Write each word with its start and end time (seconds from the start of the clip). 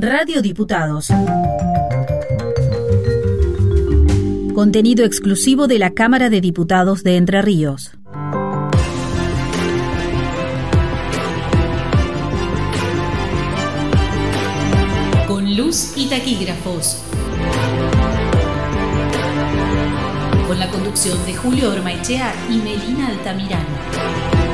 Radio 0.00 0.42
Diputados. 0.42 1.08
Contenido 4.54 5.04
exclusivo 5.04 5.66
de 5.66 5.80
la 5.80 5.90
Cámara 5.90 6.30
de 6.30 6.40
Diputados 6.40 7.02
de 7.02 7.16
Entre 7.16 7.42
Ríos. 7.42 7.90
Con 15.26 15.56
luz 15.56 15.94
y 15.96 16.06
taquígrafos. 16.06 17.02
Con 20.46 20.60
la 20.60 20.70
conducción 20.70 21.18
de 21.26 21.34
Julio 21.34 21.72
Ormaechea 21.72 22.32
y 22.48 22.58
Melina 22.58 23.08
Altamirano. 23.08 24.47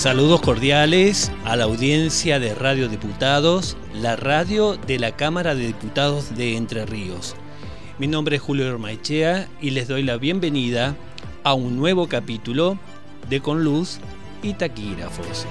Saludos 0.00 0.40
cordiales 0.40 1.30
a 1.44 1.56
la 1.56 1.64
audiencia 1.64 2.40
de 2.40 2.54
Radio 2.54 2.88
Diputados, 2.88 3.76
la 3.92 4.16
radio 4.16 4.78
de 4.78 4.98
la 4.98 5.14
Cámara 5.14 5.54
de 5.54 5.66
Diputados 5.66 6.34
de 6.34 6.56
Entre 6.56 6.86
Ríos. 6.86 7.36
Mi 7.98 8.06
nombre 8.06 8.36
es 8.36 8.42
Julio 8.42 8.66
Hermaichea 8.66 9.46
y 9.60 9.72
les 9.72 9.88
doy 9.88 10.02
la 10.02 10.16
bienvenida 10.16 10.96
a 11.44 11.52
un 11.52 11.76
nuevo 11.76 12.08
capítulo 12.08 12.78
de 13.28 13.42
Con 13.42 13.62
Luz 13.62 13.98
y 14.42 14.54
Taquígrafos. 14.54 15.44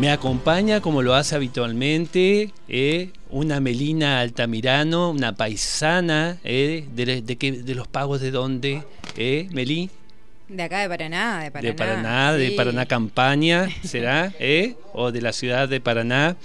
Me 0.00 0.10
acompaña, 0.10 0.80
como 0.80 1.02
lo 1.02 1.14
hace 1.14 1.34
habitualmente, 1.34 2.54
eh, 2.68 3.10
una 3.28 3.60
Melina 3.60 4.20
Altamirano, 4.20 5.10
una 5.10 5.34
paisana 5.34 6.38
eh, 6.42 6.88
de, 6.94 7.20
de, 7.20 7.74
los 7.74 7.86
pagos 7.86 8.22
de 8.22 8.30
dónde, 8.30 8.82
eh, 9.18 9.46
Melí. 9.52 9.90
De 10.48 10.62
acá 10.62 10.80
de 10.82 10.88
Paraná, 10.90 11.42
de 11.42 11.50
Paraná. 11.50 11.70
De 11.70 11.74
Paraná, 11.74 12.32
de 12.34 12.50
Paraná 12.50 12.86
Campaña, 12.86 13.68
¿será? 13.82 14.34
¿Eh? 14.38 14.74
O 14.92 15.10
de 15.10 15.22
la 15.22 15.32
ciudad 15.32 15.68
de 15.70 15.80
Paraná. 15.80 16.36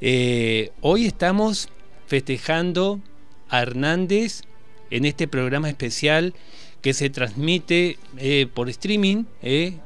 Eh, 0.00 0.70
hoy 0.80 1.06
estamos 1.06 1.68
festejando 2.06 3.00
a 3.48 3.62
Hernández 3.62 4.42
en 4.90 5.04
este 5.06 5.26
programa 5.26 5.68
especial 5.68 6.34
que 6.82 6.94
se 6.94 7.10
transmite 7.10 7.98
eh, 8.16 8.46
por 8.52 8.68
streaming 8.68 9.24
en, 9.42 9.80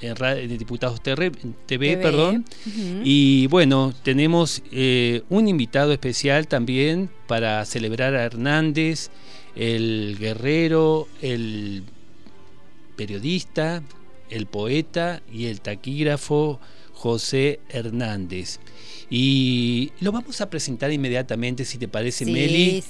en, 0.00 0.58
Diputados 0.58 1.02
TV, 1.02 1.96
perdón. 1.96 2.44
Y 3.02 3.48
bueno, 3.48 3.92
tenemos 4.04 4.62
un 5.28 5.48
invitado 5.48 5.92
especial 5.92 6.46
también 6.46 7.10
para 7.26 7.64
celebrar 7.64 8.14
a 8.14 8.22
Hernández, 8.22 9.10
el 9.56 10.16
guerrero, 10.20 11.08
el 11.20 11.82
periodista, 12.96 13.82
el 14.30 14.46
poeta 14.46 15.22
y 15.32 15.46
el 15.46 15.60
taquígrafo 15.60 16.60
José 16.92 17.60
Hernández. 17.68 18.58
Y 19.08 19.92
lo 20.00 20.10
vamos 20.10 20.40
a 20.40 20.50
presentar 20.50 20.92
inmediatamente, 20.92 21.64
si 21.64 21.78
te 21.78 21.86
parece, 21.86 22.24
Meli, 22.26 22.82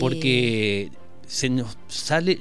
porque 0.00 0.90
se 1.30 1.48
nos 1.48 1.78
sale 1.86 2.40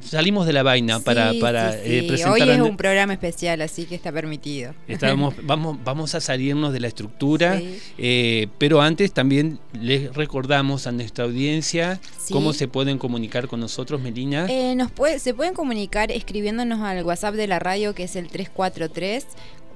salimos 0.00 0.46
de 0.46 0.54
la 0.54 0.62
vaina 0.62 0.98
para, 1.00 1.30
para 1.42 1.76
eh, 1.76 2.04
presentar 2.08 2.48
hoy 2.48 2.54
es 2.54 2.60
un 2.62 2.78
programa 2.78 3.12
especial 3.12 3.60
así 3.60 3.84
que 3.84 3.94
está 3.94 4.10
permitido. 4.10 4.74
Estamos, 4.86 5.34
vamos 5.42 5.76
vamos 5.84 6.14
a 6.14 6.20
salirnos 6.22 6.72
de 6.72 6.80
la 6.80 6.88
estructura 6.88 7.60
eh, 7.98 8.48
pero 8.56 8.80
antes 8.80 9.12
también 9.12 9.58
les 9.74 10.14
recordamos 10.14 10.86
a 10.86 10.92
nuestra 10.92 11.26
audiencia 11.26 12.00
cómo 12.30 12.54
se 12.54 12.66
pueden 12.66 12.96
comunicar 12.96 13.46
con 13.46 13.60
nosotros 13.60 14.00
Melina. 14.00 14.46
Eh, 14.48 14.74
nos 14.74 14.90
puede, 14.90 15.18
se 15.18 15.34
pueden 15.34 15.52
comunicar 15.52 16.10
escribiéndonos 16.10 16.80
al 16.80 17.04
WhatsApp 17.04 17.34
de 17.34 17.46
la 17.46 17.58
radio 17.58 17.94
que 17.94 18.04
es 18.04 18.16
el 18.16 18.28
343 18.28 19.26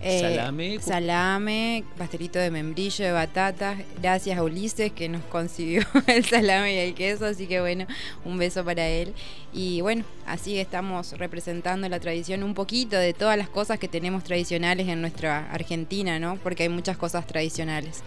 eh, 0.00 0.20
salame. 0.20 0.78
Salame, 0.80 1.84
pastelito 1.96 2.38
de 2.38 2.50
membrillo, 2.50 3.04
de 3.04 3.12
batatas. 3.12 3.78
Gracias 4.00 4.38
a 4.38 4.42
Ulises 4.42 4.92
que 4.92 5.08
nos 5.08 5.22
consiguió 5.24 5.82
el 6.06 6.24
salame 6.24 6.74
y 6.74 6.78
el 6.78 6.94
queso, 6.94 7.26
así 7.26 7.46
que 7.46 7.60
bueno, 7.60 7.86
un 8.24 8.38
beso 8.38 8.64
para 8.64 8.86
él. 8.86 9.14
Y 9.52 9.80
bueno, 9.80 10.04
así 10.26 10.58
estamos 10.58 11.12
representando 11.12 11.88
la 11.88 12.00
tradición 12.00 12.42
un 12.42 12.54
poquito 12.54 12.96
de 12.96 13.14
todas 13.14 13.38
las 13.38 13.48
cosas 13.48 13.78
que 13.78 13.88
tenemos 13.88 14.24
tradicionales 14.24 14.88
en 14.88 15.00
nuestra 15.00 15.50
Argentina, 15.50 16.18
¿no? 16.18 16.36
Porque 16.36 16.64
hay 16.64 16.68
muchas 16.68 16.96
cosas 16.96 17.26
tradicionales. 17.26 18.02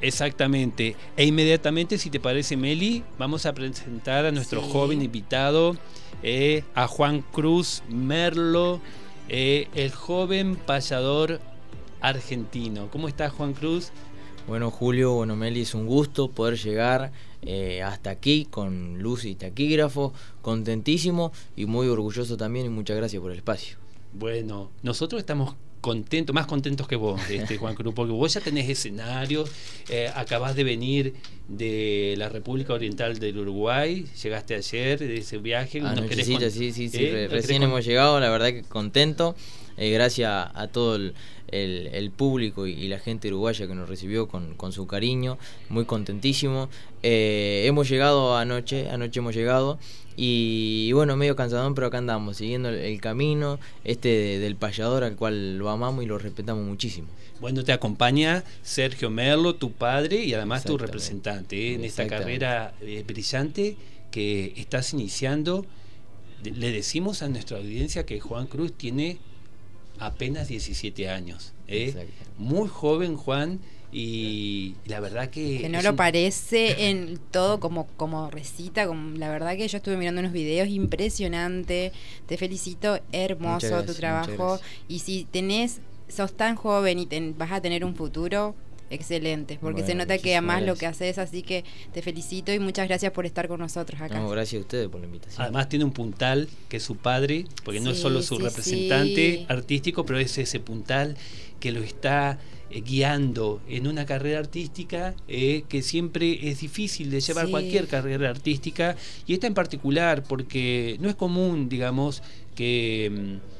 Exactamente. 0.00 0.96
E 1.16 1.24
inmediatamente, 1.24 1.96
si 1.96 2.10
te 2.10 2.18
parece, 2.18 2.56
Meli, 2.56 3.04
vamos 3.18 3.46
a 3.46 3.54
presentar 3.54 4.26
a 4.26 4.32
nuestro 4.32 4.60
joven 4.60 5.00
invitado, 5.00 5.76
eh, 6.22 6.64
a 6.74 6.88
Juan 6.88 7.22
Cruz 7.32 7.82
Merlo 7.88 8.80
eh, 9.32 9.68
el 9.74 9.90
joven 9.92 10.56
payador 10.56 11.40
argentino. 12.02 12.88
¿Cómo 12.90 13.08
estás, 13.08 13.32
Juan 13.32 13.54
Cruz? 13.54 13.90
Bueno, 14.46 14.70
Julio, 14.70 15.14
bueno, 15.14 15.36
Meli, 15.36 15.62
es 15.62 15.74
un 15.74 15.86
gusto 15.86 16.30
poder 16.30 16.58
llegar 16.58 17.12
eh, 17.40 17.82
hasta 17.82 18.10
aquí 18.10 18.44
con 18.44 18.98
luz 18.98 19.24
y 19.24 19.34
taquígrafo, 19.34 20.12
contentísimo 20.42 21.32
y 21.56 21.64
muy 21.64 21.88
orgulloso 21.88 22.36
también 22.36 22.66
y 22.66 22.68
muchas 22.68 22.98
gracias 22.98 23.22
por 23.22 23.32
el 23.32 23.38
espacio. 23.38 23.78
Bueno, 24.12 24.70
nosotros 24.82 25.18
estamos 25.20 25.54
contentos, 25.82 26.32
más 26.32 26.46
contentos 26.46 26.86
que 26.86 26.96
vos, 26.96 27.20
este, 27.28 27.58
Juan 27.58 27.74
Cruz, 27.74 27.92
porque 27.92 28.12
vos 28.12 28.32
ya 28.32 28.40
tenés 28.40 28.70
escenario, 28.70 29.44
eh, 29.90 30.08
acabás 30.14 30.54
de 30.54 30.62
venir 30.62 31.14
de 31.48 32.14
la 32.16 32.28
República 32.28 32.72
Oriental 32.72 33.18
del 33.18 33.36
Uruguay, 33.36 34.06
llegaste 34.22 34.54
ayer 34.54 35.00
de 35.00 35.18
ese 35.18 35.38
viaje. 35.38 35.82
Ah, 35.84 35.96
sí, 36.08 36.72
sí, 36.72 36.88
sí, 36.88 36.88
¿Eh? 36.92 37.26
recién 37.28 37.64
hemos 37.64 37.84
llegado, 37.84 38.20
la 38.20 38.30
verdad 38.30 38.52
que 38.52 38.62
contento, 38.62 39.34
eh, 39.82 39.90
gracias 39.90 40.50
a 40.54 40.68
todo 40.68 40.96
el, 40.96 42.10
público 42.16 42.66
y, 42.66 42.88
la 42.88 42.98
gente 42.98 43.28
uruguaya 43.28 43.66
que 43.66 43.74
nos 43.74 43.88
recibió 43.88 44.28
con, 44.28 44.54
con 44.54 44.72
su 44.72 44.86
cariño, 44.86 45.38
muy 45.68 45.84
contentísimo. 45.84 46.68
hemos 47.02 47.88
llegado 47.88 48.36
anoche, 48.36 48.88
anoche 48.90 49.20
hemos 49.20 49.34
llegado. 49.34 49.78
Y, 50.16 50.92
bueno, 50.92 51.16
medio 51.16 51.36
cansadón, 51.36 51.74
pero 51.74 51.86
acá 51.86 51.98
andamos, 51.98 52.36
siguiendo 52.36 52.68
el, 52.68 53.00
camino 53.00 53.58
este 53.84 54.38
del 54.38 54.56
payador 54.56 55.04
al 55.04 55.16
cual 55.16 55.56
lo 55.58 55.70
amamos 55.70 56.04
y 56.04 56.06
lo 56.06 56.18
respetamos 56.18 56.64
muchísimo. 56.64 57.08
Bueno, 57.40 57.64
te 57.64 57.72
acompaña 57.72 58.44
Sergio 58.62 59.10
Merlo, 59.10 59.54
tu 59.54 59.72
padre 59.72 60.22
y 60.22 60.34
además 60.34 60.64
tu 60.64 60.78
representante 60.78 61.56
¿eh? 61.56 61.74
en 61.74 61.84
esta 61.84 62.06
carrera 62.06 62.74
eh, 62.82 63.02
brillante 63.06 63.76
que 64.10 64.52
estás 64.56 64.92
iniciando. 64.92 65.64
Le 66.44 66.70
decimos 66.70 67.22
a 67.22 67.28
nuestra 67.28 67.56
audiencia 67.56 68.04
que 68.04 68.20
Juan 68.20 68.46
Cruz 68.46 68.72
tiene 68.72 69.18
apenas 70.06 70.48
17 70.48 71.08
años. 71.08 71.52
¿eh? 71.68 72.06
Muy 72.38 72.68
joven 72.68 73.16
Juan 73.16 73.60
y 73.92 74.74
la 74.86 75.00
verdad 75.00 75.28
que... 75.28 75.58
Que 75.58 75.68
no 75.68 75.82
lo 75.82 75.94
parece 75.96 76.88
en 76.90 77.18
todo 77.30 77.60
como, 77.60 77.86
como 77.96 78.30
recita, 78.30 78.86
como, 78.86 79.16
la 79.18 79.28
verdad 79.28 79.56
que 79.56 79.68
yo 79.68 79.76
estuve 79.76 79.96
mirando 79.96 80.20
unos 80.20 80.32
videos 80.32 80.68
impresionante, 80.68 81.92
te 82.26 82.36
felicito, 82.36 82.98
hermoso 83.12 83.84
tu 83.84 83.94
trabajo 83.94 84.58
y 84.88 85.00
si 85.00 85.24
tenés, 85.30 85.80
sos 86.08 86.32
tan 86.34 86.56
joven 86.56 86.98
y 86.98 87.06
vas 87.36 87.52
a 87.52 87.60
tener 87.60 87.84
un 87.84 87.94
futuro, 87.94 88.54
excelentes, 88.92 89.58
porque 89.58 89.82
se 89.82 89.94
nota 89.94 90.18
que 90.18 90.32
además 90.36 90.62
lo 90.62 90.76
que 90.76 90.86
haces, 90.86 91.18
así 91.18 91.42
que 91.42 91.64
te 91.92 92.02
felicito 92.02 92.52
y 92.52 92.58
muchas 92.58 92.86
gracias 92.88 93.12
por 93.12 93.26
estar 93.26 93.48
con 93.48 93.60
nosotros 93.60 94.00
acá. 94.00 94.18
No, 94.18 94.28
gracias 94.28 94.60
a 94.60 94.62
ustedes 94.62 94.88
por 94.88 95.00
la 95.00 95.06
invitación. 95.06 95.42
Además 95.42 95.68
tiene 95.68 95.84
un 95.84 95.92
puntal 95.92 96.48
que 96.68 96.76
es 96.76 96.82
su 96.82 96.96
padre, 96.96 97.46
porque 97.64 97.80
no 97.80 97.90
es 97.90 97.98
solo 97.98 98.22
su 98.22 98.38
representante 98.38 99.46
artístico, 99.48 100.04
pero 100.04 100.18
es 100.18 100.36
ese 100.38 100.60
puntal 100.60 101.16
que 101.58 101.72
lo 101.72 101.80
está 101.80 102.38
eh, 102.70 102.80
guiando 102.80 103.60
en 103.68 103.86
una 103.86 104.04
carrera 104.04 104.40
artística 104.40 105.14
eh, 105.28 105.64
que 105.68 105.80
siempre 105.82 106.48
es 106.50 106.60
difícil 106.60 107.10
de 107.10 107.20
llevar 107.20 107.48
cualquier 107.48 107.86
carrera 107.86 108.30
artística 108.30 108.96
y 109.26 109.34
esta 109.34 109.46
en 109.46 109.54
particular 109.54 110.24
porque 110.24 110.96
no 111.00 111.08
es 111.08 111.14
común, 111.14 111.68
digamos, 111.68 112.22
que 112.54 113.10
mm, 113.12 113.52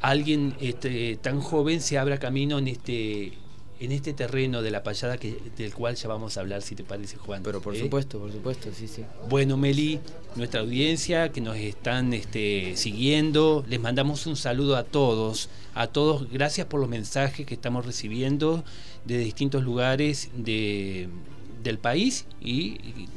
alguien 0.00 0.54
este, 0.60 1.16
tan 1.16 1.40
joven 1.40 1.80
se 1.80 1.96
abra 1.96 2.18
camino 2.18 2.58
en 2.58 2.68
este 2.68 3.32
en 3.80 3.92
este 3.92 4.12
terreno 4.12 4.62
de 4.62 4.70
la 4.70 4.82
payada 4.82 5.18
que, 5.18 5.36
del 5.56 5.74
cual 5.74 5.96
ya 5.96 6.08
vamos 6.08 6.36
a 6.36 6.40
hablar, 6.40 6.62
si 6.62 6.74
te 6.74 6.84
parece, 6.84 7.16
Juan. 7.16 7.42
Pero 7.42 7.60
por 7.60 7.74
¿Eh? 7.74 7.80
supuesto, 7.80 8.18
por 8.18 8.32
supuesto, 8.32 8.70
sí, 8.72 8.88
sí. 8.88 9.04
Bueno, 9.28 9.56
Meli, 9.56 10.00
nuestra 10.36 10.60
audiencia 10.60 11.32
que 11.32 11.40
nos 11.40 11.56
están 11.56 12.12
este, 12.14 12.76
siguiendo, 12.76 13.64
les 13.68 13.80
mandamos 13.80 14.26
un 14.26 14.36
saludo 14.36 14.76
a 14.76 14.84
todos, 14.84 15.48
a 15.74 15.88
todos, 15.88 16.30
gracias 16.30 16.66
por 16.66 16.80
los 16.80 16.88
mensajes 16.88 17.46
que 17.46 17.54
estamos 17.54 17.84
recibiendo 17.84 18.64
de 19.04 19.18
distintos 19.18 19.62
lugares 19.64 20.30
de 20.36 21.08
del 21.64 21.78
país 21.78 22.26
y, 22.40 22.76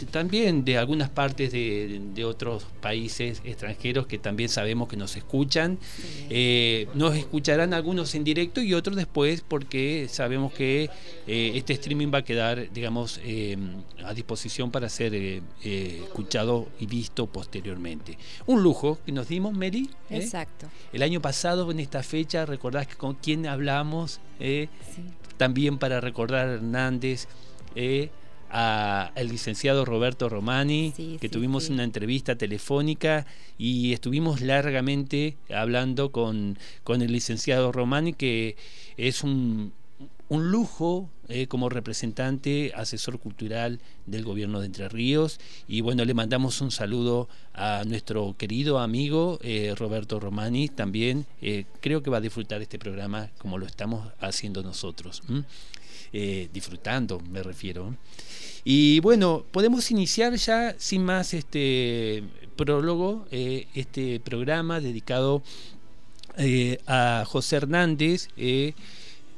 también 0.10 0.66
de 0.66 0.78
algunas 0.78 1.10
partes 1.10 1.52
de, 1.52 2.26
otros 2.26 2.66
países 2.82 3.42
extranjeros 3.46 4.08
que 4.08 4.18
también 4.18 4.50
sabemos 4.50 4.88
que 4.88 4.98
nos 4.98 5.16
escuchan. 5.16 5.78
Eh, 6.30 6.88
nos 6.96 7.16
escucharán 7.16 7.74
algunos 7.74 8.16
en 8.16 8.24
directo 8.24 8.62
y 8.62 8.74
otros 8.74 8.96
después 8.96 9.44
porque 9.48 10.08
sabemos 10.10 10.54
que 10.54 10.90
eh, 11.28 11.52
este 11.56 11.74
streaming 11.74 12.08
va 12.12 12.20
a 12.20 12.24
quedar, 12.24 12.72
digamos, 12.72 13.20
eh, 13.24 13.58
a 14.04 14.14
disposición 14.14 14.72
para 14.72 14.90
ser 14.90 15.14
escuchado 15.64 16.68
y 16.80 16.88
visto 16.88 17.28
posteriormente. 17.28 18.18
Un 18.46 18.64
lujo 18.64 18.98
que 19.06 19.12
nos 19.12 19.28
dimos, 19.28 19.54
Mary. 19.54 19.90
Exacto. 20.10 20.68
El 20.94 21.04
año 21.04 21.22
pasado, 21.22 21.70
en 21.70 21.80
esta 21.80 22.02
fecha, 22.02 22.46
recordás 22.46 22.88
que 22.88 22.96
con 22.96 23.16
quién 23.16 23.46
hablamos, 23.46 24.22
también 25.38 25.78
para 25.78 26.00
recordar 26.00 26.48
a 26.48 26.54
Hernández 26.54 27.28
al 28.50 29.28
licenciado 29.28 29.86
Roberto 29.86 30.30
Romani, 30.30 30.94
que 31.20 31.30
tuvimos 31.30 31.70
una 31.70 31.84
entrevista 31.84 32.36
telefónica 32.36 33.26
y 33.58 33.94
estuvimos 33.94 34.42
largamente 34.42 35.38
hablando 35.54 36.12
con, 36.12 36.58
con 36.84 37.02
el 37.02 37.12
licenciado 37.12 37.72
Romani, 37.72 38.14
que 38.14 38.56
es 38.98 39.24
un, 39.24 39.74
un 40.30 40.52
lujo 40.52 41.10
eh, 41.30 41.48
como 41.48 41.70
representante, 41.70 42.72
asesor 42.76 43.20
cultural 43.20 43.80
del 44.06 44.24
gobierno 44.24 44.60
de 44.60 44.68
Entre 44.68 44.90
Ríos. 44.90 45.40
Y 45.68 45.82
bueno, 45.82 46.06
le 46.06 46.14
mandamos 46.14 46.62
un 46.62 46.72
saludo 46.72 47.28
a 47.54 47.84
nuestro 47.86 48.36
querido 48.38 48.80
amigo 48.80 49.40
eh, 49.42 49.74
Roberto 49.76 50.20
Romani. 50.20 50.70
También 50.70 51.26
eh, 51.42 51.66
creo 51.82 52.04
que 52.04 52.10
va 52.10 52.18
a 52.18 52.22
disfrutar 52.22 52.62
este 52.62 52.80
programa 52.80 53.30
como 53.38 53.58
lo 53.58 53.66
estamos 53.66 54.08
haciendo 54.20 54.64
nosotros. 54.64 55.22
Disfrutando, 56.12 57.20
me 57.30 57.44
refiero. 57.44 57.96
Y 58.70 59.00
bueno, 59.00 59.46
podemos 59.52 59.92
iniciar 59.92 60.36
ya 60.36 60.76
sin 60.78 61.06
más 61.06 61.34
este 61.34 62.24
prólogo, 62.58 63.26
eh, 63.32 63.68
este 63.76 64.20
programa 64.20 64.82
dedicado 64.82 65.42
eh, 66.38 66.80
a 66.86 67.24
José 67.26 67.56
Hernández. 67.56 68.28
Eh, 68.36 68.74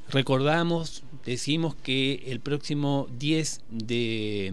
recordamos, 0.10 1.04
decimos 1.25 1.75
que 1.75 2.24
el 2.25 2.39
próximo 2.39 3.07
10 3.19 3.62
de 3.69 4.51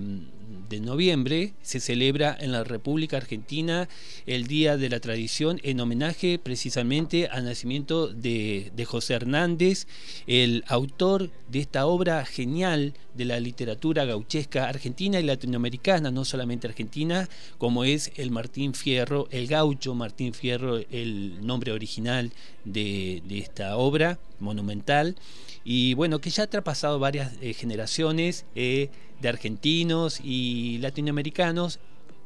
de 0.69 0.81
noviembre 0.81 1.55
se 1.63 1.81
celebra 1.81 2.37
en 2.39 2.53
la 2.53 2.65
República 2.65 3.17
Argentina 3.17 3.89
el 4.27 4.47
Día 4.47 4.77
de 4.77 4.89
la 4.89 5.01
Tradición 5.01 5.61
en 5.63 5.81
homenaje 5.81 6.39
precisamente 6.39 7.29
al 7.29 7.45
nacimiento 7.45 8.09
de, 8.09 8.71
José 8.87 9.15
Hernández, 9.15 9.87
el 10.27 10.65
autor 10.69 11.31
de 11.49 11.61
esta 11.61 11.87
obra 11.87 12.25
genial 12.25 12.95
de 13.15 13.25
la 13.25 13.41
literatura 13.41 14.05
gauchesca 14.05 14.69
argentina 14.69 15.19
y 15.19 15.25
latinoamericana, 15.25 16.11
no 16.11 16.25
solamente 16.25 16.67
argentina, 16.67 17.29
como 17.59 17.85
es 17.85 18.13
el 18.17 18.31
Martín 18.31 18.75
Fierro, 18.75 19.29
el 19.31 19.47
gaucho 19.47 19.95
Martín 19.95 20.35
Fierro, 20.35 20.79
el 20.91 21.45
nombre 21.45 21.73
original 21.73 22.33
de, 22.65 23.23
esta 23.31 23.77
obra 23.77 24.19
monumental 24.39 25.17
y 25.65 25.95
bueno, 25.95 26.21
que 26.21 26.31
ya 26.31 26.45
ha 26.45 26.47
traspasado 26.47 26.99
varias 26.99 27.33
eh, 27.41 27.53
generaciones. 27.53 28.45
Eh, 28.55 28.89
de 29.21 29.29
argentinos 29.29 30.21
y 30.23 30.79
latinoamericanos 30.79 31.81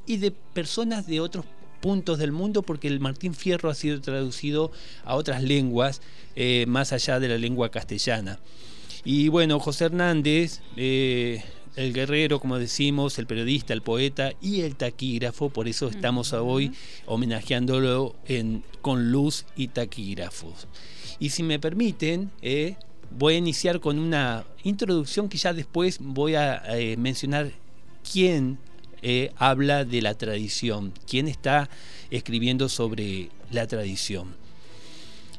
y 0.06 0.16
de 0.16 0.30
personas 0.30 1.06
de 1.06 1.20
otros 1.20 1.44
puntos 1.80 2.18
del 2.18 2.32
mundo 2.32 2.62
porque 2.62 2.88
el 2.88 3.00
Martín 3.00 3.34
Fierro 3.34 3.70
ha 3.70 3.74
sido 3.74 4.00
traducido 4.00 4.70
a 5.04 5.14
otras 5.16 5.42
lenguas 5.42 6.02
eh, 6.36 6.64
más 6.68 6.92
allá 6.92 7.18
de 7.20 7.28
la 7.28 7.38
lengua 7.38 7.70
castellana. 7.70 8.38
Y 9.04 9.28
bueno, 9.28 9.58
José 9.60 9.86
Hernández, 9.86 10.60
eh, 10.76 11.42
el 11.76 11.94
guerrero, 11.94 12.40
como 12.40 12.58
decimos, 12.58 13.18
el 13.18 13.26
periodista, 13.26 13.72
el 13.72 13.82
poeta 13.82 14.32
y 14.42 14.60
el 14.60 14.76
taquígrafo, 14.76 15.48
por 15.48 15.68
eso 15.68 15.88
estamos 15.88 16.32
hoy 16.32 16.72
homenajeándolo 17.06 18.16
en, 18.26 18.62
con 18.82 19.10
luz 19.10 19.46
y 19.56 19.68
taquígrafos. 19.68 20.68
Y 21.18 21.30
si 21.30 21.42
me 21.42 21.58
permiten, 21.58 22.30
eh, 22.42 22.76
voy 23.10 23.34
a 23.34 23.38
iniciar 23.38 23.80
con 23.80 23.98
una 23.98 24.44
introducción 24.62 25.28
que 25.28 25.38
ya 25.38 25.52
después 25.52 25.98
voy 26.00 26.34
a 26.34 26.62
eh, 26.76 26.96
mencionar 26.96 27.52
quién 28.10 28.58
eh, 29.02 29.32
habla 29.36 29.84
de 29.84 30.02
la 30.02 30.14
tradición, 30.14 30.92
quién 31.06 31.28
está 31.28 31.68
escribiendo 32.10 32.68
sobre 32.68 33.30
la 33.50 33.66
tradición. 33.66 34.34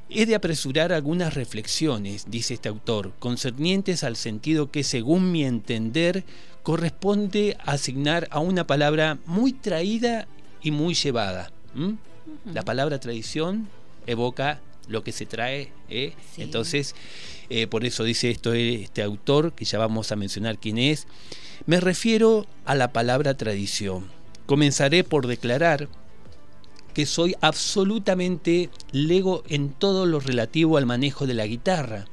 He 0.09 0.25
de 0.25 0.35
apresurar 0.35 0.91
algunas 0.91 1.35
reflexiones, 1.35 2.25
dice 2.29 2.55
este 2.55 2.67
autor, 2.67 3.13
concernientes 3.19 4.03
al 4.03 4.17
sentido 4.17 4.69
que, 4.69 4.83
según 4.83 5.31
mi 5.31 5.45
entender, 5.45 6.25
corresponde 6.63 7.55
asignar 7.63 8.27
a 8.31 8.39
una 8.39 8.67
palabra 8.67 9.19
muy 9.25 9.53
traída 9.53 10.27
y 10.61 10.71
muy 10.71 10.95
llevada. 10.95 11.51
La 12.45 12.63
palabra 12.63 12.99
tradición 12.99 13.69
evoca 14.05 14.59
lo 14.87 15.03
que 15.03 15.11
se 15.11 15.25
trae. 15.25 15.71
¿eh? 15.89 16.13
Entonces, 16.37 16.95
eh, 17.49 17.67
por 17.67 17.85
eso 17.85 18.03
dice 18.03 18.29
esto 18.29 18.53
este 18.53 19.03
autor, 19.03 19.53
que 19.53 19.65
ya 19.65 19.77
vamos 19.79 20.11
a 20.11 20.15
mencionar 20.15 20.57
quién 20.57 20.77
es. 20.77 21.07
Me 21.65 21.79
refiero 21.79 22.47
a 22.65 22.75
la 22.75 22.91
palabra 22.91 23.35
tradición. 23.35 24.07
Comenzaré 24.45 25.03
por 25.03 25.27
declarar 25.27 25.87
que 26.93 27.05
soy 27.05 27.35
absolutamente 27.41 28.69
lego 28.91 29.43
en 29.47 29.69
todo 29.69 30.05
lo 30.05 30.19
relativo 30.19 30.77
al 30.77 30.85
manejo 30.85 31.25
de 31.25 31.33
la 31.33 31.47
guitarra 31.47 32.05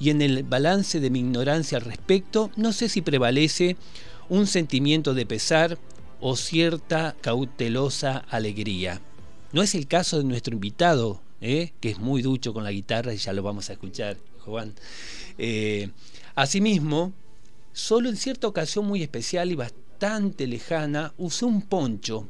y 0.00 0.10
en 0.10 0.22
el 0.22 0.42
balance 0.42 1.00
de 1.00 1.10
mi 1.10 1.20
ignorancia 1.20 1.78
al 1.78 1.84
respecto 1.84 2.50
no 2.56 2.72
sé 2.72 2.88
si 2.88 3.02
prevalece 3.02 3.76
un 4.28 4.46
sentimiento 4.46 5.14
de 5.14 5.26
pesar 5.26 5.78
o 6.20 6.36
cierta 6.36 7.14
cautelosa 7.20 8.24
alegría. 8.30 9.00
No 9.52 9.62
es 9.62 9.74
el 9.74 9.86
caso 9.86 10.18
de 10.18 10.24
nuestro 10.24 10.54
invitado, 10.54 11.20
¿eh? 11.44 11.72
que 11.80 11.90
es 11.90 11.98
muy 11.98 12.22
ducho 12.22 12.54
con 12.54 12.64
la 12.64 12.72
guitarra 12.72 13.12
y 13.12 13.18
ya 13.18 13.32
lo 13.32 13.42
vamos 13.42 13.68
a 13.68 13.74
escuchar, 13.74 14.16
Juan. 14.40 14.74
Eh, 15.38 15.90
asimismo, 16.34 17.12
solo 17.72 18.08
en 18.08 18.16
cierta 18.16 18.48
ocasión 18.48 18.86
muy 18.86 19.02
especial 19.02 19.52
y 19.52 19.54
bastante 19.54 20.46
lejana, 20.46 21.12
usé 21.18 21.44
un 21.44 21.60
poncho 21.62 22.26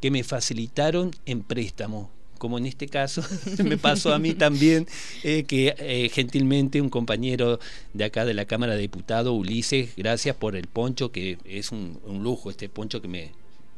que 0.00 0.10
me 0.10 0.22
facilitaron 0.22 1.10
en 1.26 1.42
préstamo 1.42 2.10
como 2.38 2.58
en 2.58 2.66
este 2.66 2.88
caso 2.88 3.22
me 3.64 3.78
pasó 3.78 4.12
a 4.12 4.18
mí 4.18 4.34
también, 4.34 4.86
eh, 5.22 5.44
que 5.44 6.10
gentilmente 6.12 6.82
un 6.82 6.90
compañero 6.90 7.58
de 7.94 8.04
acá 8.04 8.26
de 8.26 8.34
la 8.34 8.44
Cámara 8.44 8.74
de 8.74 8.80
Diputados, 8.80 9.32
Ulises, 9.32 9.96
gracias 9.96 10.36
por 10.36 10.54
el 10.54 10.66
poncho, 10.66 11.10
que 11.10 11.38
es 11.46 11.72
un, 11.72 11.98
lujo, 12.22 12.50
este 12.50 12.68
poncho 12.68 13.00
que 13.00 13.08
me, 13.08 13.30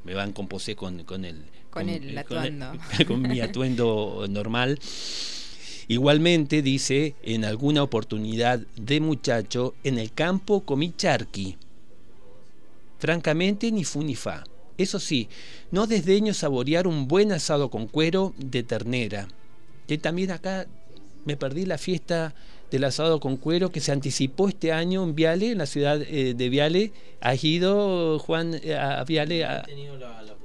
me 0.03 0.15
van 0.15 0.33
composé 0.33 0.75
con, 0.75 1.05
con 1.05 1.25
el 1.25 1.45
con, 1.77 1.89
el 1.89 2.19
atuendo. 2.19 2.73
Con, 3.07 3.23
mi 3.23 3.41
atuendo 3.41 4.27
normal. 4.29 4.79
Igualmente, 5.89 6.63
dice, 6.63 7.15
en 7.23 7.45
alguna 7.45 7.83
oportunidad 7.83 8.61
de 8.77 9.01
muchacho, 9.01 9.75
en 9.85 9.99
el 9.99 10.13
campo 10.13 10.63
comí 10.63 10.93
charqui. 10.97 11.57
Francamente, 12.99 13.71
ni 13.71 13.85
fu 13.85 14.03
ni 14.03 14.17
fa. 14.17 14.45
Eso 14.79 14.99
sí, 14.99 15.29
no 15.71 15.87
desdeño 15.87 16.35
saborear 16.35 16.87
un 16.87 17.09
buen 17.09 17.33
asado 17.33 17.71
con 17.71 17.87
cuero 17.87 18.35
de 18.37 18.63
ternera. 18.63 19.29
Que 19.87 19.97
también 19.97 20.33
acá 20.33 20.67
me 21.25 21.37
perdí 21.37 21.67
la 21.67 21.79
fiesta 21.79 22.35
del 22.71 22.85
asado 22.85 23.21
con 23.21 23.37
cuero 23.37 23.71
que 23.71 23.81
se 23.81 23.93
anticipó 23.93 24.49
este 24.49 24.73
año 24.73 25.05
en 25.05 25.15
Viale, 25.15 25.53
en 25.53 25.59
la 25.59 25.67
ciudad 25.67 26.03
eh, 26.03 26.35
de 26.35 26.49
Viale. 26.49 26.93
¿Has 27.21 27.43
ido, 27.45 28.19
Juan, 28.19 28.61
a 28.77 29.05
Viale? 29.05 29.45
A... 29.45 29.61
He 29.61 29.67
tenido 29.67 29.97
la, 29.97 30.36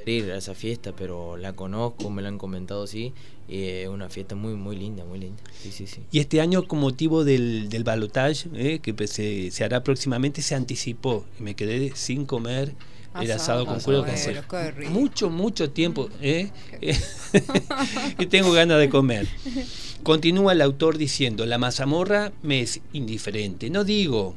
poder 0.00 0.24
ir 0.24 0.32
a 0.32 0.36
esa 0.36 0.54
fiesta, 0.54 0.92
pero 0.96 1.36
la 1.36 1.52
conozco, 1.52 2.10
me 2.10 2.22
la 2.22 2.28
han 2.28 2.38
comentado 2.38 2.86
sí, 2.86 3.12
y 3.48 3.64
es 3.64 3.88
una 3.88 4.08
fiesta 4.08 4.34
muy 4.34 4.54
muy 4.54 4.76
linda, 4.76 5.04
muy 5.04 5.18
linda. 5.18 5.42
Sí, 5.60 5.72
sí, 5.72 5.86
sí. 5.86 6.02
Y 6.10 6.20
este 6.20 6.40
año 6.40 6.66
con 6.66 6.80
motivo 6.80 7.24
del, 7.24 7.68
del 7.68 7.84
balotage 7.84 8.48
eh, 8.54 8.78
que 8.80 8.94
pues, 8.94 9.10
se, 9.10 9.50
se, 9.50 9.64
hará 9.64 9.82
próximamente 9.82 10.42
se 10.42 10.54
anticipó 10.54 11.24
y 11.38 11.42
me 11.42 11.54
quedé 11.54 11.92
sin 11.94 12.26
comer 12.26 12.74
el 13.20 13.30
asado 13.32 13.66
con 13.66 13.80
cuero 13.80 14.04
mucho, 14.90 15.30
mucho 15.30 15.70
tiempo 15.70 16.08
¿eh? 16.20 16.50
y 18.18 18.26
tengo 18.26 18.52
ganas 18.52 18.78
de 18.78 18.88
comer. 18.88 19.26
Continúa 20.02 20.52
el 20.52 20.62
autor 20.62 20.96
diciendo, 20.96 21.44
la 21.44 21.58
mazamorra 21.58 22.32
me 22.42 22.60
es 22.60 22.80
indiferente. 22.92 23.68
No 23.68 23.84
digo 23.84 24.34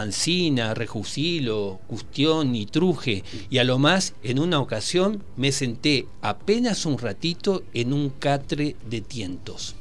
Ancina, 0.00 0.74
Rejusilo, 0.74 1.80
Custión 1.86 2.54
y 2.54 2.66
Truje, 2.66 3.24
y 3.50 3.58
a 3.58 3.64
lo 3.64 3.78
más, 3.78 4.14
en 4.22 4.38
una 4.38 4.60
ocasión, 4.60 5.22
me 5.36 5.52
senté 5.52 6.06
apenas 6.22 6.86
un 6.86 6.98
ratito 6.98 7.62
en 7.74 7.92
un 7.92 8.10
catre 8.10 8.76
de 8.88 9.00
tientos. 9.00 9.74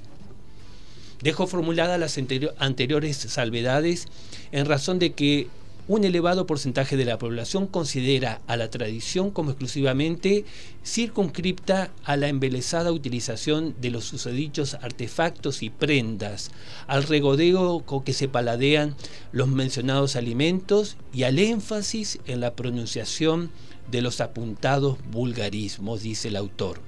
Dejo 1.21 1.47
formuladas 1.47 1.99
las 1.99 2.17
anteriores 2.59 3.17
salvedades 3.17 4.07
en 4.51 4.65
razón 4.65 4.99
de 4.99 5.13
que 5.13 5.47
un 5.87 6.03
elevado 6.03 6.47
porcentaje 6.47 6.97
de 6.97 7.05
la 7.05 7.19
población 7.19 7.67
considera 7.67 8.41
a 8.47 8.57
la 8.57 8.69
tradición 8.69 9.29
como 9.29 9.51
exclusivamente 9.51 10.45
circunscripta 10.83 11.91
a 12.03 12.17
la 12.17 12.27
embelesada 12.27 12.91
utilización 12.91 13.75
de 13.79 13.91
los 13.91 14.05
susodichos 14.05 14.73
artefactos 14.75 15.61
y 15.61 15.69
prendas, 15.69 16.49
al 16.87 17.03
regodeo 17.03 17.81
con 17.85 18.03
que 18.03 18.13
se 18.13 18.27
paladean 18.27 18.95
los 19.31 19.47
mencionados 19.47 20.15
alimentos 20.15 20.97
y 21.13 21.23
al 21.23 21.37
énfasis 21.37 22.19
en 22.25 22.39
la 22.39 22.55
pronunciación 22.55 23.51
de 23.91 24.01
los 24.01 24.21
apuntados 24.21 24.97
vulgarismos, 25.11 26.01
dice 26.01 26.29
el 26.29 26.35
autor. 26.35 26.79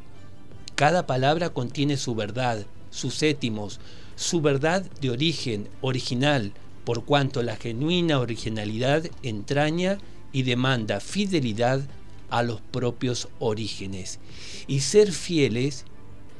Cada 0.74 1.06
palabra 1.06 1.50
contiene 1.50 1.98
su 1.98 2.16
verdad, 2.16 2.66
sus 2.90 3.22
étimos, 3.22 3.80
su 4.16 4.42
verdad 4.42 4.84
de 5.02 5.12
origen, 5.12 5.70
original, 5.82 6.54
por 6.88 7.04
cuanto 7.04 7.44
la 7.44 7.58
genuina 7.58 8.18
originalidad 8.18 9.04
entraña 9.22 9.98
y 10.32 10.44
demanda 10.44 11.02
fidelidad 11.02 11.82
a 12.30 12.44
los 12.44 12.62
propios 12.62 13.28
orígenes. 13.40 14.20
Y 14.68 14.80
ser 14.80 15.12
fieles 15.12 15.84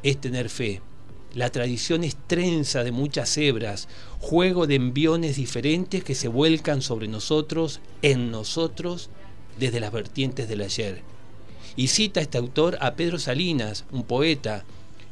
es 0.04 0.22
tener 0.22 0.48
fe. 0.48 0.80
La 1.34 1.50
tradición 1.50 2.06
es 2.06 2.16
trenza 2.28 2.86
de 2.86 2.94
muchas 2.94 3.38
hebras, 3.38 3.90
juego 4.22 4.68
de 4.68 4.76
enviones 4.76 5.36
diferentes 5.36 6.02
que 6.02 6.16
se 6.16 6.30
vuelcan 6.30 6.82
sobre 6.82 7.10
nosotros, 7.10 7.82
en 8.02 8.32
nosotros, 8.32 9.10
desde 9.60 9.82
las 9.82 9.92
vertientes 9.92 10.48
del 10.48 10.62
ayer. 10.62 11.02
Y 11.76 11.88
cita 11.88 12.22
este 12.22 12.38
autor 12.38 12.78
a 12.80 12.96
Pedro 12.96 13.20
Salinas, 13.20 13.84
un 13.92 14.06
poeta, 14.06 14.64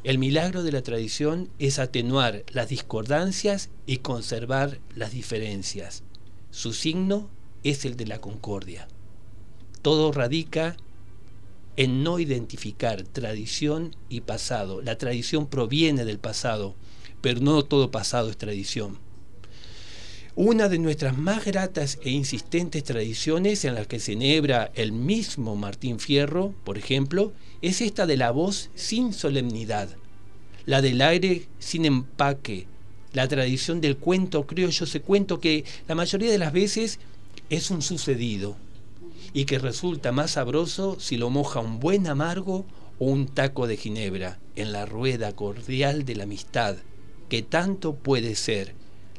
el 0.06 0.18
milagro 0.18 0.62
de 0.62 0.70
la 0.70 0.82
tradición 0.82 1.50
es 1.58 1.80
atenuar 1.80 2.44
las 2.52 2.68
discordancias 2.68 3.70
y 3.86 3.96
conservar 3.96 4.78
las 4.94 5.10
diferencias. 5.10 6.04
Su 6.52 6.72
signo 6.74 7.28
es 7.64 7.84
el 7.84 7.96
de 7.96 8.06
la 8.06 8.20
concordia. 8.20 8.86
Todo 9.82 10.12
radica 10.12 10.76
en 11.76 12.04
no 12.04 12.20
identificar 12.20 13.02
tradición 13.02 13.96
y 14.08 14.20
pasado. 14.20 14.80
La 14.80 14.96
tradición 14.96 15.48
proviene 15.48 16.04
del 16.04 16.20
pasado, 16.20 16.76
pero 17.20 17.40
no 17.40 17.64
todo 17.64 17.90
pasado 17.90 18.30
es 18.30 18.36
tradición. 18.36 19.00
Una 20.36 20.68
de 20.68 20.78
nuestras 20.78 21.18
más 21.18 21.44
gratas 21.44 21.98
e 22.04 22.10
insistentes 22.10 22.84
tradiciones 22.84 23.64
en 23.64 23.74
las 23.74 23.88
que 23.88 23.98
se 23.98 24.12
enhebra 24.12 24.70
el 24.76 24.92
mismo 24.92 25.56
Martín 25.56 25.98
Fierro, 25.98 26.54
por 26.62 26.78
ejemplo, 26.78 27.32
es 27.62 27.80
esta 27.80 28.06
de 28.06 28.16
la 28.16 28.30
voz 28.30 28.70
sin 28.74 29.12
solemnidad, 29.12 29.88
la 30.66 30.82
del 30.82 31.00
aire 31.00 31.46
sin 31.58 31.84
empaque, 31.84 32.66
la 33.12 33.28
tradición 33.28 33.80
del 33.80 33.96
cuento 33.96 34.46
criollo, 34.46 34.84
ese 34.84 35.00
cuento 35.00 35.40
que 35.40 35.64
la 35.88 35.94
mayoría 35.94 36.30
de 36.30 36.38
las 36.38 36.52
veces 36.52 36.98
es 37.48 37.70
un 37.70 37.82
sucedido 37.82 38.56
y 39.32 39.44
que 39.44 39.58
resulta 39.58 40.12
más 40.12 40.32
sabroso 40.32 40.98
si 40.98 41.16
lo 41.16 41.30
moja 41.30 41.60
un 41.60 41.80
buen 41.80 42.06
amargo 42.06 42.64
o 42.98 43.06
un 43.06 43.26
taco 43.26 43.66
de 43.66 43.76
ginebra 43.76 44.38
en 44.56 44.72
la 44.72 44.86
rueda 44.86 45.32
cordial 45.34 46.04
de 46.04 46.16
la 46.16 46.24
amistad, 46.24 46.76
que 47.28 47.42
tanto 47.42 47.94
puede 47.94 48.34
ser 48.34 48.74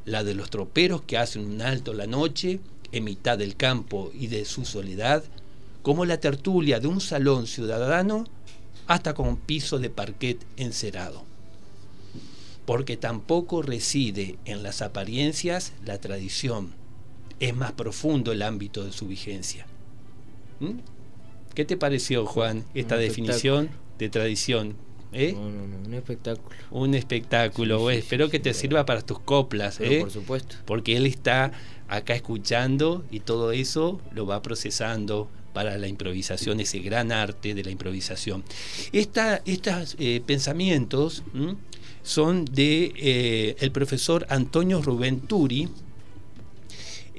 la 0.06 0.24
de 0.24 0.34
los 0.34 0.50
troperos 0.50 1.02
que 1.02 1.18
hacen 1.18 1.46
un 1.46 1.62
alto 1.62 1.94
la 1.94 2.08
noche 2.08 2.60
en 2.92 3.04
mitad 3.04 3.38
del 3.38 3.56
campo 3.56 4.12
y 4.14 4.28
de 4.28 4.46
su 4.46 4.66
soledad, 4.66 5.24
como 5.88 6.04
la 6.04 6.20
tertulia 6.20 6.82
de 6.82 6.88
un 6.88 7.00
salón 7.00 7.48
ciudadano 7.48 8.26
hasta 8.88 9.14
con 9.14 9.38
piso 9.38 9.80
de 9.80 9.90
parquet 9.90 10.38
encerado. 10.58 11.24
Porque 12.66 12.98
tampoco 12.98 13.62
reside 13.62 14.38
en 14.44 14.64
las 14.64 14.82
apariencias 14.82 15.72
la 15.86 15.98
tradición, 15.98 16.74
es 17.40 17.56
más 17.56 17.72
profundo 17.72 18.34
el 18.34 18.42
ámbito 18.42 18.84
de 18.84 18.92
su 18.92 19.08
vigencia. 19.08 19.66
¿Mm? 20.60 20.80
¿Qué 21.56 21.64
te 21.64 21.78
pareció, 21.78 22.26
Juan, 22.26 22.66
esta 22.74 22.98
definición 22.98 23.70
de 23.98 24.10
tradición? 24.10 24.76
¿Eh? 25.14 25.32
No, 25.38 25.50
no, 25.50 25.68
no, 25.68 25.88
un 25.88 25.94
espectáculo. 25.94 26.58
Un 26.70 26.96
espectáculo, 26.96 27.90
espero 27.92 28.30
que 28.30 28.40
te 28.40 28.54
sirva 28.54 28.86
para 28.86 29.04
tus 29.04 29.20
coplas, 29.20 29.80
¿eh? 29.80 30.02
Por 30.02 30.12
supuesto. 30.12 30.58
Porque 30.66 30.98
él 30.98 31.06
está 31.06 31.54
acá 31.88 32.14
escuchando 32.14 33.06
y 33.10 33.22
todo 33.22 33.54
eso 33.54 34.02
lo 34.12 34.26
va 34.26 34.42
procesando 34.42 35.30
para 35.58 35.76
la 35.80 35.88
improvisación, 35.88 36.60
ese 36.60 36.82
gran 36.82 37.12
arte 37.12 37.56
de 37.56 37.64
la 37.64 37.72
improvisación. 37.72 38.44
estos 38.92 39.96
eh, 39.98 40.22
pensamientos 40.24 41.24
son 42.04 42.46
de 42.46 42.94
eh, 42.96 43.56
el 43.60 43.72
profesor 43.72 44.28
Antonio 44.30 44.84
Rubén 44.84 45.22
Turi, 45.22 45.68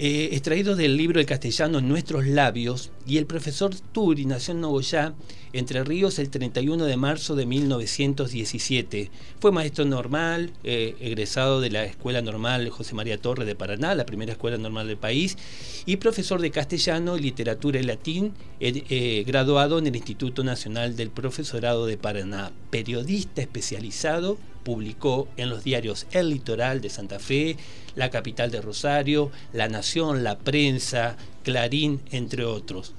eh, 0.01 0.29
extraído 0.31 0.77
del 0.77 0.97
libro 0.97 1.19
El 1.19 1.27
castellano 1.27 1.81
en 1.81 1.89
nuestros 1.89 2.25
labios, 2.25 2.93
y 3.05 3.19
el 3.19 3.27
profesor 3.27 3.75
Turi 3.75 4.27
nació 4.27 4.55
en 4.55 4.61
Nogoyá, 4.61 5.15
Entre 5.53 5.83
Ríos, 5.83 6.21
el 6.21 6.31
31 6.31 6.85
de 6.85 6.97
marzo 6.97 7.35
de 7.35 7.47
1917. 7.47 9.11
Fue 9.41 9.51
maestro 9.51 9.85
normal, 9.85 10.53
eh, 10.63 10.95
egresado 11.01 11.61
de 11.61 11.71
la 11.71 11.85
Escuela 11.85 12.23
Normal 12.23 12.69
José 12.69 12.95
María 12.95 13.21
Torre 13.21 13.45
de 13.45 13.57
Paraná, 13.57 13.97
la 13.97 14.07
primera 14.07 14.31
escuela 14.31 14.57
normal 14.57 14.87
del 14.87 14.99
país, 14.99 15.37
y 15.85 15.97
profesor 15.97 16.41
de 16.41 16.53
castellano, 16.53 17.17
literatura 17.17 17.81
y 17.81 17.83
latín, 17.83 18.35
eh, 18.61 19.25
graduado 19.27 19.81
en 19.81 19.89
el 19.89 19.97
Instituto 19.97 20.45
Nacional 20.45 20.95
del 20.95 21.11
Profesorado 21.11 21.87
de 21.87 21.97
Paraná, 21.97 22.53
periodista 22.71 23.43
especializado 23.43 24.39
publicó 24.69 25.29
en 25.39 25.49
los 25.49 25.65
diarios 25.65 26.07
El 26.11 26.29
Litoral 26.29 26.83
de 26.83 26.91
Santa 26.91 27.19
Fe, 27.19 27.57
La 27.95 28.11
Capital 28.11 28.51
de 28.51 28.61
Rosario, 28.61 29.31
La 29.55 29.67
Nación, 29.67 30.25
La 30.25 30.37
Prensa, 30.37 31.17
Clarín, 31.43 32.03
entre 32.11 32.45
otros. 32.45 32.93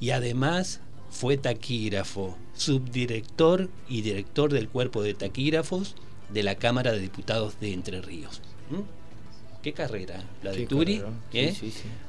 Y 0.00 0.10
además 0.10 0.80
fue 1.10 1.36
taquígrafo, 1.36 2.36
subdirector 2.54 3.70
y 3.88 4.02
director 4.02 4.52
del 4.52 4.68
cuerpo 4.68 5.00
de 5.04 5.14
taquígrafos 5.14 5.94
de 6.28 6.42
la 6.42 6.56
Cámara 6.56 6.90
de 6.90 6.98
Diputados 6.98 7.60
de 7.60 7.72
Entre 7.72 8.02
Ríos. 8.02 8.42
¿Mm? 8.70 9.62
Qué 9.62 9.72
carrera, 9.72 10.24
la 10.42 10.50
de 10.50 10.66
Turi. 10.66 11.02
¿eh? 11.32 11.54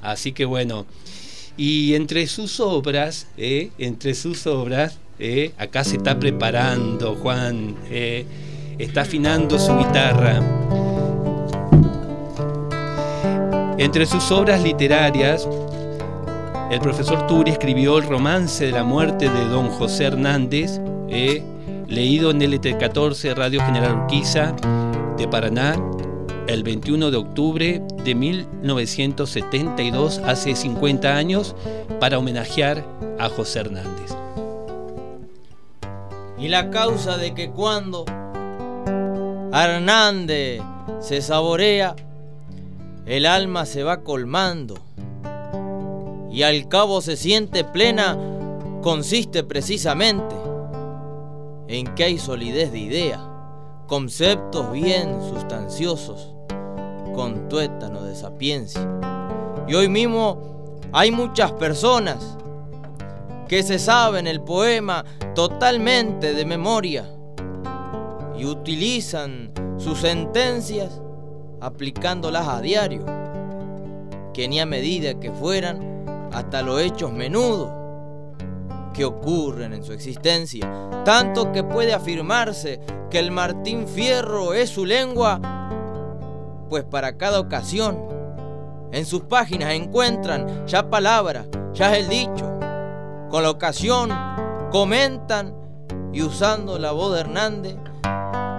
Así 0.01 0.31
que 0.31 0.45
bueno, 0.45 0.87
y 1.55 1.93
entre 1.93 2.25
sus 2.25 2.59
obras, 2.59 3.27
¿eh? 3.37 3.69
entre 3.77 4.15
sus 4.15 4.47
obras, 4.47 4.97
¿eh? 5.19 5.53
acá 5.59 5.83
se 5.83 5.97
está 5.97 6.19
preparando 6.19 7.13
Juan 7.13 7.75
está 8.77 9.01
afinando 9.01 9.59
su 9.59 9.77
guitarra. 9.77 10.39
Entre 13.77 14.05
sus 14.05 14.31
obras 14.31 14.61
literarias, 14.61 15.47
el 16.71 16.79
profesor 16.79 17.27
Turi 17.27 17.51
escribió 17.51 17.97
el 17.97 18.07
romance 18.07 18.65
de 18.65 18.71
la 18.71 18.83
muerte 18.83 19.29
de 19.29 19.45
don 19.45 19.69
José 19.69 20.05
Hernández, 20.05 20.79
eh, 21.09 21.43
leído 21.87 22.31
en 22.31 22.39
LT14 22.39 23.35
Radio 23.35 23.63
General 23.65 23.97
Urquiza 23.97 24.55
de 25.17 25.27
Paraná 25.27 25.75
el 26.47 26.63
21 26.63 27.11
de 27.11 27.17
octubre 27.17 27.81
de 28.03 28.15
1972, 28.15 30.19
hace 30.25 30.55
50 30.55 31.15
años, 31.15 31.55
para 31.99 32.17
homenajear 32.17 32.83
a 33.19 33.29
José 33.29 33.59
Hernández. 33.59 34.15
Y 36.37 36.47
la 36.49 36.69
causa 36.69 37.17
de 37.17 37.33
que 37.33 37.49
cuando 37.51 38.05
Hernández 39.55 40.63
se 40.99 41.21
saborea, 41.21 41.95
el 43.05 43.27
alma 43.27 43.67
se 43.67 43.83
va 43.83 44.01
colmando 44.01 44.79
y 46.31 46.41
al 46.41 46.67
cabo 46.67 47.01
se 47.01 47.15
siente 47.15 47.63
plena, 47.63 48.17
consiste 48.81 49.43
precisamente 49.43 50.35
en 51.67 51.93
que 51.93 52.03
hay 52.03 52.17
solidez 52.17 52.71
de 52.71 52.79
idea, 52.79 53.19
conceptos 53.85 54.71
bien 54.71 55.21
sustanciosos, 55.29 56.33
con 57.13 57.47
tuétano 57.47 58.01
de 58.01 58.15
sapiencia. 58.15 58.81
Y 59.67 59.75
hoy 59.75 59.87
mismo 59.87 60.79
hay 60.91 61.11
muchas 61.11 61.51
personas 61.51 62.39
que 63.47 63.61
se 63.61 63.77
saben 63.77 64.25
el 64.25 64.41
poema 64.41 65.05
totalmente 65.35 66.33
de 66.33 66.43
memoria 66.43 67.05
y 68.37 68.45
utilizan 68.45 69.51
sus 69.77 69.99
sentencias 69.99 71.01
aplicándolas 71.61 72.47
a 72.47 72.61
diario, 72.61 73.05
que 74.33 74.47
ni 74.47 74.59
a 74.59 74.65
medida 74.65 75.19
que 75.19 75.31
fueran 75.31 76.29
hasta 76.31 76.61
los 76.61 76.81
hechos 76.81 77.11
menudos 77.11 77.71
que 78.93 79.05
ocurren 79.05 79.73
en 79.73 79.83
su 79.83 79.93
existencia, 79.93 80.69
tanto 81.03 81.51
que 81.51 81.63
puede 81.63 81.93
afirmarse 81.93 82.79
que 83.09 83.19
el 83.19 83.31
Martín 83.31 83.87
Fierro 83.87 84.53
es 84.53 84.69
su 84.69 84.85
lengua, 84.85 85.39
pues 86.69 86.83
para 86.83 87.17
cada 87.17 87.39
ocasión 87.39 87.97
en 88.91 89.05
sus 89.05 89.23
páginas 89.23 89.73
encuentran 89.73 90.67
ya 90.67 90.89
palabras, 90.89 91.47
ya 91.73 91.95
el 91.95 92.07
dicho, 92.07 92.51
con 93.29 93.43
la 93.43 93.49
ocasión 93.49 94.09
comentan 94.71 95.55
y 96.13 96.21
usando 96.21 96.77
la 96.77 96.91
voz 96.91 97.13
de 97.13 97.21
Hernández 97.21 97.75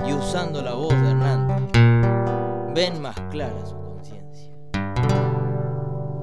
y 0.06 0.12
usando 0.12 0.62
la 0.62 0.74
voz 0.74 0.90
de 0.90 1.10
Hernández 1.10 1.70
ven 2.74 3.00
más 3.00 3.16
clara 3.30 3.66
su 3.66 3.76
conciencia. 3.76 4.52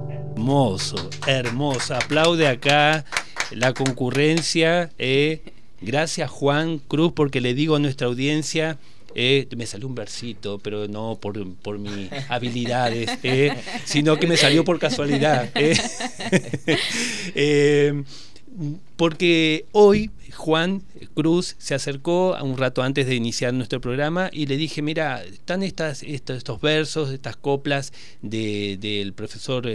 Hermoso, 0.10 1.10
hermoso. 1.28 1.96
Aplaude 1.96 2.48
acá 2.48 3.06
la 3.52 3.74
concurrencia. 3.74 4.90
Eh. 4.98 5.42
Gracias 5.82 6.30
Juan 6.30 6.78
Cruz 6.78 7.12
porque 7.14 7.42
le 7.42 7.56
digo 7.56 7.76
a 7.76 7.80
nuestra 7.80 8.06
audiencia 8.08 8.78
eh, 9.16 9.48
me 9.58 9.66
salió 9.66 9.88
un 9.88 9.96
versito, 9.96 10.60
pero 10.60 10.88
no 10.88 11.18
por, 11.20 11.56
por 11.56 11.80
mis 11.80 12.10
habilidades, 12.30 13.10
eh, 13.24 13.54
sino 13.86 14.18
que 14.18 14.28
me 14.28 14.38
salió 14.38 14.64
por 14.64 14.80
casualidad. 14.80 15.50
Eh. 18.60 18.78
porque 18.98 19.66
hoy 19.72 20.12
Juan 20.36 20.84
Cruz 21.14 21.56
se 21.58 21.74
acercó 21.74 22.36
un 22.42 22.58
rato 22.58 22.84
antes 22.84 23.08
de 23.08 23.16
iniciar 23.16 23.54
nuestro 23.54 23.80
programa 23.80 24.30
y 24.32 24.46
le 24.46 24.58
dije, 24.58 24.82
mira, 24.82 25.24
están 25.24 25.64
estos, 25.64 26.04
versos, 26.62 27.12
estas 27.12 27.38
coplas 27.38 27.94
del 28.22 29.14
profesor 29.14 29.68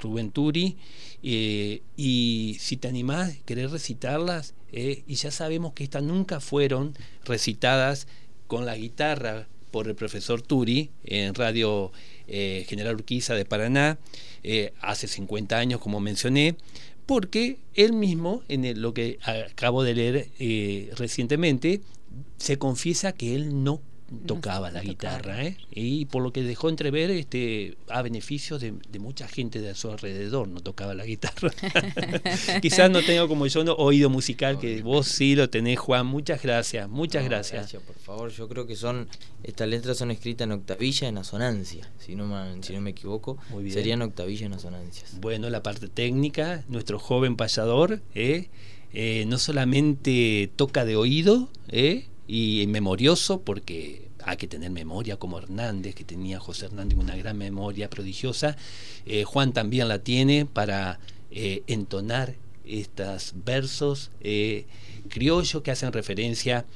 Rubén 0.00 0.30
Turi, 0.30 0.76
y 1.22 2.56
si 2.58 2.76
te 2.76 2.88
animás, 2.88 3.36
querés 3.44 3.70
recitarlas, 3.70 4.54
y 4.72 5.14
ya 5.14 5.30
sabemos 5.30 5.72
que 5.74 5.84
estas 5.84 6.02
nunca 6.02 6.40
fueron 6.40 6.94
recitadas 7.24 8.06
con 8.46 8.64
la 8.66 8.76
guitarra 8.76 9.46
por 9.70 9.88
el 9.88 9.94
profesor 9.94 10.42
Turi 10.42 10.90
en 11.04 11.34
Radio 11.34 11.92
eh, 12.26 12.64
General 12.68 12.94
Urquiza 12.94 13.34
de 13.34 13.44
Paraná, 13.44 13.98
eh, 14.42 14.72
hace 14.80 15.08
50 15.08 15.56
años, 15.56 15.80
como 15.80 16.00
mencioné, 16.00 16.56
porque 17.10 17.58
él 17.74 17.92
mismo, 17.92 18.44
en 18.46 18.80
lo 18.80 18.94
que 18.94 19.18
acabo 19.50 19.82
de 19.82 19.94
leer 19.94 20.28
eh, 20.38 20.92
recientemente, 20.94 21.80
se 22.36 22.56
confiesa 22.56 23.10
que 23.10 23.34
él 23.34 23.64
no 23.64 23.80
tocaba 24.26 24.70
la 24.70 24.82
guitarra, 24.82 25.44
¿eh? 25.44 25.56
y 25.70 26.04
por 26.06 26.22
lo 26.22 26.32
que 26.32 26.42
dejó 26.42 26.68
entrever 26.68 27.10
este, 27.10 27.76
a 27.88 28.02
beneficio 28.02 28.58
de, 28.58 28.72
mucha 28.98 29.28
gente 29.28 29.60
de 29.60 29.70
a 29.70 29.74
su 29.74 29.90
alrededor, 29.90 30.48
no 30.48 30.60
tocaba 30.60 30.94
la 30.94 31.04
guitarra. 31.04 31.50
Quizás 32.62 32.90
no 32.90 33.02
tengo 33.02 33.28
como 33.28 33.46
yo 33.46 33.62
no, 33.64 33.74
oído 33.74 34.10
musical, 34.10 34.58
que 34.58 34.82
vos 34.82 35.06
sí 35.06 35.36
lo 35.36 35.48
tenés, 35.48 35.78
Juan. 35.78 36.06
Muchas 36.06 36.42
gracias, 36.42 36.88
muchas 36.88 37.24
gracias. 37.24 37.60
Gracias, 37.60 37.82
por 37.82 37.96
favor. 37.96 38.30
Yo 38.30 38.48
creo 38.48 38.66
que 38.66 38.76
son, 38.76 39.08
estas 39.44 39.68
letras 39.68 39.96
son 39.96 40.10
escritas 40.10 40.46
en 40.46 40.52
octavilla 40.52 41.08
en 41.08 41.18
asonancia, 41.18 41.90
si 41.98 42.16
no, 42.16 42.26
me, 42.26 42.62
si 42.62 42.72
no 42.72 42.80
me 42.80 42.90
equivoco. 42.90 43.38
Serían 43.68 44.02
octavilla 44.02 44.46
en 44.46 44.54
asonancias. 44.54 45.20
Bueno, 45.20 45.50
la 45.50 45.62
parte 45.62 45.88
técnica, 45.88 46.64
nuestro 46.68 46.98
joven 46.98 47.36
payador, 47.36 48.02
¿eh? 48.14 48.48
Eh, 48.92 49.24
no 49.28 49.38
solamente 49.38 50.50
toca 50.56 50.84
de 50.84 50.96
oído, 50.96 51.48
¿eh? 51.68 52.06
Y 52.32 52.64
memorioso 52.68 53.40
porque 53.40 54.08
hay 54.24 54.36
que 54.36 54.46
tener 54.46 54.70
memoria 54.70 55.16
como 55.16 55.38
Hernández, 55.38 55.96
que 55.96 56.04
tenía 56.04 56.38
José 56.38 56.66
Hernández 56.66 56.96
una 56.96 57.16
gran 57.16 57.36
memoria 57.36 57.90
prodigiosa. 57.90 58.56
Eh, 59.04 59.24
Juan 59.24 59.52
también 59.52 59.88
la 59.88 59.98
tiene 59.98 60.46
para 60.46 61.00
eh, 61.32 61.64
entonar 61.66 62.36
estos 62.64 63.34
versos 63.44 64.12
eh, 64.20 64.66
criollos 65.08 65.60
que 65.62 65.72
hacen 65.72 65.92
referencia, 65.92 66.66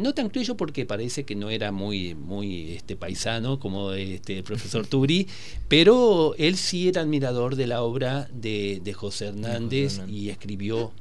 no 0.00 0.14
tan 0.14 0.30
criollo 0.30 0.56
porque 0.56 0.86
parece 0.86 1.24
que 1.24 1.34
no 1.34 1.50
era 1.50 1.72
muy, 1.72 2.14
muy 2.14 2.72
este, 2.72 2.96
paisano 2.96 3.60
como 3.60 3.92
este, 3.92 4.38
el 4.38 4.44
profesor 4.44 4.86
Turi, 4.90 5.28
pero 5.68 6.34
él 6.38 6.56
sí 6.56 6.88
era 6.88 7.02
admirador 7.02 7.56
de 7.56 7.66
la 7.66 7.82
obra 7.82 8.30
de, 8.32 8.94
José 8.96 9.26
Hernández, 9.26 10.00
y 10.08 10.30
escribió 10.30 10.92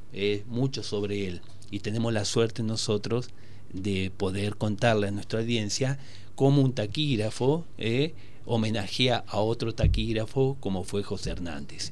mucho 0.48 0.84
sobre 0.84 1.28
él. 1.28 1.42
Y 1.70 1.80
tenemos 1.80 2.12
la 2.12 2.26
suerte 2.26 2.62
nosotros 2.62 3.30
de 3.74 4.12
poder 4.16 4.56
contarle 4.56 5.08
a 5.08 5.12
nuestra 5.12 5.40
audiencia 5.40 6.00
cómo 6.36 6.62
un 6.62 6.74
taquígrafo 6.74 7.66
eh, 7.78 8.14
homenajea 8.46 9.24
a 9.28 9.40
otro 9.40 9.74
taquígrafo 9.74 10.58
como 10.60 10.84
fue 10.84 11.04
José 11.04 11.32
Hernández 11.32 11.92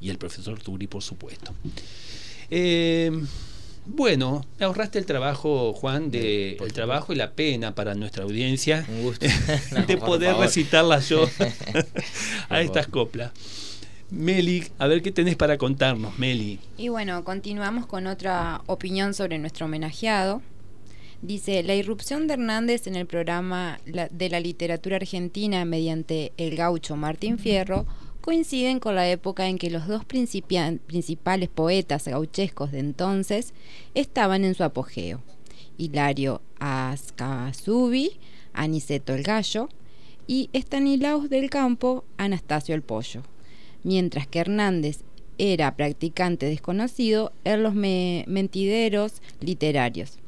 y 0.00 0.10
el 0.10 0.18
profesor 0.18 0.60
Turi, 0.60 0.86
por 0.86 1.02
supuesto. 1.02 1.52
Eh, 2.50 3.10
bueno, 3.86 4.44
me 4.58 4.66
ahorraste 4.66 4.98
el 4.98 5.06
trabajo, 5.06 5.72
Juan, 5.72 6.10
de 6.10 6.56
el 6.56 6.72
trabajo 6.72 7.12
y 7.12 7.16
la 7.16 7.32
pena 7.32 7.74
para 7.74 7.94
nuestra 7.94 8.24
audiencia 8.24 8.84
de 9.86 9.96
poder 9.96 10.36
recitarlas 10.36 11.08
yo 11.08 11.28
a 12.48 12.60
estas 12.60 12.88
coplas. 12.88 13.32
Meli, 14.10 14.64
a 14.78 14.86
ver 14.86 15.02
qué 15.02 15.10
tenés 15.10 15.36
para 15.36 15.58
contarnos, 15.58 16.18
Meli. 16.18 16.60
Y 16.76 16.88
bueno, 16.88 17.24
continuamos 17.24 17.86
con 17.86 18.06
otra 18.06 18.62
opinión 18.66 19.14
sobre 19.14 19.38
nuestro 19.38 19.66
homenajeado. 19.66 20.42
Dice, 21.22 21.62
la 21.62 21.74
irrupción 21.74 22.26
de 22.26 22.34
Hernández 22.34 22.86
en 22.86 22.94
el 22.94 23.06
programa 23.06 23.80
de 23.84 24.28
la 24.28 24.40
literatura 24.40 24.96
argentina 24.96 25.64
mediante 25.64 26.32
el 26.36 26.56
gaucho 26.56 26.96
Martín 26.96 27.38
Fierro 27.38 27.86
coinciden 28.20 28.80
con 28.80 28.94
la 28.94 29.08
época 29.08 29.48
en 29.48 29.56
que 29.56 29.70
los 29.70 29.86
dos 29.86 30.04
principales 30.04 31.48
poetas 31.48 32.06
gauchescos 32.06 32.72
de 32.72 32.80
entonces 32.80 33.54
estaban 33.94 34.44
en 34.44 34.54
su 34.54 34.64
apogeo. 34.64 35.22
Hilario 35.78 36.42
Ascasubi, 36.58 38.18
Aniceto 38.52 39.14
el 39.14 39.22
Gallo, 39.22 39.68
y 40.26 40.50
Estanilaus 40.52 41.30
del 41.30 41.50
Campo, 41.50 42.04
Anastasio 42.16 42.74
el 42.74 42.82
Pollo. 42.82 43.22
Mientras 43.84 44.26
que 44.26 44.40
Hernández 44.40 45.00
era 45.38 45.76
practicante 45.76 46.46
desconocido 46.46 47.32
en 47.44 47.62
los 47.62 47.74
mentideros 47.74 49.22
literarios. 49.40 50.18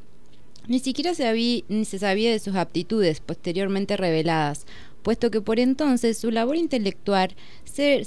Ni 0.69 0.81
siquiera 0.81 1.15
se, 1.15 1.27
había, 1.27 1.63
ni 1.69 1.87
se 1.87 1.99
sabía 1.99 2.31
de 2.31 2.39
sus 2.39 2.55
aptitudes 2.55 3.21
posteriormente 3.21 3.97
reveladas, 3.97 4.67
puesto 5.03 5.31
que 5.31 5.41
por 5.41 5.59
entonces 5.59 6.19
su 6.19 6.31
labor 6.31 6.57
intelectual 6.57 7.35
se, 7.65 8.05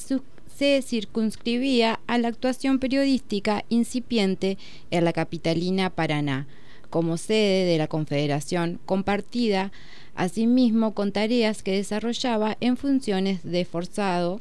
circunscribía 0.84 2.00
a 2.06 2.20
la 2.20 2.28
actuación 2.28 2.78
periodística 2.78 3.66
incipiente 3.70 4.60
en 4.92 5.06
la 5.06 5.12
capitalina 5.12 5.90
Paraná, 5.90 6.46
como 6.92 7.18
sede 7.18 7.66
de 7.66 7.80
la 7.80 7.88
Confederación, 7.88 8.80
compartida 8.86 9.72
asimismo 10.14 10.94
con 10.94 11.12
tareas 11.12 11.64
que 11.64 11.72
desarrollaba 11.72 12.58
en 12.60 12.78
funciones 12.78 13.42
de 13.44 13.66
forzado 13.66 14.40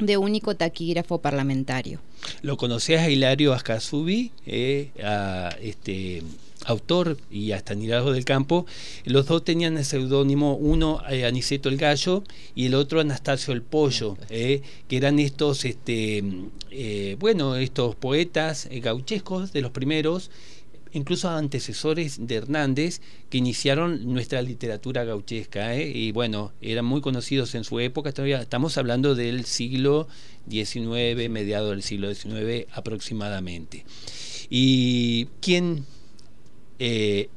de 0.00 0.16
único 0.16 0.56
taquígrafo 0.56 1.18
parlamentario. 1.18 2.00
¿Lo 2.42 2.56
conocías 2.56 3.02
a 3.02 3.10
Hilario 3.10 3.52
Ascasubi? 3.52 4.32
Eh, 4.46 4.90
a 5.00 5.50
este 5.62 6.22
autor 6.66 7.16
y 7.30 7.52
hasta 7.52 7.74
Nirado 7.74 8.12
del 8.12 8.24
Campo, 8.24 8.66
los 9.04 9.26
dos 9.26 9.44
tenían 9.44 9.78
el 9.78 9.84
seudónimo, 9.84 10.54
uno 10.56 11.00
eh, 11.08 11.24
Aniceto 11.24 11.68
el 11.68 11.76
Gallo 11.76 12.24
y 12.54 12.66
el 12.66 12.74
otro 12.74 13.00
Anastasio 13.00 13.54
el 13.54 13.62
Pollo, 13.62 14.18
eh, 14.28 14.62
que 14.88 14.96
eran 14.96 15.18
estos, 15.18 15.64
este, 15.64 16.22
eh, 16.70 17.16
bueno, 17.18 17.56
estos 17.56 17.94
poetas 17.94 18.68
gauchescos 18.82 19.52
de 19.52 19.62
los 19.62 19.70
primeros, 19.70 20.30
incluso 20.92 21.28
antecesores 21.28 22.26
de 22.26 22.36
Hernández, 22.36 23.00
que 23.30 23.38
iniciaron 23.38 24.12
nuestra 24.12 24.42
literatura 24.42 25.04
gauchesca, 25.04 25.76
y 25.76 26.10
bueno, 26.12 26.52
eran 26.60 26.84
muy 26.84 27.00
conocidos 27.00 27.54
en 27.54 27.64
su 27.64 27.80
época, 27.80 28.12
todavía 28.12 28.40
estamos 28.40 28.78
hablando 28.78 29.14
del 29.14 29.44
siglo 29.44 30.08
XIX, 30.48 31.28
mediado 31.28 31.70
del 31.70 31.82
siglo 31.82 32.12
XIX 32.14 32.66
aproximadamente. 32.72 33.84
¿Y 34.48 35.26
quién 35.40 35.84
eh, 36.78 37.28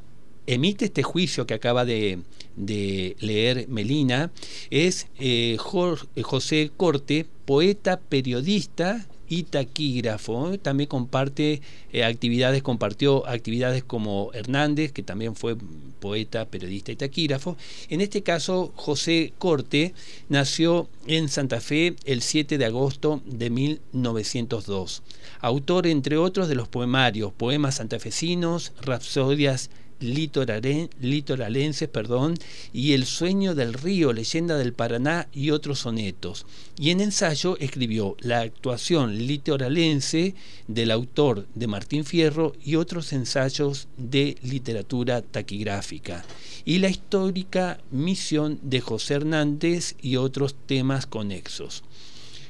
emite 0.47 0.85
este 0.85 1.03
juicio 1.03 1.45
que 1.45 1.53
acaba 1.53 1.85
de, 1.85 2.19
leer 2.57 3.67
Melina 3.67 4.31
es 4.69 5.07
eh, 5.19 5.57
José 5.59 6.71
Corte, 6.75 7.25
poeta, 7.45 7.99
periodista 7.99 9.07
y 9.29 9.43
taquígrafo. 9.43 10.57
También 10.57 10.89
comparte 10.89 11.61
eh, 11.93 12.03
actividades, 12.03 12.63
compartió 12.63 13.27
actividades 13.27 13.83
como 13.83 14.31
Hernández, 14.33 14.91
que 14.91 15.03
también 15.03 15.35
fue 15.35 15.55
poeta, 15.99 16.45
periodista 16.45 16.91
y 16.91 16.95
taquígrafo. 16.95 17.55
En 17.89 18.01
este 18.01 18.23
caso, 18.23 18.73
José 18.75 19.33
Corte 19.37 19.93
nació 20.27 20.89
en 21.07 21.29
Santa 21.29 21.61
Fe 21.61 21.95
el 22.05 22.21
7 22.21 22.57
de 22.57 22.65
agosto 22.65 23.21
de 23.25 23.49
1902. 23.49 25.03
Autor, 25.41 25.87
entre 25.87 26.17
otros, 26.17 26.47
de 26.47 26.55
los 26.55 26.67
poemarios, 26.67 27.31
poemas 27.31 27.75
santafesinos, 27.75 28.73
rapsodias 28.81 29.69
litoralenses 29.99 31.89
perdón, 31.89 32.35
y 32.73 32.93
El 32.93 33.05
sueño 33.05 33.55
del 33.55 33.73
río, 33.73 34.13
leyenda 34.13 34.57
del 34.57 34.73
Paraná 34.73 35.27
y 35.33 35.51
otros 35.51 35.79
sonetos. 35.79 36.45
Y 36.77 36.91
en 36.91 37.01
ensayo 37.01 37.57
escribió 37.59 38.15
La 38.19 38.41
actuación 38.41 39.17
litoralense 39.27 40.35
del 40.67 40.91
autor 40.91 41.47
de 41.55 41.67
Martín 41.67 42.05
Fierro 42.05 42.53
y 42.63 42.75
otros 42.75 43.13
ensayos 43.13 43.87
de 43.97 44.37
literatura 44.41 45.21
taquigráfica. 45.21 46.23
Y 46.65 46.79
la 46.79 46.89
histórica 46.89 47.79
misión 47.91 48.59
de 48.61 48.81
José 48.81 49.15
Hernández 49.15 49.95
y 50.01 50.17
otros 50.17 50.55
temas 50.67 51.05
conexos. 51.05 51.83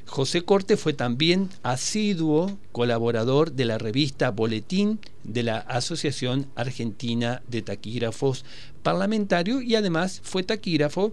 José 0.10 0.42
Corte 0.42 0.76
fue 0.76 0.94
también 0.94 1.50
asiduo 1.62 2.58
colaborador 2.72 3.52
de 3.52 3.66
la 3.66 3.78
revista 3.78 4.32
Boletín 4.32 5.00
de 5.24 5.44
la 5.44 5.58
Asociación 5.58 6.48
Argentina 6.56 7.42
de 7.48 7.62
Taquígrafos 7.62 8.46
Parlamentarios 8.84 9.64
y 9.64 9.76
además 9.76 10.22
fue 10.24 10.44
taquígrafo 10.44 11.12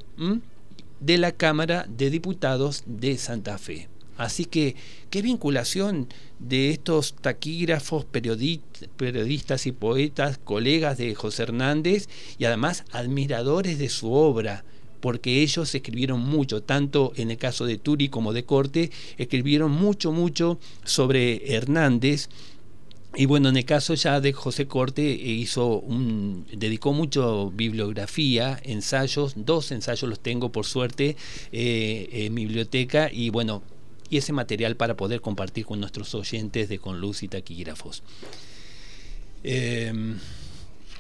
de 1.01 1.19
la 1.19 1.33
Cámara 1.33 1.87
de 1.89 2.11
Diputados 2.11 2.85
de 2.87 3.19
Santa 3.19 3.59
Fe. 3.59 3.89
Así 4.17 4.47
que, 4.47 4.77
qué 5.11 5.21
vinculación 5.21 6.09
de 6.39 6.71
estos 6.71 7.15
taquígrafos, 7.15 8.07
periodistas 8.07 9.67
y 9.67 9.73
poetas, 9.73 10.39
colegas 10.39 10.97
de 10.97 11.15
José 11.15 11.43
Hernández 11.43 12.09
y 12.39 12.47
además 12.47 12.85
admiradores 12.93 13.79
de 13.79 13.91
su 13.91 14.13
obra 14.13 14.65
porque 15.01 15.43
ellos 15.43 15.75
escribieron 15.75 16.21
mucho, 16.21 16.63
tanto 16.63 17.13
en 17.17 17.31
el 17.31 17.37
caso 17.37 17.67
de 17.67 17.79
Turi 17.79 18.09
como 18.09 18.33
de 18.33 18.45
Corte, 18.45 18.91
escribieron 19.19 19.71
mucho, 19.71 20.11
mucho 20.11 20.59
sobre 20.85 21.55
Hernández. 21.55 22.29
Y 23.19 23.25
bueno, 23.25 23.49
en 23.49 23.57
el 23.57 23.65
caso 23.65 23.95
ya 23.95 24.21
de 24.21 24.35
José 24.35 24.67
Corte 24.67 25.03
eh, 25.03 25.15
hizo 25.15 25.81
un, 25.81 26.47
dedicó 26.53 26.93
mucho 26.93 27.51
bibliografía, 27.51 28.61
ensayos, 28.63 29.33
dos 29.37 29.73
ensayos 29.73 30.09
los 30.11 30.21
tengo 30.21 30.53
por 30.53 30.67
suerte 30.67 31.17
eh, 31.51 32.09
en 32.13 32.35
biblioteca 32.35 33.11
y 33.11 33.31
bueno, 33.31 33.63
y 34.11 34.19
ese 34.19 34.35
material 34.35 34.77
para 34.77 34.97
poder 34.97 35.23
compartir 35.23 35.65
con 35.65 35.81
nuestros 35.81 36.15
oyentes 36.15 36.69
de 36.69 36.79
Con 36.79 37.01
Luz 37.01 37.23
y 37.23 37.29
Taquígrafos. 37.29 38.03
Em, 39.43 40.19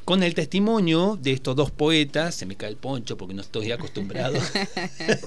con 0.06 0.22
el 0.22 0.34
testimonio 0.34 1.18
de 1.20 1.32
estos 1.32 1.56
dos 1.56 1.72
poetas, 1.72 2.36
se 2.36 2.46
me 2.46 2.54
cae 2.54 2.70
el 2.70 2.76
poncho 2.76 3.16
porque 3.16 3.34
no 3.34 3.42
estoy 3.42 3.72
acostumbrado, 3.72 4.38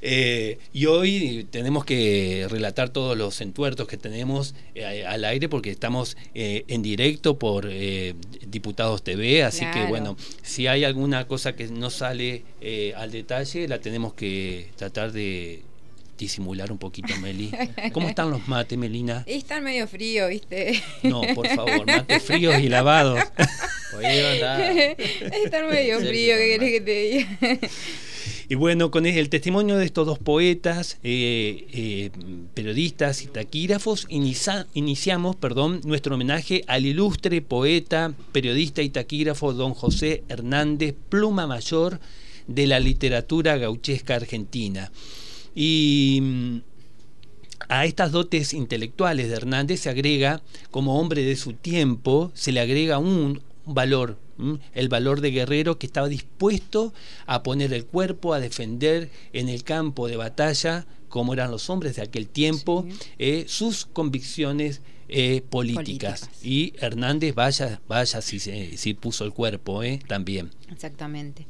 eh, 0.00 0.58
y 0.72 0.86
hoy 0.86 1.48
tenemos 1.50 1.84
que 1.84 2.46
relatar 2.48 2.90
todos 2.90 3.18
los 3.18 3.40
entuertos 3.40 3.88
que 3.88 3.96
tenemos 3.96 4.54
eh, 4.76 5.04
al 5.04 5.24
aire 5.24 5.48
porque 5.48 5.72
estamos 5.72 6.16
eh, 6.34 6.64
en 6.68 6.82
directo 6.82 7.36
por 7.36 7.68
Diputados 8.46 9.02
TV, 9.02 9.42
así 9.42 9.66
que 9.72 9.86
bueno, 9.86 10.16
si 10.42 10.68
hay 10.68 10.84
alguna 10.84 11.26
cosa 11.26 11.56
que 11.56 11.66
no 11.66 11.90
sale 11.90 12.44
al 12.94 13.10
detalle, 13.10 13.66
la 13.66 13.80
tenemos 13.80 14.14
que 14.14 14.70
tratar 14.76 15.10
de 15.10 15.64
disimular 16.22 16.70
un 16.70 16.78
poquito, 16.78 17.14
Meli. 17.20 17.50
¿Cómo 17.92 18.08
están 18.08 18.30
los 18.30 18.46
mates, 18.48 18.78
Melina? 18.78 19.24
Están 19.26 19.64
medio 19.64 19.86
fríos, 19.88 20.28
¿viste? 20.28 20.82
No, 21.02 21.22
por 21.34 21.46
favor, 21.48 21.86
mates 21.86 22.22
fríos 22.22 22.58
y 22.60 22.68
lavados. 22.68 23.20
están 25.44 25.68
medio 25.68 25.98
fríos, 26.00 26.38
¿qué 26.38 26.58
querés 26.58 26.70
que 26.72 26.80
te 26.80 27.00
diga? 27.00 27.58
Y 28.48 28.54
bueno, 28.54 28.90
con 28.90 29.06
el 29.06 29.28
testimonio 29.28 29.76
de 29.76 29.84
estos 29.84 30.06
dos 30.06 30.18
poetas, 30.18 30.98
eh, 31.02 31.66
eh, 31.72 32.10
periodistas 32.54 33.22
y 33.22 33.26
taquígrafos, 33.26 34.06
iniciamos 34.10 35.36
perdón, 35.36 35.80
nuestro 35.84 36.14
homenaje 36.14 36.62
al 36.66 36.86
ilustre 36.86 37.40
poeta, 37.42 38.14
periodista 38.32 38.82
y 38.82 38.90
taquígrafo 38.90 39.52
don 39.54 39.74
José 39.74 40.22
Hernández, 40.28 40.94
pluma 41.08 41.46
mayor 41.46 41.98
de 42.46 42.66
la 42.66 42.78
literatura 42.78 43.56
gauchesca 43.56 44.16
argentina. 44.16 44.92
Y 45.54 46.20
mm, 46.22 46.58
a 47.68 47.84
estas 47.84 48.12
dotes 48.12 48.54
intelectuales 48.54 49.28
de 49.28 49.36
Hernández 49.36 49.80
se 49.80 49.90
agrega, 49.90 50.42
como 50.70 50.98
hombre 50.98 51.22
de 51.22 51.36
su 51.36 51.52
tiempo, 51.52 52.30
se 52.34 52.52
le 52.52 52.60
agrega 52.60 52.98
un, 52.98 53.40
valor, 53.64 54.18
el 54.74 54.88
valor 54.88 55.20
de 55.20 55.30
guerrero 55.30 55.78
que 55.78 55.86
estaba 55.86 56.08
dispuesto 56.08 56.92
a 57.26 57.42
poner 57.42 57.72
el 57.72 57.84
cuerpo, 57.84 58.34
a 58.34 58.40
defender 58.40 59.10
en 59.32 59.48
el 59.48 59.62
campo 59.64 60.08
de 60.08 60.16
batalla, 60.16 60.86
como 61.08 61.34
eran 61.34 61.50
los 61.50 61.68
hombres 61.70 61.96
de 61.96 62.02
aquel 62.02 62.28
tiempo, 62.28 62.86
eh, 63.18 63.44
sus 63.46 63.86
convicciones 63.86 64.80
eh, 65.08 65.42
políticas. 65.48 66.30
Y 66.42 66.72
Hernández, 66.80 67.34
vaya, 67.34 67.80
vaya 67.86 68.22
si, 68.22 68.40
si 68.40 68.94
puso 68.94 69.24
el 69.24 69.32
cuerpo 69.32 69.82
eh, 69.82 70.00
también. 70.06 70.50
Exactamente. 70.70 71.46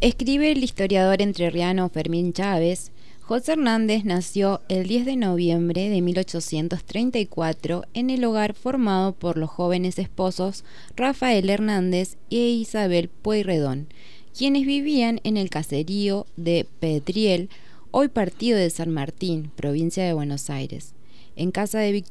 Escribe 0.00 0.52
el 0.52 0.64
historiador 0.64 1.20
entrerriano 1.20 1.88
Fermín 1.90 2.32
Chávez 2.32 2.92
José 3.28 3.52
Hernández 3.52 4.06
nació 4.06 4.62
el 4.70 4.88
10 4.88 5.04
de 5.04 5.16
noviembre 5.16 5.90
de 5.90 6.00
1834 6.00 7.84
en 7.92 8.08
el 8.08 8.24
hogar 8.24 8.54
formado 8.54 9.12
por 9.12 9.36
los 9.36 9.50
jóvenes 9.50 9.98
esposos 9.98 10.64
Rafael 10.96 11.50
Hernández 11.50 12.16
e 12.30 12.48
Isabel 12.48 13.10
Pueyrredón, 13.10 13.88
quienes 14.34 14.64
vivían 14.64 15.20
en 15.24 15.36
el 15.36 15.50
caserío 15.50 16.24
de 16.38 16.66
Pedriel, 16.80 17.50
hoy 17.90 18.08
partido 18.08 18.58
de 18.58 18.70
San 18.70 18.88
Martín, 18.92 19.50
provincia 19.54 20.06
de 20.06 20.14
Buenos 20.14 20.48
Aires. 20.48 20.94
En 21.36 21.50
casa 21.50 21.80
de, 21.80 22.02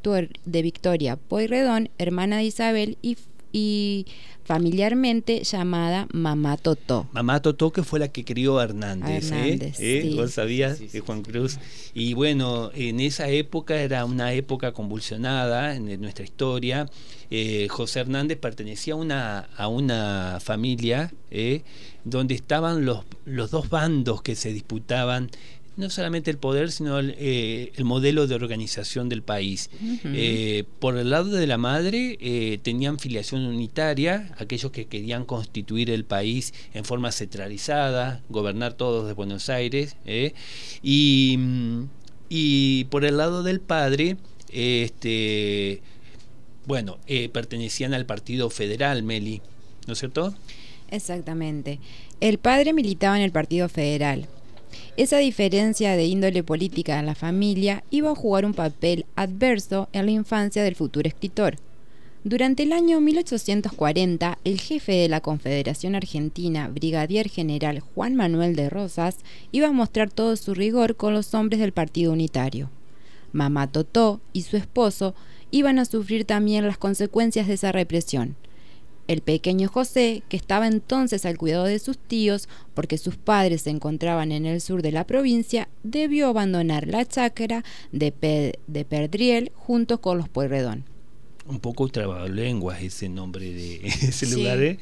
de 0.45 0.61
Victoria 0.61 1.15
Pueyrredón, 1.15 1.89
hermana 1.97 2.37
de 2.37 2.43
Isabel 2.43 2.99
y 3.01 3.17
y 3.57 4.05
familiarmente 4.43 5.43
llamada 5.43 6.07
Mamá 6.13 6.57
Totó. 6.57 7.07
Mamá 7.11 7.41
Totó 7.41 7.71
que 7.71 7.81
fue 7.83 7.99
la 7.99 8.07
que 8.09 8.23
crió 8.23 8.59
a 8.59 8.65
Hernández, 8.65 9.31
¿eh? 9.31 9.73
¿Eh? 9.79 10.13
¿Vos 10.15 10.31
sabías 10.31 10.79
de 10.91 10.99
Juan 10.99 11.23
Cruz? 11.23 11.57
Y 11.95 12.13
bueno, 12.13 12.69
en 12.75 12.99
esa 12.99 13.29
época 13.29 13.81
era 13.81 14.05
una 14.05 14.31
época 14.33 14.73
convulsionada 14.73 15.75
en 15.75 15.99
nuestra 15.99 16.23
historia. 16.23 16.87
Eh, 17.31 17.67
José 17.69 18.01
Hernández 18.01 18.37
pertenecía 18.37 18.93
a 18.93 18.97
una, 18.97 19.39
a 19.57 19.67
una 19.67 20.37
familia 20.39 21.11
donde 22.03 22.35
estaban 22.35 22.85
los, 22.85 23.05
los 23.25 23.49
dos 23.49 23.69
bandos 23.69 24.21
que 24.21 24.35
se 24.35 24.53
disputaban 24.53 25.29
no 25.77 25.91
solamente 25.91 26.31
el 26.31 26.39
poder, 26.39 26.71
sino 26.71 26.97
el, 26.97 27.15
eh, 27.17 27.71
modelo 27.83 28.25
de 28.27 28.35
organización 28.35 29.09
del 29.09 29.21
país. 29.21 29.69
Eh, 30.03 30.65
por 30.79 30.97
el 30.97 31.11
lado 31.11 31.29
de 31.29 31.45
la 31.45 31.59
madre, 31.59 32.17
eh, 32.19 32.59
tenían 32.61 32.97
filiación 32.99 33.45
unitaria, 33.45 34.33
aquellos 34.39 34.71
que 34.71 34.87
querían 34.87 35.23
constituir 35.23 35.91
el 35.91 36.03
país 36.03 36.53
en 36.73 36.83
forma 36.83 37.11
centralizada, 37.11 38.21
gobernar 38.29 38.73
todos 38.73 39.07
de 39.07 39.13
Buenos 39.13 39.49
Aires, 39.49 39.95
y, 40.81 41.39
y, 42.27 42.85
por 42.85 43.05
el 43.05 43.17
lado 43.17 43.43
del 43.43 43.59
padre, 43.59 44.17
este, 44.51 45.81
bueno, 46.65 46.97
pertenecían 47.31 47.93
al 47.93 48.07
Partido 48.07 48.49
Federal, 48.49 49.03
Meli, 49.03 49.41
¿no 49.85 49.93
es 49.93 49.99
cierto? 49.99 50.33
Exactamente. 50.89 51.79
El 52.19 52.39
padre 52.39 52.73
militaba 52.73 53.17
en 53.17 53.23
el 53.23 53.31
Partido 53.31 53.69
Federal, 53.69 54.27
esa 54.97 55.19
diferencia 55.19 55.95
de 55.95 56.05
índole 56.05 56.43
política 56.43 56.99
en 56.99 57.05
la 57.05 57.13
familia 57.13 57.83
iba 57.91 58.09
a 58.09 58.15
jugar 58.15 58.45
un 58.45 58.55
papel 58.55 59.05
adverso 59.15 59.89
en 59.93 60.07
la 60.07 60.11
infancia 60.11 60.63
del 60.63 60.75
futuro 60.75 61.07
escritor. 61.07 61.57
Durante 62.23 62.63
el 62.63 62.73
año 62.73 62.99
1840, 62.99 64.39
el 64.43 64.59
jefe 64.59 64.93
de 64.93 65.07
la 65.07 65.21
Confederación 65.21 65.93
Argentina, 65.93 66.67
brigadier 66.67 67.29
general 67.29 67.79
Juan 67.79 68.15
Manuel 68.15 68.55
de 68.55 68.69
Rosas, 68.69 69.17
iba 69.51 69.67
a 69.67 69.71
mostrar 69.71 70.09
todo 70.09 70.35
su 70.35 70.55
rigor 70.55 70.95
con 70.95 71.13
los 71.13 71.33
hombres 71.35 71.61
del 71.61 71.73
Partido 71.73 72.11
Unitario. 72.11 72.71
Mamá 73.31 73.71
Totó 73.71 74.19
y 74.33 74.41
su 74.41 74.57
esposo 74.57 75.13
iban 75.51 75.77
a 75.77 75.85
sufrir 75.85 76.25
también 76.25 76.65
las 76.65 76.79
consecuencias 76.79 77.47
de 77.47 77.53
esa 77.53 77.71
represión. 77.71 78.35
El 79.07 79.21
pequeño 79.21 79.69
José, 79.69 80.23
que 80.27 80.35
estaba 80.35 80.67
entonces 80.67 81.25
al 81.25 81.37
cuidado 81.37 81.63
de 81.63 81.79
sus 81.79 81.97
tíos 81.97 82.49
porque 82.73 82.97
sus 82.97 83.15
padres 83.15 83.61
se 83.61 83.69
encontraban 83.69 84.31
en 84.31 84.45
el 84.45 84.59
sur 84.59 84.81
de 84.81 84.91
la 84.91 85.07
provincia, 85.07 85.69
debió 85.83 86.27
abandonar 86.27 86.87
la 86.87 87.05
chacra 87.05 87.63
de, 87.91 88.13
de 88.67 88.85
Perdriel 88.85 89.51
junto 89.55 90.01
con 90.01 90.17
los 90.17 90.27
Pueyrredón. 90.27 90.83
un 91.47 91.59
poco 91.61 91.87
trabalenguas 91.87 92.81
ese 92.81 93.07
nombre 93.07 93.53
de 93.53 93.75
ese 93.85 94.27
lugar. 94.27 94.61
¿eh? 94.61 94.77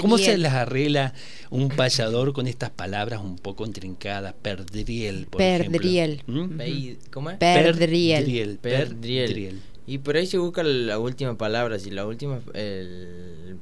¿Cómo, 0.00 0.18
se 0.18 0.38
las 0.38 0.54
arregla 0.54 1.12
un 1.50 1.68
payador 1.68 2.32
con 2.32 2.46
estas 2.46 2.70
palabras 2.70 3.20
un 3.22 3.36
poco 3.36 3.66
intrincadas? 3.66 4.34
Perdriel, 4.40 5.26
por 5.26 5.38
Perdriel. 5.38 6.22
ejemplo. 6.26 6.46
¿Mm? 6.46 7.10
¿Cómo 7.10 7.30
es? 7.30 7.36
Perdriel. 7.36 8.58
Perdriel. 8.58 9.60
Y 9.90 9.98
por 9.98 10.16
ahí 10.16 10.24
se 10.24 10.38
busca 10.38 10.62
la 10.62 11.00
última 11.00 11.36
palabra, 11.36 11.80
si 11.80 11.90
la 11.90 12.06
última, 12.06 12.38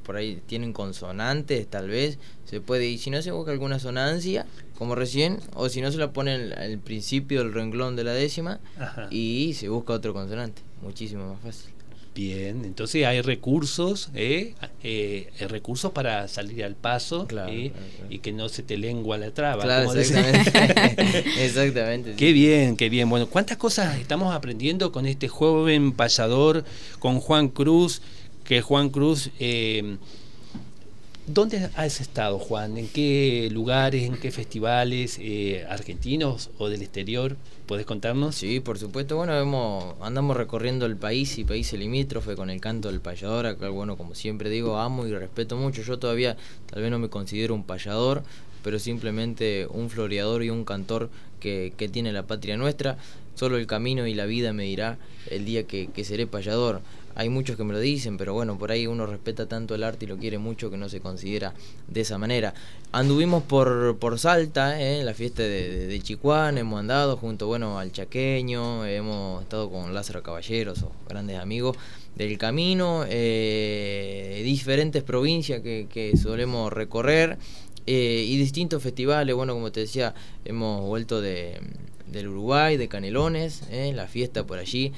por 0.03 0.17
ahí 0.17 0.43
tienen 0.45 0.75
consonantes, 0.75 1.67
tal 1.69 1.89
vez, 1.89 2.19
se 2.45 2.61
puede, 2.61 2.87
y 2.87 2.99
si 2.99 3.09
no 3.09 3.23
se 3.23 3.31
busca 3.31 3.51
alguna 3.51 3.79
sonancia, 3.79 4.45
como 4.77 4.95
recién, 4.95 5.39
o 5.55 5.71
si 5.71 5.81
no 5.81 5.91
se 5.91 5.97
la 5.97 6.13
pone 6.13 6.53
al 6.53 6.81
principio 6.81 7.43
del 7.43 7.55
renglón 7.55 7.97
de 7.97 8.05
la 8.05 8.13
décima, 8.13 8.61
y 9.09 9.55
se 9.55 9.71
busca 9.71 9.95
otro 9.95 10.13
consonante, 10.13 10.61
muchísimo 10.83 11.33
más 11.33 11.41
fácil. 11.41 11.73
Bien, 12.19 12.65
entonces 12.65 13.07
hay 13.07 13.21
recursos, 13.21 14.11
¿eh? 14.13 14.55
Eh, 14.83 15.31
recursos 15.49 15.93
para 15.93 16.27
salir 16.27 16.65
al 16.65 16.75
paso 16.75 17.29
¿eh? 17.49 17.71
y 18.11 18.19
que 18.19 18.33
no 18.33 18.49
se 18.49 18.65
te 18.65 18.77
lengua 18.77 19.19
la 19.19 19.31
traba. 19.31 19.63
Claro, 19.63 19.95
exactamente. 19.95 21.25
exactamente 21.45 22.17
Qué 22.17 22.33
bien, 22.33 22.77
qué 22.77 22.89
bien. 22.89 23.09
Bueno, 23.09 23.29
¿cuántas 23.29 23.57
cosas 23.57 24.01
estamos 24.01 24.35
aprendiendo 24.35 24.91
con 24.91 25.07
este 25.07 25.29
joven 25.29 25.93
payador, 25.93 26.65
con 26.99 27.21
Juan 27.21 27.51
Cruz? 27.51 28.03
Que 28.43 28.63
Juan 28.63 28.89
Cruz 28.89 29.31
¿Dónde 31.31 31.69
has 31.75 32.01
estado, 32.01 32.39
Juan? 32.39 32.79
¿En 32.79 32.89
qué 32.89 33.51
lugares, 33.53 34.05
en 34.05 34.17
qué 34.17 34.31
festivales 34.31 35.19
eh, 35.21 35.67
argentinos 35.69 36.49
o 36.57 36.71
del 36.71 36.81
exterior? 36.81 37.37
¿Puedes 37.67 37.85
contarnos? 37.85 38.35
Sí, 38.35 38.61
por 38.61 38.79
supuesto. 38.79 39.17
Bueno, 39.17 39.39
hemos, 39.39 39.95
andamos 40.01 40.39
recorriendo 40.39 40.87
el 40.87 40.97
país 40.97 41.37
y 41.37 41.45
países 41.45 41.79
limítrofe 41.79 42.35
con 42.35 42.49
el 42.49 42.63
canto 42.63 42.89
del 42.89 43.03
payador, 43.03 43.45
acá, 43.45 43.69
bueno, 43.69 43.99
como 43.99 44.15
siempre 44.15 44.49
digo, 44.49 44.79
amo 44.79 45.07
y 45.07 45.13
respeto 45.13 45.59
mucho. 45.59 45.83
Yo 45.83 45.99
todavía 45.99 46.39
tal 46.65 46.81
vez 46.81 46.91
no 46.91 46.99
me 46.99 47.11
considero 47.11 47.55
un 47.55 47.65
payador, 47.65 48.23
pero 48.65 48.79
simplemente 48.79 49.67
un 49.71 49.91
floreador 49.91 50.43
y 50.45 50.49
un 50.49 50.65
cantor 50.65 51.11
que, 51.41 51.75
que 51.77 51.91
tiene 51.91 52.11
la 52.11 52.23
patria 52.23 52.57
nuestra. 52.57 52.97
Solo 53.35 53.59
el 53.59 53.67
camino 53.67 54.07
y 54.07 54.15
la 54.15 54.25
vida 54.25 54.55
me 54.55 54.63
dirá 54.63 54.97
el 55.31 55.45
día 55.45 55.65
que, 55.65 55.89
que 55.89 56.05
seré 56.05 56.27
payador 56.27 56.81
hay 57.19 57.31
muchos 57.31 57.57
que 57.57 57.65
me 57.65 57.73
lo 57.73 57.81
dicen, 57.81 58.17
pero 58.17 58.33
bueno, 58.33 58.57
por 58.57 58.71
ahí 58.71 58.87
uno 58.87 59.05
respeta 59.05 59.47
tanto 59.47 59.75
el 59.75 59.83
arte 59.83 60.05
y 60.05 60.09
lo 60.09 60.19
quiere 60.19 60.39
mucho 60.39 60.71
que 60.71 60.77
no 60.77 60.89
se 60.89 61.01
considera 61.01 61.53
de 61.89 62.03
esa 62.03 62.17
manera. 62.17 62.55
Anduvimos 62.93 63.43
por, 63.43 63.99
por 63.99 64.21
Salta, 64.21 64.81
¿eh? 64.81 65.01
en 65.01 65.07
la 65.07 65.15
fiesta 65.15 65.43
de, 65.43 65.89
de, 65.89 66.01
Chicuán, 66.01 66.59
hemos 66.59 66.79
andado 66.79 67.17
junto 67.17 67.49
bueno, 67.49 67.81
al 67.81 67.91
Chaqueño, 67.91 68.87
hemos 68.87 69.43
estado 69.43 69.69
con 69.69 69.93
Lázaro 69.93 70.23
Caballeros, 70.23 70.85
grandes 71.09 71.41
amigos 71.41 71.77
del 72.15 72.39
camino, 72.39 73.05
eh, 73.09 74.41
diferentes 74.45 75.03
provincias 75.03 75.61
que, 75.61 75.89
que 75.93 76.17
solemos 76.17 76.73
recorrer. 76.73 77.37
Eh, 77.89 78.27
y 78.29 78.37
distintos 78.37 78.81
festivales, 78.83 79.35
bueno, 79.35 79.55
como 79.55 79.73
te 79.73 79.81
decía, 79.81 80.15
hemos 80.45 80.83
vuelto 80.83 81.21
de, 81.21 81.59
del 82.07 82.29
Uruguay, 82.29 82.77
de 82.77 82.87
Canelones, 82.87 83.63
la 83.73 84.07
fiesta 84.07 84.47
por 84.47 84.59
allí, 84.59 84.93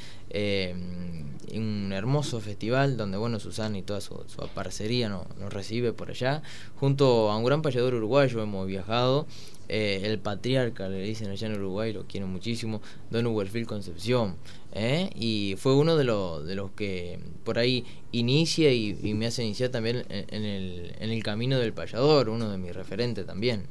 un 1.58 1.92
hermoso 1.92 2.40
festival 2.40 2.96
donde 2.96 3.18
bueno 3.18 3.40
Susana 3.40 3.78
y 3.78 3.82
toda 3.82 4.00
su, 4.00 4.14
parcería 4.54 5.08
nos, 5.08 5.26
recibe 5.52 5.92
por 5.92 6.10
allá. 6.10 6.42
Junto 6.76 7.30
a 7.30 7.36
un 7.36 7.44
gran 7.44 7.62
payador 7.62 7.94
uruguayo 7.94 8.42
hemos 8.42 8.66
viajado. 8.66 9.26
Eh, 9.68 10.00
el 10.04 10.18
patriarca 10.18 10.88
le 10.88 11.00
dicen 11.00 11.30
allá 11.30 11.46
en 11.46 11.54
Uruguay 11.54 11.92
lo 11.92 12.02
quiero 12.02 12.26
muchísimo 12.26 12.82
Don 13.08 13.24
Uberfield 13.28 13.68
Concepción 13.68 14.34
¿eh? 14.72 15.10
y 15.14 15.54
fue 15.58 15.76
uno 15.76 15.96
de, 15.96 16.02
los 16.02 16.44
de 16.44 16.56
los 16.56 16.72
que 16.72 17.20
por 17.44 17.56
ahí 17.56 17.84
inicia 18.10 18.72
y, 18.72 18.94
me 19.14 19.26
hace 19.26 19.44
iniciar 19.44 19.70
también 19.70 20.04
en, 20.08 20.44
el, 20.44 20.96
en 20.98 21.10
el 21.10 21.22
camino 21.22 21.56
del 21.60 21.72
payador 21.72 22.30
uno 22.30 22.50
de 22.50 22.58
mis 22.58 22.74
referentes 22.74 23.24
también 23.24 23.68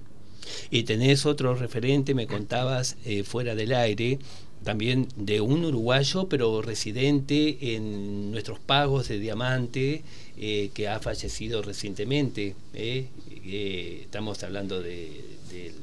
y 0.71 0.83
tenés 0.83 1.25
otro 1.25 1.55
referente, 1.55 2.13
me 2.13 2.27
contabas 2.27 2.97
eh, 3.05 3.23
fuera 3.23 3.55
del 3.55 3.73
aire, 3.73 4.19
también 4.63 5.07
de 5.15 5.41
un 5.41 5.63
uruguayo, 5.63 6.27
pero 6.27 6.61
residente 6.61 7.75
en 7.75 8.31
nuestros 8.31 8.59
pagos 8.59 9.07
de 9.07 9.19
diamante, 9.19 10.03
eh, 10.37 10.71
que 10.73 10.87
ha 10.87 10.99
fallecido 10.99 11.61
recientemente. 11.61 12.55
Eh, 12.73 13.07
eh, 13.45 13.99
estamos 14.03 14.43
hablando 14.43 14.81
de, 14.81 15.37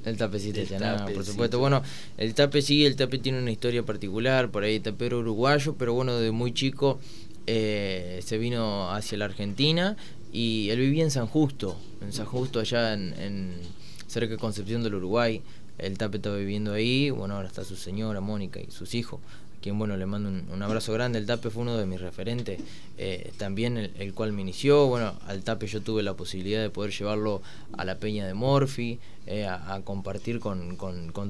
el 0.05 0.17
tapecito 0.17 0.61
de 0.61 1.13
por 1.13 1.25
supuesto. 1.25 1.59
Bueno, 1.59 1.83
el 2.17 2.35
tape 2.35 2.63
sí, 2.63 2.87
el 2.87 2.97
tape 2.97 3.19
tiene 3.19 3.39
una 3.39 3.51
historia 3.51 3.83
particular, 3.83 4.51
por 4.51 4.63
ahí 4.63 4.79
tapero 4.81 5.19
uruguayo, 5.19 5.75
pero 5.79 5.95
bueno, 5.95 6.19
de 6.19 6.31
muy 6.31 6.53
chico 6.53 7.01
se 7.47 8.39
vino 8.41 8.91
hacia 8.91 9.19
la 9.19 9.27
Argentina 9.27 9.97
y 10.33 10.69
él 10.71 10.81
vivía 10.81 11.05
en 11.05 11.11
San 11.13 11.27
Justo, 11.27 11.77
en 12.01 12.13
San 12.13 12.27
Justo 12.27 12.59
allá 12.59 12.93
en, 12.93 13.15
en 13.21 13.53
cerca 14.17 14.33
de 14.33 14.39
Concepción 14.39 14.83
del 14.83 14.95
Uruguay. 14.95 15.43
El 15.77 15.99
Tape 15.99 16.17
estaba 16.17 16.37
viviendo 16.37 16.73
ahí, 16.73 17.11
bueno, 17.11 17.35
ahora 17.35 17.49
está 17.49 17.65
su 17.65 17.77
señora, 17.77 18.23
Mónica, 18.23 18.59
y 18.59 18.71
sus 18.71 18.95
hijos, 18.95 19.21
a 19.21 19.61
quien, 19.61 19.79
bueno, 19.79 19.95
le 19.99 20.07
mando 20.07 20.31
un, 20.31 20.63
abrazo 20.63 20.95
grande. 20.95 21.19
El 21.19 21.27
Tape 21.27 21.51
fue 21.51 21.65
uno 21.65 21.77
de 21.77 21.85
mis 21.85 22.01
referentes, 22.01 22.59
eh, 22.97 23.31
también 23.37 23.77
el, 23.77 24.15
cual 24.15 24.33
me 24.33 24.41
inició. 24.41 24.87
Bueno, 24.87 25.13
al 25.27 25.43
Tape 25.43 25.67
yo 25.67 25.83
tuve 25.83 26.03
la 26.03 26.15
posibilidad 26.15 26.63
de 26.63 26.71
poder 26.71 26.93
llevarlo 26.93 27.43
a 27.77 27.85
la 27.85 27.97
Peña 27.97 28.27
de 28.27 28.33
Morfi, 28.33 28.99
eh, 29.27 29.45
a, 29.45 29.83
compartir 29.85 30.41
con, 30.41 30.79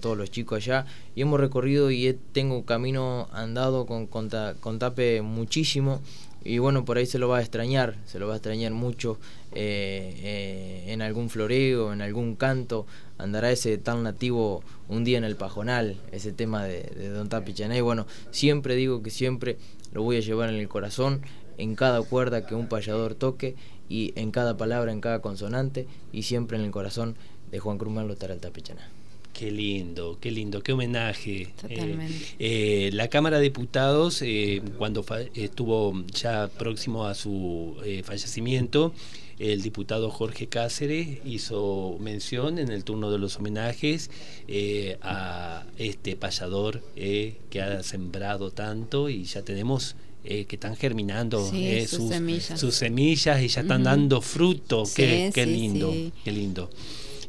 todos 0.01 0.17
los 0.17 0.31
chicos 0.31 0.59
allá. 0.59 0.87
Y 1.17 1.23
hemos 1.23 1.41
recorrido 1.41 1.91
y 1.91 2.17
tengo 2.31 2.65
camino 2.65 3.27
andado 3.33 3.87
con, 3.87 4.07
con, 4.07 4.31
con 4.61 4.79
Tape 4.79 5.23
muchísimo 5.23 6.03
y 6.47 6.59
bueno, 6.59 6.85
por 6.85 6.99
ahí 6.99 7.07
se 7.07 7.19
lo 7.19 7.29
va 7.29 7.39
a 7.39 7.41
extrañar, 7.41 7.97
se 8.07 8.19
lo 8.19 8.29
va 8.29 8.35
a 8.35 8.37
extrañar 8.37 8.73
mucho 8.73 9.19
eh, 9.53 10.15
eh, 10.23 10.93
en 10.93 11.03
algún 11.03 11.29
floreo, 11.29 11.93
en 11.93 12.03
algún 12.03 12.37
canto, 12.37 12.87
andará 13.19 13.51
ese 13.51 13.79
tan 13.79 14.03
nativo 14.03 14.63
un 14.89 15.05
día 15.05 15.19
en 15.19 15.25
el 15.25 15.37
pajonal, 15.37 15.97
ese 16.13 16.33
tema 16.33 16.65
de, 16.65 17.11
Don 17.11 17.29
Tapi 17.29 17.55
Y 17.57 17.81
bueno, 17.81 18.07
siempre 18.31 18.77
digo 18.77 19.03
que 19.03 19.11
siempre 19.11 19.59
lo 19.93 20.03
voy 20.03 20.17
a 20.17 20.21
llevar 20.21 20.49
en 20.49 20.57
el 20.57 20.69
corazón, 20.69 21.23
en 21.59 21.75
cada 21.75 22.03
cuerda 22.03 22.47
que 22.47 22.55
un 22.55 22.69
payador 22.69 23.15
toque 23.15 23.57
y 23.89 24.13
en 24.17 24.31
cada 24.31 24.57
palabra, 24.57 24.93
en 24.93 25.01
cada 25.01 25.21
consonante 25.21 25.87
y 26.13 26.23
siempre 26.23 26.59
en 26.59 26.65
el 26.65 26.71
corazón 26.71 27.17
de 27.51 27.59
Juan 27.59 27.79
Cruz 27.79 27.95
lo 27.95 28.13
estará 28.13 28.35
el 28.35 28.41
Tapichané. 28.41 28.96
Qué 29.39 29.51
lindo, 29.51 30.17
qué 30.19 30.31
lindo, 30.31 30.63
qué 30.63 30.73
homenaje. 30.73 31.53
Totalmente. 31.61 32.25
Eh, 32.39 32.89
la 32.95 33.09
Cámara 33.09 33.37
de 33.37 33.43
Diputados, 33.43 34.23
eh, 34.23 34.63
cuando 34.79 35.05
estuvo 35.35 35.93
ya 36.07 36.49
próximo 36.49 37.05
a 37.05 37.15
su 37.15 37.77
eh, 37.85 38.03
fallecimiento, 38.03 38.95
el 39.39 39.61
diputado 39.61 40.11
Jorge 40.11 40.47
Cáceres 40.47 41.19
hizo 41.27 41.99
mención 42.01 42.59
en 42.59 42.71
el 42.71 42.83
turno 42.83 43.11
de 43.11 43.19
los 43.19 43.37
homenajes 43.37 44.11
a 45.03 45.67
este 45.77 46.17
payador 46.17 46.81
que 46.95 47.61
ha 47.61 47.83
sembrado 47.83 48.53
tanto 48.53 49.11
y 49.11 49.25
ya 49.25 49.43
tenemos 49.43 49.97
que 50.25 50.47
están 50.49 50.77
germinando 50.77 51.45
sus, 51.87 52.75
semillas. 52.75 53.43
y 53.43 53.49
ya 53.49 53.61
están 53.61 53.83
dando 53.83 54.23
fruto. 54.23 54.85
qué, 54.97 55.31
qué 55.35 55.45
lindo, 55.45 55.93
qué 56.25 56.33
lindo. 56.33 56.71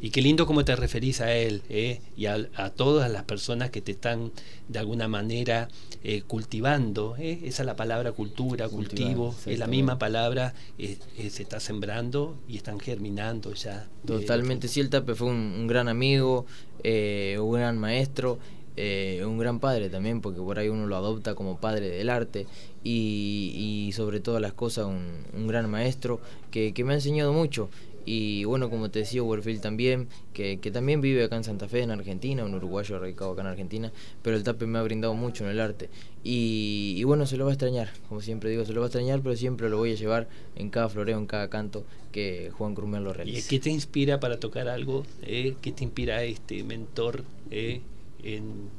Y 0.00 0.10
qué 0.10 0.22
lindo 0.22 0.46
cómo 0.46 0.64
te 0.64 0.76
referís 0.76 1.20
a 1.20 1.34
él 1.34 1.62
¿eh? 1.68 2.00
y 2.16 2.26
a, 2.26 2.48
todas 2.76 3.10
las 3.10 3.24
personas 3.24 3.70
que 3.70 3.80
te 3.80 3.92
están 3.92 4.30
de 4.68 4.78
alguna 4.78 5.08
manera 5.08 5.68
eh, 6.04 6.22
cultivando. 6.26 7.16
¿eh? 7.18 7.40
Esa 7.44 7.62
es 7.62 7.66
la 7.66 7.76
palabra 7.76 8.12
cultura, 8.12 8.68
cultivo, 8.68 9.34
es 9.46 9.58
la 9.58 9.66
misma 9.66 9.98
palabra, 9.98 10.54
se 10.78 11.42
está 11.42 11.60
sembrando 11.60 12.36
y 12.48 12.56
están 12.56 12.78
germinando 12.78 13.52
ya. 13.54 13.88
Totalmente, 14.06 14.68
sí, 14.68 14.80
el 14.80 14.90
Tape 14.90 15.14
fue 15.14 15.28
un, 15.28 15.66
gran 15.66 15.88
amigo, 15.88 16.46
un 16.84 17.52
gran 17.52 17.78
maestro. 17.78 18.38
un 18.76 19.38
gran 19.38 19.58
padre 19.58 19.90
también, 19.90 20.20
porque 20.20 20.40
por 20.40 20.58
ahí 20.58 20.68
uno 20.68 20.86
lo 20.86 20.96
adopta 20.96 21.34
como 21.34 21.58
padre 21.58 21.88
del 21.88 22.10
arte 22.10 22.46
y, 22.84 23.90
sobre 23.94 24.20
todas 24.20 24.40
las 24.40 24.52
cosas 24.52 24.86
un, 24.86 25.48
gran 25.48 25.68
maestro 25.68 26.20
que, 26.50 26.72
que, 26.72 26.84
me 26.84 26.92
ha 26.92 26.96
enseñado 26.96 27.32
mucho 27.32 27.68
y 28.10 28.44
bueno, 28.44 28.70
como 28.70 28.90
te 28.90 29.00
decía, 29.00 29.22
Warfield 29.22 29.60
también, 29.60 30.08
que, 30.32 30.56
también 30.72 31.02
vive 31.02 31.24
acá 31.24 31.36
en 31.36 31.44
Santa 31.44 31.68
Fe, 31.68 31.82
en 31.82 31.90
Argentina, 31.90 32.42
un 32.42 32.54
uruguayo 32.54 32.98
radicado 32.98 33.32
acá 33.32 33.42
en 33.42 33.48
Argentina, 33.48 33.92
pero 34.22 34.34
el 34.34 34.44
tape 34.44 34.66
me 34.66 34.78
ha 34.78 34.82
brindado 34.82 35.12
mucho 35.12 35.44
en 35.44 35.50
el 35.50 35.60
arte. 35.60 35.90
Y, 36.24 37.04
bueno, 37.04 37.26
se 37.26 37.36
lo 37.36 37.44
va 37.44 37.50
a 37.50 37.52
extrañar, 37.52 37.90
como 38.08 38.22
siempre 38.22 38.48
digo, 38.48 38.64
se 38.64 38.72
lo 38.72 38.80
va 38.80 38.86
a 38.86 38.88
extrañar, 38.88 39.20
pero 39.20 39.36
siempre 39.36 39.68
lo 39.68 39.76
voy 39.76 39.92
a 39.92 39.94
llevar 39.94 40.26
en 40.56 40.70
cada 40.70 40.88
floreo, 40.88 41.18
en 41.18 41.26
cada 41.26 41.50
canto 41.50 41.84
que 42.10 42.50
Juan 42.56 42.74
Crumel 42.74 43.04
lo 43.04 43.12
realiza. 43.12 43.40
¿Y 43.40 43.42
qué 43.42 43.62
te 43.62 43.68
inspira 43.68 44.18
para 44.20 44.40
tocar 44.40 44.68
algo? 44.68 45.04
Eh? 45.20 45.56
¿Qué 45.60 45.72
te 45.72 45.84
inspira 45.84 46.22
este 46.22 46.64
mentor? 46.64 47.24
Eh? 47.50 47.82
En, 48.22 48.70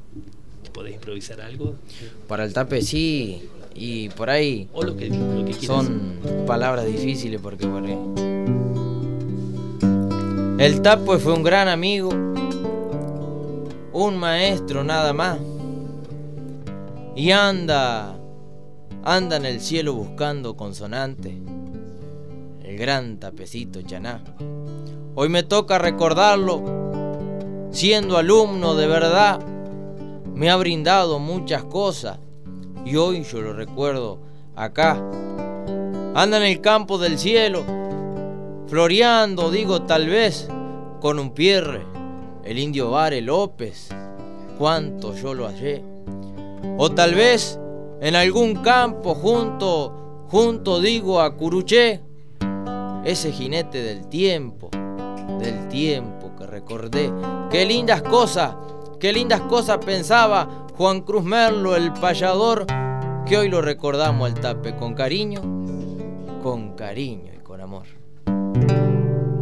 ¿Podés 0.74 0.94
improvisar 0.94 1.40
algo? 1.40 1.76
Para 2.26 2.44
el 2.44 2.52
tape 2.52 2.82
sí, 2.82 3.42
y 3.76 4.08
por 4.08 4.28
ahí 4.28 4.68
o 4.72 4.82
lo 4.82 4.96
que, 4.96 5.08
lo 5.08 5.44
que 5.44 5.54
son 5.54 6.18
palabras 6.48 6.84
difíciles 6.84 7.40
porque... 7.40 7.68
el 10.60 10.82
Tapo 10.82 11.18
fue 11.18 11.32
un 11.32 11.42
gran 11.42 11.68
amigo, 11.68 12.10
un 13.94 14.16
maestro 14.18 14.84
nada 14.84 15.14
más. 15.14 15.38
Y 17.16 17.30
anda 17.30 18.14
anda 19.02 19.36
en 19.36 19.46
el 19.46 19.62
cielo 19.62 19.94
buscando 19.94 20.56
consonante, 20.56 21.40
el 22.62 22.76
gran 22.76 23.18
tapecito 23.18 23.80
chaná. 23.80 24.22
Hoy 25.14 25.30
me 25.30 25.42
toca 25.42 25.78
recordarlo, 25.78 26.62
siendo 27.70 28.18
alumno 28.18 28.74
de 28.74 28.86
verdad, 28.86 29.40
me 30.34 30.50
ha 30.50 30.56
brindado 30.56 31.18
muchas 31.18 31.64
cosas 31.64 32.18
y 32.84 32.96
hoy 32.96 33.22
yo 33.22 33.40
lo 33.40 33.54
recuerdo 33.54 34.18
acá. 34.54 35.02
Anda 36.14 36.36
en 36.36 36.42
el 36.42 36.60
campo 36.60 36.98
del 36.98 37.18
cielo, 37.18 37.64
floreando, 38.66 39.50
digo 39.50 39.82
tal 39.82 40.08
vez, 40.08 40.48
con 41.00 41.18
un 41.18 41.30
pierre, 41.30 41.84
el 42.44 42.58
indio 42.58 42.90
Vare 42.90 43.20
López, 43.20 43.88
cuánto 44.58 45.14
yo 45.14 45.34
lo 45.34 45.46
hallé. 45.46 45.82
O 46.76 46.90
tal 46.90 47.14
vez 47.14 47.58
en 48.00 48.16
algún 48.16 48.56
campo 48.56 49.14
junto, 49.14 50.26
junto 50.28 50.80
digo 50.80 51.20
a 51.20 51.36
Curuché, 51.36 52.00
ese 53.04 53.32
jinete 53.32 53.82
del 53.82 54.06
tiempo, 54.08 54.70
del 55.38 55.68
tiempo 55.68 56.32
que 56.36 56.46
recordé. 56.46 57.12
Qué 57.50 57.64
lindas 57.64 58.02
cosas, 58.02 58.54
qué 58.98 59.12
lindas 59.12 59.40
cosas 59.42 59.78
pensaba 59.84 60.66
Juan 60.76 61.02
Cruz 61.02 61.24
Merlo, 61.24 61.76
el 61.76 61.92
payador, 61.92 62.66
que 63.26 63.36
hoy 63.36 63.48
lo 63.48 63.62
recordamos 63.62 64.30
al 64.30 64.40
tape 64.40 64.76
con 64.76 64.94
cariño, 64.94 65.40
con 66.42 66.74
cariño. 66.74 67.39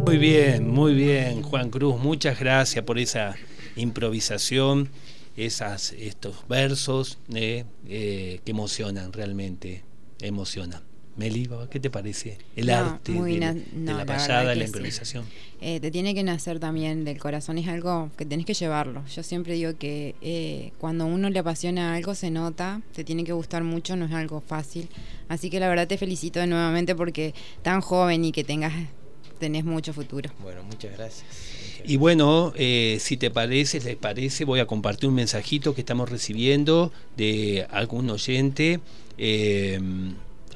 Muy 0.09 0.17
bien, 0.17 0.67
muy 0.67 0.95
bien, 0.95 1.43
Juan 1.43 1.69
Cruz, 1.69 1.99
muchas 2.01 2.39
gracias 2.39 2.83
por 2.83 2.97
esa 2.97 3.35
improvisación 3.75 4.89
esas, 5.37 5.93
estos 5.99 6.47
versos 6.47 7.19
eh, 7.31 7.63
eh, 7.87 8.39
que 8.43 8.49
emocionan 8.49 9.13
realmente, 9.13 9.83
emocionan. 10.19 10.81
Meli, 11.15 11.47
¿qué 11.69 11.79
te 11.79 11.91
parece? 11.91 12.39
El 12.55 12.71
arte 12.71 13.11
de, 13.11 13.63
la 13.85 14.03
pasada, 14.03 14.55
la 14.55 14.65
improvisación. 14.65 15.25
Eh, 15.61 15.79
te 15.79 15.91
tiene 15.91 16.15
que 16.15 16.23
nacer 16.23 16.59
también 16.59 17.05
del 17.05 17.19
corazón, 17.19 17.59
es 17.59 17.67
algo 17.67 18.09
que 18.17 18.25
tenés 18.25 18.47
que 18.47 18.55
llevarlo. 18.55 19.05
Yo 19.05 19.21
siempre 19.21 19.53
digo 19.53 19.73
que 19.77 20.71
cuando 20.79 21.05
uno 21.05 21.29
le 21.29 21.37
apasiona 21.37 21.93
algo 21.93 22.15
se 22.15 22.31
nota, 22.31 22.81
te 22.95 23.03
tiene 23.03 23.23
que 23.25 23.33
gustar 23.33 23.63
mucho, 23.63 23.95
no 23.95 24.05
es 24.05 24.11
algo 24.11 24.41
fácil. 24.41 24.89
Así 25.27 25.51
que 25.51 25.59
la 25.59 25.69
verdad 25.69 25.87
te 25.87 25.99
felicito 25.99 26.43
nuevamente 26.47 26.95
porque 26.95 27.35
tan 27.61 27.81
joven 27.81 28.25
y 28.25 28.31
que 28.31 28.43
tengas 28.43 28.73
tenés 29.39 29.65
mucho 29.65 29.93
futuro. 29.93 30.29
Bueno, 30.41 30.63
muchas 30.63 30.95
gracias. 30.95 31.25
Y 31.85 31.97
bueno, 31.97 32.53
eh, 32.55 32.97
si 32.99 33.17
te 33.17 33.31
parece, 33.31 33.79
les 33.79 33.95
parece, 33.95 34.45
voy 34.45 34.59
a 34.59 34.67
compartir 34.67 35.09
un 35.09 35.15
mensajito 35.15 35.73
que 35.73 35.81
estamos 35.81 36.09
recibiendo 36.09 36.91
de 37.17 37.65
algún 37.71 38.09
oyente. 38.09 38.79
Eh, 39.17 39.79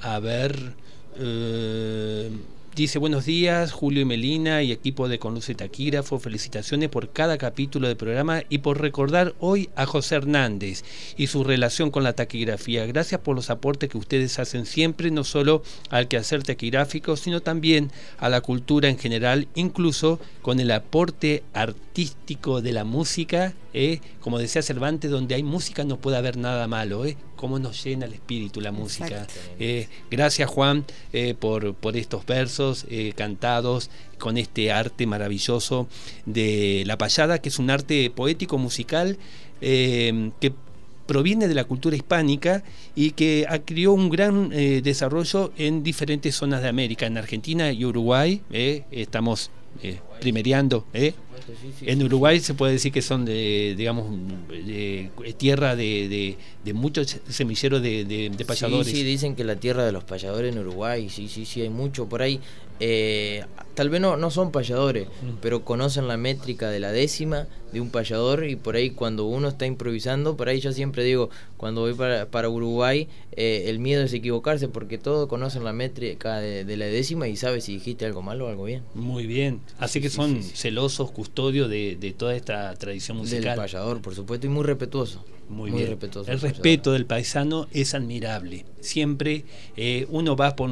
a 0.01 0.19
ver. 0.19 0.73
Eh, 1.17 2.29
Dice 2.75 2.97
buenos 2.97 3.25
días, 3.25 3.71
Julio 3.71 4.01
y 4.01 4.05
Melina 4.05 4.63
y 4.63 4.71
equipo 4.71 5.07
de 5.07 5.19
Conluce 5.19 5.53
Taquígrafo. 5.53 6.17
Felicitaciones 6.17 6.89
por 6.89 7.11
cada 7.11 7.37
capítulo 7.37 7.87
del 7.87 7.97
programa 7.97 8.41
y 8.49 8.57
por 8.57 8.81
recordar 8.81 9.35
hoy 9.37 9.69
a 9.75 9.85
José 9.85 10.15
Hernández 10.15 10.83
y 11.15 11.27
su 11.27 11.43
relación 11.43 11.91
con 11.91 12.03
la 12.03 12.13
taquigrafía. 12.13 12.87
Gracias 12.87 13.21
por 13.21 13.35
los 13.35 13.51
aportes 13.51 13.91
que 13.91 13.99
ustedes 13.99 14.39
hacen 14.39 14.65
siempre, 14.65 15.11
no 15.11 15.23
solo 15.23 15.61
al 15.91 16.07
quehacer 16.07 16.41
taquigráfico, 16.41 17.15
sino 17.15 17.41
también 17.41 17.91
a 18.17 18.27
la 18.27 18.41
cultura 18.41 18.89
en 18.89 18.97
general, 18.97 19.47
incluso 19.53 20.19
con 20.41 20.59
el 20.59 20.71
aporte 20.71 21.43
artístico 21.53 22.63
de 22.63 22.71
la 22.71 22.85
música. 22.85 23.53
¿eh? 23.75 23.99
Como 24.19 24.39
decía 24.39 24.63
Cervantes, 24.63 25.11
donde 25.11 25.35
hay 25.35 25.43
música 25.43 25.83
no 25.83 25.97
puede 25.97 26.17
haber 26.17 26.37
nada 26.37 26.67
malo. 26.67 27.05
¿eh? 27.05 27.17
Cómo 27.43 27.59
nos 27.59 27.83
llena 27.83 28.05
el 28.05 28.13
espíritu 28.13 28.61
la 28.61 28.71
música. 28.71 29.27
Eh, 29.59 29.89
gracias 30.09 30.49
Juan 30.49 30.85
eh, 31.11 31.35
por, 31.37 31.73
por, 31.73 31.97
estos 31.97 32.25
versos 32.25 32.85
eh, 32.89 33.11
cantados 33.17 33.89
con 34.17 34.37
este 34.37 34.71
arte 34.71 35.05
maravilloso 35.05 35.89
de 36.25 36.83
la 36.85 36.97
payada, 36.97 37.39
que 37.39 37.49
es 37.49 37.59
un 37.59 37.69
arte 37.69 38.09
poético 38.11 38.57
musical 38.57 39.17
que 39.59 40.53
proviene 41.05 41.49
de 41.49 41.53
la 41.53 41.65
cultura 41.65 41.97
hispánica 41.97 42.63
y 42.95 43.11
que 43.11 43.45
adquirió 43.49 43.91
un 43.91 44.09
gran 44.09 44.49
desarrollo 44.49 45.51
en 45.57 45.83
diferentes 45.83 46.35
zonas 46.35 46.61
de 46.61 46.69
América, 46.69 47.07
en 47.07 47.17
Argentina 47.17 47.73
y 47.73 47.83
Uruguay. 47.83 48.41
estamos 48.89 49.51
primereando. 50.21 50.85
En 51.81 52.03
Uruguay 52.03 52.39
se 52.39 52.53
puede 52.53 52.73
decir 52.73 52.91
que 52.91 53.01
son 53.01 53.25
de, 53.25 53.73
digamos, 53.77 54.05
de, 54.49 55.09
tierra 55.37 55.75
de, 55.75 56.37
de, 56.63 56.73
muchos 56.73 57.19
semilleros 57.27 57.81
de, 57.81 58.31
payadores. 58.47 58.87
Sí, 58.87 58.97
sí, 58.97 59.03
dicen 59.03 59.35
que 59.35 59.43
la 59.43 59.55
tierra 59.55 59.85
de 59.85 59.91
los 59.91 60.03
payadores 60.03 60.53
en 60.53 60.59
Uruguay, 60.59 61.09
sí, 61.09 61.27
sí, 61.27 61.45
sí, 61.45 61.61
hay 61.61 61.69
mucho 61.69 62.07
por 62.07 62.21
ahí. 62.21 62.39
Eh, 62.85 63.45
tal 63.75 63.89
vez 63.89 64.01
no, 64.01 64.17
no 64.17 64.29
son 64.29 64.51
payadores, 64.51 65.07
mm. 65.07 65.37
pero 65.41 65.63
conocen 65.63 66.09
la 66.09 66.17
métrica 66.17 66.69
de 66.69 66.81
la 66.81 66.91
décima 66.91 67.47
de 67.71 67.79
un 67.79 67.89
payador 67.89 68.45
y 68.45 68.57
por 68.57 68.75
ahí 68.75 68.89
cuando 68.89 69.23
uno 69.23 69.47
está 69.47 69.65
improvisando, 69.65 70.35
por 70.35 70.49
ahí 70.49 70.59
yo 70.59 70.73
siempre 70.73 71.05
digo, 71.05 71.29
cuando 71.55 71.79
voy 71.79 71.93
para, 71.93 72.25
para 72.25 72.49
Uruguay, 72.49 73.07
eh, 73.31 73.63
el 73.67 73.79
miedo 73.79 74.03
es 74.03 74.11
equivocarse 74.11 74.67
porque 74.67 74.97
todos 74.97 75.29
conocen 75.29 75.63
la 75.63 75.71
métrica 75.71 76.39
de, 76.39 76.75
la 76.75 76.85
décima 76.87 77.29
y 77.29 77.37
sabes 77.37 77.63
si 77.63 77.75
dijiste 77.75 78.05
algo 78.05 78.21
malo 78.21 78.47
o 78.47 78.49
algo 78.49 78.65
bien. 78.65 78.83
Muy 78.95 79.27
bien, 79.27 79.61
así 79.79 80.01
que 80.01 80.09
son 80.09 80.43
celosos, 80.43 81.11
custodios 81.11 81.69
de, 81.69 81.95
de, 81.95 82.11
toda 82.11 82.35
esta 82.35 82.75
tradición 82.75 83.15
musical. 83.15 83.43
Del 83.43 83.55
payador, 83.55 84.01
por 84.01 84.13
supuesto, 84.13 84.45
y 84.45 84.49
muy 84.49 84.65
respetuoso. 84.65 85.23
Muy, 85.49 85.71
bien. 85.71 85.97
El 86.27 86.39
respeto 86.39 86.93
del 86.93 87.05
paisano 87.05 87.67
es 87.71 87.93
admirable. 87.93 88.65
Siempre 88.79 89.45
eh, 89.77 90.07
uno 90.09 90.35
va 90.35 90.55
por 90.55 90.69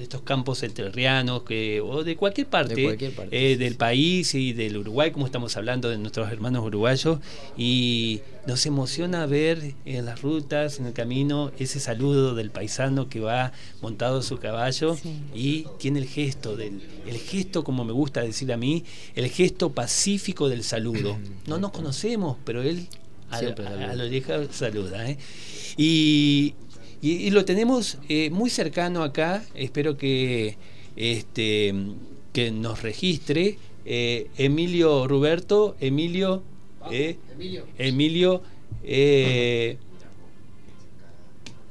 estos 0.00 0.22
campos 0.22 0.62
entrerrianos 0.62 1.42
que, 1.42 1.53
o 1.84 2.04
de 2.04 2.16
cualquier 2.16 2.46
parte, 2.46 2.98
eh, 3.30 3.56
del 3.56 3.76
país 3.76 4.34
y 4.34 4.52
del 4.52 4.76
Uruguay, 4.76 5.10
como 5.10 5.26
estamos 5.26 5.56
hablando 5.56 5.88
de 5.88 5.98
nuestros 5.98 6.30
hermanos 6.30 6.64
uruguayos, 6.64 7.18
y 7.56 8.20
nos 8.46 8.66
emociona 8.66 9.26
ver 9.26 9.74
en 9.84 10.04
las 10.04 10.22
rutas, 10.22 10.78
en 10.78 10.86
el 10.86 10.92
camino, 10.92 11.52
ese 11.58 11.80
saludo 11.80 12.34
del 12.34 12.50
paisano 12.50 13.08
que 13.08 13.20
va 13.20 13.52
montado 13.80 14.18
en 14.18 14.22
su 14.22 14.38
caballo 14.38 14.96
y 15.34 15.66
tiene 15.78 16.00
el 16.00 16.06
gesto, 16.06 16.56
del, 16.56 16.82
el 17.06 17.16
gesto, 17.18 17.64
como 17.64 17.84
me 17.84 17.92
gusta 17.92 18.20
decir 18.20 18.52
a 18.52 18.56
mí, 18.56 18.84
el 19.14 19.28
gesto 19.28 19.72
pacífico 19.72 20.48
del 20.48 20.62
saludo. 20.62 21.18
No 21.46 21.58
nos 21.58 21.70
conocemos, 21.70 22.36
pero 22.44 22.62
él 22.62 22.88
a, 23.30 23.94
lo 23.94 24.08
vieja 24.08 24.40
saluda. 24.50 25.08
¿eh? 25.08 25.18
Y, 25.76 26.54
y, 27.00 27.30
lo 27.30 27.44
tenemos 27.44 27.98
eh, 28.08 28.30
muy 28.30 28.50
cercano 28.50 29.02
acá, 29.02 29.44
espero 29.54 29.96
que, 29.96 30.56
este, 30.96 31.74
que 32.32 32.50
nos 32.50 32.82
registre. 32.82 33.58
Eh, 33.84 34.28
Emilio 34.38 35.06
Roberto, 35.06 35.76
Emilio, 35.80 36.42
Emilio, 36.90 37.64
Emilio 37.78 38.42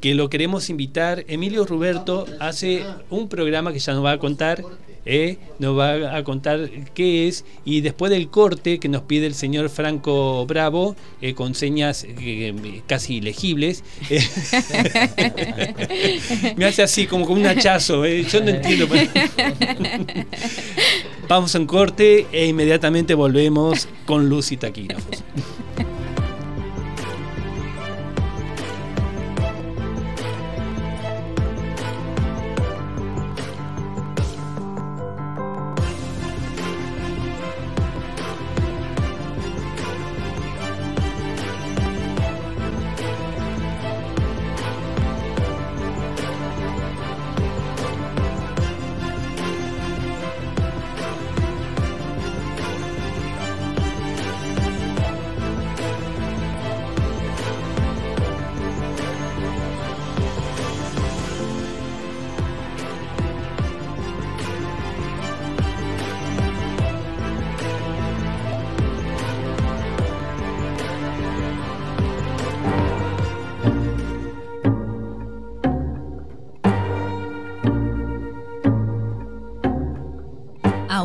que 0.04 0.16
lo 0.16 0.30
queremos 0.30 0.70
invitar. 0.70 1.24
Emilio 1.30 1.66
Roberto 1.66 2.26
hace 2.42 2.84
un 3.10 3.30
programa 3.30 3.72
que 3.72 3.80
ya 3.80 3.94
nos 3.94 4.04
va 4.04 4.12
a 4.12 4.20
contar 4.20 4.62
¿eh? 5.06 5.38
nos 5.60 5.78
va 5.78 6.18
a 6.18 6.24
contar 6.24 6.70
qué 6.94 7.28
es. 7.28 7.46
Y 7.66 7.82
después 7.82 8.12
del 8.12 8.30
corte 8.30 8.80
que 8.80 8.89
nos 8.89 9.04
pide 9.04 9.26
el 9.26 9.36
señor 9.36 9.70
Franco 9.70 10.46
Bravo 10.46 10.96
eh, 11.22 11.34
con 11.34 11.56
señas 11.56 12.06
eh, 12.08 12.82
casi 12.88 13.22
legibles 13.22 13.84
me 16.56 16.66
hace 16.66 16.84
así 16.84 17.08
como 17.08 17.26
un 17.26 17.46
hachazo 17.46 18.06
yo 18.06 18.42
no 18.42 18.50
entiendo 18.50 18.88
vamos 21.28 21.56
a 21.56 21.60
un 21.60 21.66
corte 21.66 22.28
e 22.32 22.48
inmediatamente 22.48 23.13
volvemos 23.13 23.88
con 24.06 24.30
luz 24.30 24.52
y 24.52 24.58
taquígrafos 24.58 25.24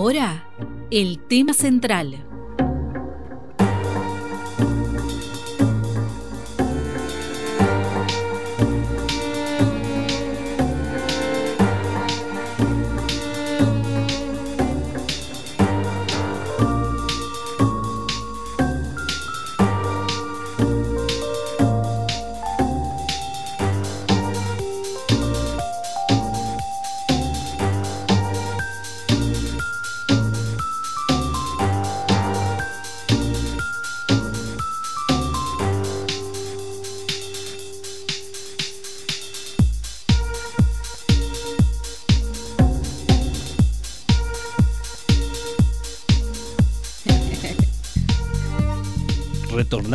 ahora, 0.08 0.42
el 0.90 1.18
tema 1.18 1.52
central. 1.52 2.27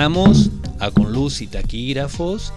Retornamos 0.04 0.50
a 0.80 0.92
Con 0.92 1.14
Luz 1.14 1.40
y 1.42 1.48
Taquígrafos. 1.48 2.52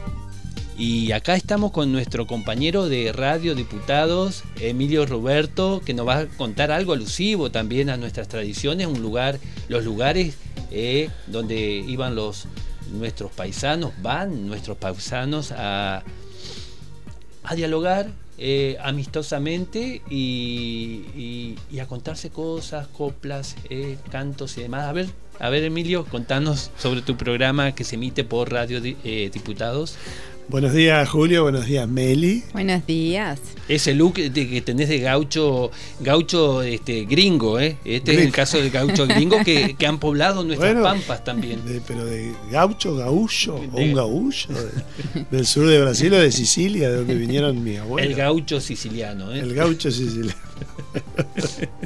Y 0.76 1.12
acá 1.12 1.36
estamos 1.36 1.70
con 1.70 1.92
nuestro 1.92 2.26
compañero 2.26 2.88
de 2.88 3.12
Radio 3.12 3.54
Diputados, 3.54 4.42
Emilio 4.58 5.06
Roberto, 5.06 5.80
que 5.84 5.94
nos 5.94 6.08
va 6.08 6.18
a 6.18 6.26
contar 6.26 6.72
algo 6.72 6.92
alusivo 6.92 7.52
también 7.52 7.88
a 7.88 7.96
nuestras 7.96 8.26
tradiciones, 8.26 8.88
un 8.88 9.00
lugar, 9.00 9.38
los 9.68 9.84
lugares 9.84 10.34
eh, 10.72 11.08
donde 11.28 11.56
iban 11.86 12.16
los 12.16 12.48
nuestros 12.90 13.30
paisanos, 13.30 13.92
van 14.02 14.48
nuestros 14.48 14.76
paisanos 14.76 15.52
a, 15.52 16.02
a 17.44 17.54
dialogar 17.54 18.10
eh, 18.38 18.76
amistosamente 18.82 20.02
y, 20.10 21.54
a 21.80 21.86
contarse 21.86 22.28
cosas, 22.30 22.86
coplas, 22.88 23.54
eh, 23.70 23.98
cantos 24.10 24.58
y 24.58 24.62
demás. 24.62 24.86
A 24.86 24.92
ver, 24.92 25.06
a 25.38 25.48
ver, 25.50 25.64
Emilio, 25.64 26.04
contanos 26.04 26.70
sobre 26.78 27.02
tu 27.02 27.16
programa 27.16 27.74
que 27.74 27.84
se 27.84 27.96
emite 27.96 28.24
por 28.24 28.52
Radio 28.52 28.80
eh, 28.82 29.30
Diputados. 29.32 29.96
Buenos 30.48 30.72
días, 30.74 31.08
Julio. 31.08 31.42
Buenos 31.42 31.66
días, 31.66 31.88
Meli. 31.88 32.44
Buenos 32.52 32.86
días. 32.86 33.40
Ese 33.68 33.94
look 33.94 34.14
que 34.14 34.62
tenés 34.64 34.88
de 34.88 35.00
gaucho, 35.00 35.72
gaucho 35.98 36.62
este, 36.62 37.04
gringo, 37.04 37.58
¿eh? 37.58 37.78
Este 37.84 38.14
es 38.14 38.20
el 38.20 38.30
caso 38.30 38.60
de 38.60 38.70
gaucho 38.70 39.08
gringo 39.08 39.42
que, 39.44 39.74
han 39.86 39.98
poblado 39.98 40.44
nuestras 40.44 40.80
pampas 40.80 41.24
también. 41.24 41.60
pero 41.88 42.04
de 42.04 42.32
gaucho, 42.48 42.94
gaullo, 42.94 43.56
o 43.56 43.80
un 43.80 43.92
gaullo, 43.92 44.48
del 45.32 45.46
sur 45.46 45.66
de 45.66 45.80
Brasil 45.80 46.14
o 46.14 46.18
de 46.18 46.30
Sicilia, 46.30 46.90
de 46.90 46.96
donde 46.98 47.14
vinieron 47.16 47.64
mis 47.64 47.80
abuelos. 47.80 48.08
El 48.08 48.16
gaucho 48.16 48.60
siciliano, 48.60 49.34
¿eh? 49.34 49.40
El 49.40 49.52
gaucho 49.52 49.90
siciliano. 49.90 50.38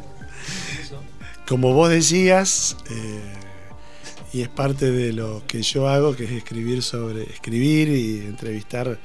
Como 1.48 1.72
vos 1.72 1.88
decías, 1.88 2.76
eh, 2.90 3.39
y 4.32 4.42
es 4.42 4.48
parte 4.48 4.90
de 4.90 5.12
lo 5.12 5.42
que 5.46 5.62
yo 5.62 5.88
hago, 5.88 6.14
que 6.14 6.24
es 6.24 6.30
escribir 6.30 6.82
sobre 6.82 7.24
escribir 7.24 7.88
y 7.88 8.18
entrevistar 8.20 8.98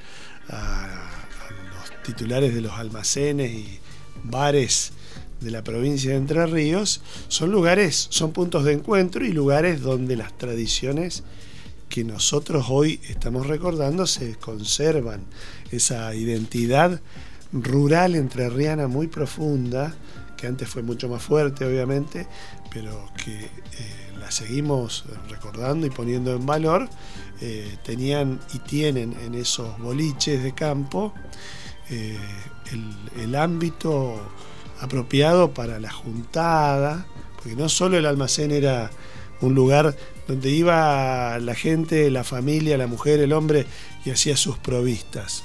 a, 0.50 1.12
los 1.50 2.04
titulares 2.04 2.54
de 2.54 2.62
los 2.62 2.74
almacenes 2.74 3.52
y 3.52 3.80
bares 4.24 4.92
de 5.42 5.52
la 5.52 5.64
provincia 5.64 6.12
de 6.12 6.18
Entre 6.18 6.46
Ríos, 6.46 7.02
son 7.28 7.52
lugares, 7.52 8.08
son 8.10 8.32
puntos 8.32 8.64
de 8.64 8.74
encuentro 8.74 9.26
y 9.26 9.32
lugares 9.32 9.82
donde 9.82 10.16
las 10.16 10.38
tradiciones 10.38 11.24
que 11.90 12.04
nosotros 12.04 12.68
hoy 12.70 13.00
estamos 13.10 13.48
recordando 13.48 14.08
se 14.08 14.36
conservan, 14.36 15.24
esa 15.72 16.14
identidad 16.16 17.02
rural 17.52 18.16
entrerriana 18.16 18.88
muy 18.88 19.08
profunda, 19.08 19.96
que 20.38 20.48
antes 20.48 20.68
fue 20.68 20.84
mucho 20.84 21.10
más 21.10 21.24
fuerte 21.24 21.66
obviamente, 21.66 22.28
pero 22.72 23.10
que 23.24 23.46
eh, 23.46 24.05
seguimos 24.32 25.06
recordando 25.30 25.86
y 25.86 25.90
poniendo 25.90 26.34
en 26.34 26.46
valor, 26.46 26.90
eh, 27.42 27.78
tenían 27.84 28.40
y 28.54 28.60
tienen 28.60 29.16
en 29.26 29.36
esos 29.36 29.78
boliches 29.80 30.42
de 30.42 30.54
campo 30.54 31.14
eh, 31.90 32.18
el, 33.22 33.36
ámbito 33.36 34.20
apropiado 34.80 35.54
para 35.54 35.80
la 35.80 35.92
juntada, 35.92 37.06
porque 37.36 37.56
no 37.56 37.70
solo 37.70 37.98
el 37.98 38.06
almacén 38.06 38.52
era 38.52 38.90
un 39.42 39.54
lugar 39.54 39.96
donde 40.28 40.50
iba 40.50 41.38
la 41.40 41.54
gente, 41.54 42.10
la 42.10 42.24
familia, 42.24 42.78
la 42.78 42.88
mujer, 42.88 43.20
el 43.20 43.34
hombre 43.34 43.68
y 44.04 44.10
hacía 44.10 44.36
sus 44.36 44.58
provistas. 44.58 45.44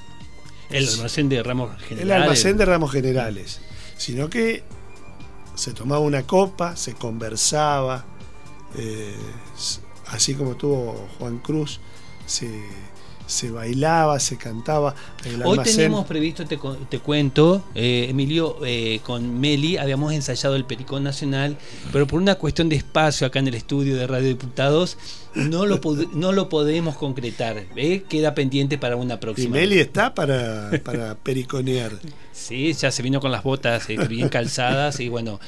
El 0.70 0.88
almacén 0.88 1.28
de 1.28 1.42
ramos 1.42 1.70
generales. 1.82 2.02
El 2.02 2.12
almacén 2.12 2.56
de 2.56 2.64
ramos 2.64 2.92
generales, 2.92 3.60
sino 3.98 4.30
que 4.30 4.62
se 5.56 5.74
tomaba 5.74 6.00
una 6.00 6.22
copa, 6.22 6.76
se 6.76 6.94
conversaba, 6.94 8.06
eh, 8.76 9.16
así 10.08 10.34
como 10.34 10.56
tuvo 10.56 11.08
Juan 11.18 11.38
Cruz, 11.38 11.80
se, 12.26 12.48
se 13.26 13.50
bailaba, 13.50 14.18
se 14.20 14.36
cantaba. 14.36 14.94
Hoy 15.44 15.58
tenemos 15.58 16.06
previsto, 16.06 16.44
te, 16.46 16.58
te 16.88 16.98
cuento, 16.98 17.64
eh, 17.74 18.06
Emilio, 18.10 18.56
eh, 18.64 19.00
con 19.04 19.40
Meli 19.40 19.76
habíamos 19.76 20.12
ensayado 20.12 20.56
el 20.56 20.64
Pericón 20.64 21.04
Nacional, 21.04 21.56
pero 21.92 22.06
por 22.06 22.20
una 22.20 22.34
cuestión 22.34 22.68
de 22.68 22.76
espacio 22.76 23.26
acá 23.26 23.38
en 23.38 23.48
el 23.48 23.54
estudio 23.54 23.96
de 23.96 24.06
Radio 24.06 24.28
Diputados, 24.28 24.98
no 25.34 25.66
lo, 25.66 25.80
no 26.14 26.32
lo 26.32 26.48
podemos 26.48 26.96
concretar. 26.96 27.66
Queda 28.08 28.34
pendiente 28.34 28.78
para 28.78 28.96
una 28.96 29.20
próxima. 29.20 29.56
Meli 29.56 29.78
está 29.78 30.14
para, 30.14 30.70
para 30.84 31.14
periconear. 31.16 31.92
Sí, 32.32 32.72
ya 32.72 32.90
se 32.90 33.02
vino 33.02 33.20
con 33.20 33.30
las 33.30 33.42
botas 33.42 33.88
eh, 33.90 33.96
bien 34.08 34.28
calzadas 34.28 35.00
y 35.00 35.08
bueno, 35.08 35.40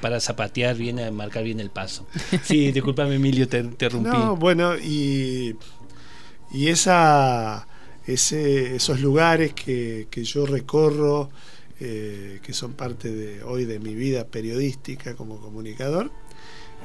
para 0.00 0.20
zapatear 0.20 0.76
bien, 0.76 1.14
marcar 1.14 1.44
bien 1.44 1.60
el 1.60 1.70
paso. 1.70 2.06
Sí, 2.42 2.72
discúlpame 2.72 3.16
Emilio, 3.16 3.48
te 3.48 3.58
interrumpí. 3.60 4.10
No, 4.10 4.36
bueno, 4.36 4.76
y 4.76 5.54
y 6.52 6.68
esa, 6.68 7.66
esos 8.06 9.00
lugares 9.00 9.54
que, 9.54 10.08
yo 10.12 10.46
recorro, 10.46 11.30
eh, 11.78 12.40
que 12.42 12.52
son 12.52 12.72
parte 12.72 13.10
de 13.12 13.42
hoy 13.44 13.64
de 13.64 13.78
mi 13.78 13.94
vida 13.94 14.26
periodística 14.26 15.14
como 15.14 15.40
comunicador, 15.40 16.10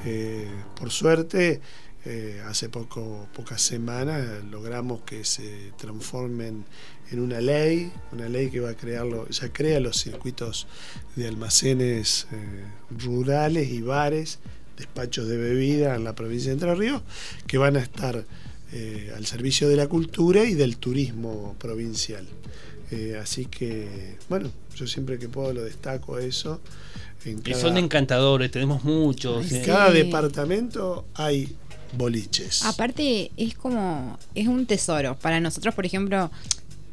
eh, 0.05 0.47
por 0.79 0.91
suerte, 0.91 1.61
eh, 2.05 2.41
hace 2.45 2.69
poco, 2.69 3.27
pocas 3.35 3.61
semanas 3.61 4.43
logramos 4.49 5.01
que 5.01 5.23
se 5.23 5.71
transformen 5.77 6.65
en 7.11 7.19
una 7.19 7.41
ley, 7.41 7.91
una 8.11 8.29
ley 8.29 8.49
que 8.49 8.59
va 8.59 8.71
a 8.71 8.75
crearlo, 8.75 9.27
ya 9.29 9.51
crea 9.51 9.79
los 9.79 9.97
circuitos 9.97 10.67
de 11.15 11.27
almacenes 11.27 12.27
rurales 12.89 13.69
y 13.69 13.81
bares, 13.81 14.39
despachos 14.77 15.27
de 15.27 15.37
bebida 15.37 15.95
en 15.95 16.03
la 16.03 16.15
provincia 16.15 16.49
de 16.49 16.53
Entre 16.53 16.75
Ríos, 16.75 17.01
que 17.47 17.57
van 17.57 17.77
a 17.77 17.79
estar 17.79 18.25
eh, 18.73 19.13
al 19.15 19.25
servicio 19.25 19.69
de 19.69 19.75
la 19.75 19.87
cultura 19.87 20.43
y 20.43 20.53
del 20.53 20.77
turismo 20.77 21.55
provincial. 21.59 22.25
Eh, 22.91 23.17
así 23.21 23.45
que, 23.45 24.17
bueno, 24.27 24.51
yo 24.75 24.87
siempre 24.87 25.17
que 25.17 25.29
puedo 25.29 25.53
lo 25.53 25.63
destaco 25.63 26.19
eso. 26.19 26.59
y 27.23 27.53
son 27.53 27.77
encantadores, 27.77 28.51
tenemos 28.51 28.83
muchos. 28.83 29.51
En 29.51 29.63
cada 29.63 29.91
departamento 29.91 31.05
hay 31.13 31.55
boliches. 31.93 32.63
Aparte, 32.65 33.31
es 33.37 33.55
como, 33.55 34.17
es 34.33 34.47
un 34.47 34.65
tesoro. 34.65 35.17
Para 35.17 35.39
nosotros, 35.39 35.73
por 35.75 35.85
ejemplo, 35.85 36.31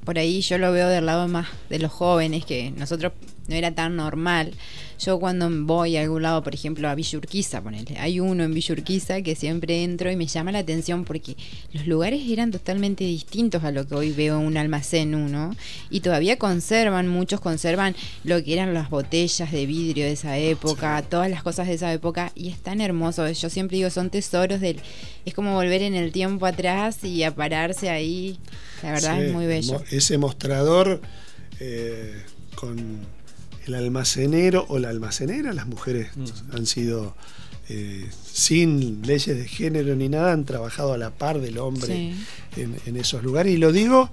por 0.05 0.19
ahí 0.19 0.41
yo 0.41 0.59
lo 0.59 0.73
veo 0.73 0.89
del 0.89 1.07
lado 1.07 1.29
más 1.29 1.49
de 1.69 1.79
los 1.79 1.93
jóvenes, 1.93 2.45
que 2.45 2.71
nosotros 2.73 3.13
no 3.49 3.55
era 3.55 3.75
tan 3.75 3.97
normal. 3.97 4.53
Yo 5.05 5.19
cuando 5.19 5.51
voy 5.51 5.97
a 5.97 6.03
algún 6.03 6.23
lado, 6.23 6.45
por 6.45 6.55
ejemplo, 6.55 6.89
a 6.89 6.95
Villurquiza, 6.95 7.61
ponele, 7.61 7.99
hay 7.99 8.21
uno 8.21 8.45
en 8.45 8.55
Villurquiza 8.55 9.21
que 9.23 9.35
siempre 9.35 9.83
entro 9.83 10.13
y 10.13 10.17
me 10.17 10.27
llama 10.27 10.53
la 10.53 10.61
atención 10.61 11.05
porque 11.05 11.37
los 11.73 11.89
lugares 11.89 12.23
eran 12.29 12.53
totalmente 12.53 13.03
distintos 13.03 13.65
a 13.65 13.73
lo 13.73 13.85
que 13.89 13.97
hoy 13.97 14.13
veo 14.13 14.39
en 14.39 14.47
un 14.47 14.57
almacén 14.57 15.17
uno 15.17 15.57
y 15.91 16.01
todavía 16.01 16.39
conservan, 16.39 17.09
muchos 17.09 17.41
conservan 17.41 17.97
lo 18.23 18.45
que 18.45 18.53
eran 18.53 18.75
las 18.75 18.91
botellas 18.91 19.51
de 19.51 19.67
vidrio 19.67 20.05
de 20.05 20.13
esa 20.13 20.39
época, 20.39 21.03
todas 21.03 21.29
las 21.29 21.43
cosas 21.43 21.67
de 21.67 21.75
esa 21.75 21.93
época 21.93 22.31
y 22.37 22.51
es 22.51 22.61
tan 22.61 22.81
hermoso. 22.81 23.29
Yo 23.29 23.51
siempre 23.51 23.79
digo, 23.79 23.91
son 23.91 24.09
tesoros 24.09 24.61
del... 24.61 24.79
Es 25.25 25.35
como 25.35 25.55
volver 25.55 25.83
en 25.83 25.97
el 25.97 26.13
tiempo 26.13 26.47
atrás 26.47 27.03
y 27.03 27.25
a 27.25 27.35
pararse 27.35 27.91
ahí. 27.91 28.39
La 28.85 28.93
verdad 28.93 29.21
es 29.21 29.33
muy 29.33 29.47
bello. 29.47 29.83
Ese 29.91 30.17
mostrador 30.17 31.01
eh, 31.59 32.23
con 32.55 33.01
el 33.67 33.75
almacenero 33.75 34.67
o 34.69 34.79
la 34.79 34.89
almacenera, 34.89 35.53
las 35.53 35.67
mujeres 35.67 36.09
mm. 36.17 36.57
han 36.57 36.67
sido 36.67 37.15
eh, 37.69 38.09
sin 38.25 39.03
leyes 39.07 39.37
de 39.37 39.47
género 39.47 39.95
ni 39.95 40.09
nada, 40.09 40.33
han 40.33 40.45
trabajado 40.45 40.93
a 40.93 40.99
la 40.99 41.11
par 41.11 41.41
del 41.41 41.59
hombre 41.59 42.13
en, 42.57 42.97
esos 42.97 43.23
lugares. 43.23 43.53
Y 43.53 43.57
lo 43.57 43.73
digo 43.73 44.11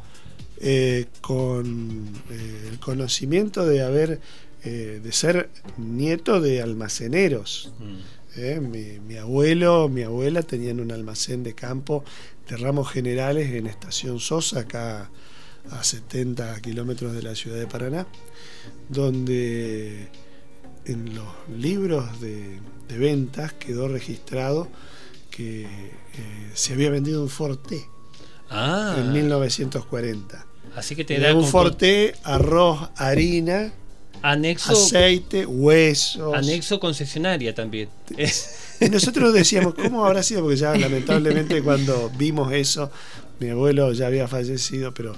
eh, 0.62 1.08
con 1.22 2.08
eh, 2.30 2.70
el 2.72 2.80
conocimiento 2.80 3.66
de 3.66 3.82
haber 3.82 4.20
de 4.62 5.12
ser 5.14 5.50
nieto 5.78 6.42
de 6.42 6.62
almaceneros. 6.62 7.72
Mm. 7.80 9.08
Mi, 9.08 9.16
abuelo, 9.16 9.88
mi 9.88 10.04
abuela 10.04 10.44
tenían 10.44 10.82
un 10.82 10.92
almacén 10.92 11.44
de 11.44 11.56
campo 11.56 12.04
de 12.48 12.58
ramos 12.58 12.92
generales 12.92 13.52
en 13.54 13.68
Estación 13.68 14.20
Sosa, 14.20 14.62
acá 14.62 15.10
a 15.72 15.84
70 15.84 16.62
kilómetros 16.62 17.14
de 17.14 17.22
la 17.22 17.36
ciudad 17.36 17.58
de 17.58 17.68
Paraná, 17.68 18.06
donde 18.90 20.08
en 20.86 21.16
los 21.16 21.28
libros 21.56 22.20
de, 22.20 22.60
ventas 22.90 23.54
quedó 23.54 23.88
registrado 23.88 24.68
que 25.30 25.64
eh, 25.64 25.68
se 26.54 26.74
había 26.74 26.90
vendido 26.90 27.22
un 27.22 27.30
Forte 27.30 27.86
ah. 28.50 28.96
en 28.98 29.14
1940. 29.14 30.46
Así 30.76 30.96
que 30.96 31.06
te 31.06 31.20
da 31.20 31.34
un 31.36 31.46
Forte, 31.46 32.16
arroz, 32.24 32.90
harina, 32.96 33.72
anexo, 34.22 34.74
aceite, 34.74 35.46
huesos. 35.46 36.34
Anexo 36.34 36.80
concesionaria 36.80 37.54
también. 37.54 37.90
Y 38.82 38.90
nosotros 38.90 39.34
decíamos, 39.34 39.76
¿cómo 39.76 40.06
habrá 40.06 40.24
sido? 40.24 40.42
Porque 40.42 40.58
ya 40.58 40.76
lamentablemente 40.76 41.62
cuando 41.62 42.10
vimos 42.18 42.52
eso, 42.54 42.90
mi 43.40 43.50
abuelo 43.50 43.92
ya 43.94 44.08
había 44.08 44.28
fallecido, 44.28 44.94
pero 44.94 45.16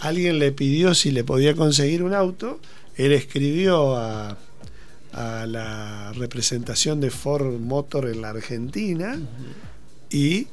alguien 0.00 0.38
le 0.38 0.52
pidió 0.52 0.94
si 0.94 1.10
le 1.10 1.24
podía 1.24 1.54
conseguir 1.54 2.02
un 2.02 2.14
auto, 2.14 2.60
él 2.96 3.12
escribió 3.12 3.96
a, 3.96 4.36
la 5.12 6.12
representación 6.12 7.00
de 7.00 7.10
Ford 7.10 7.58
Motor 7.58 8.08
en 8.08 8.22
la 8.22 8.28
Argentina 8.30 9.18
y 10.10 10.46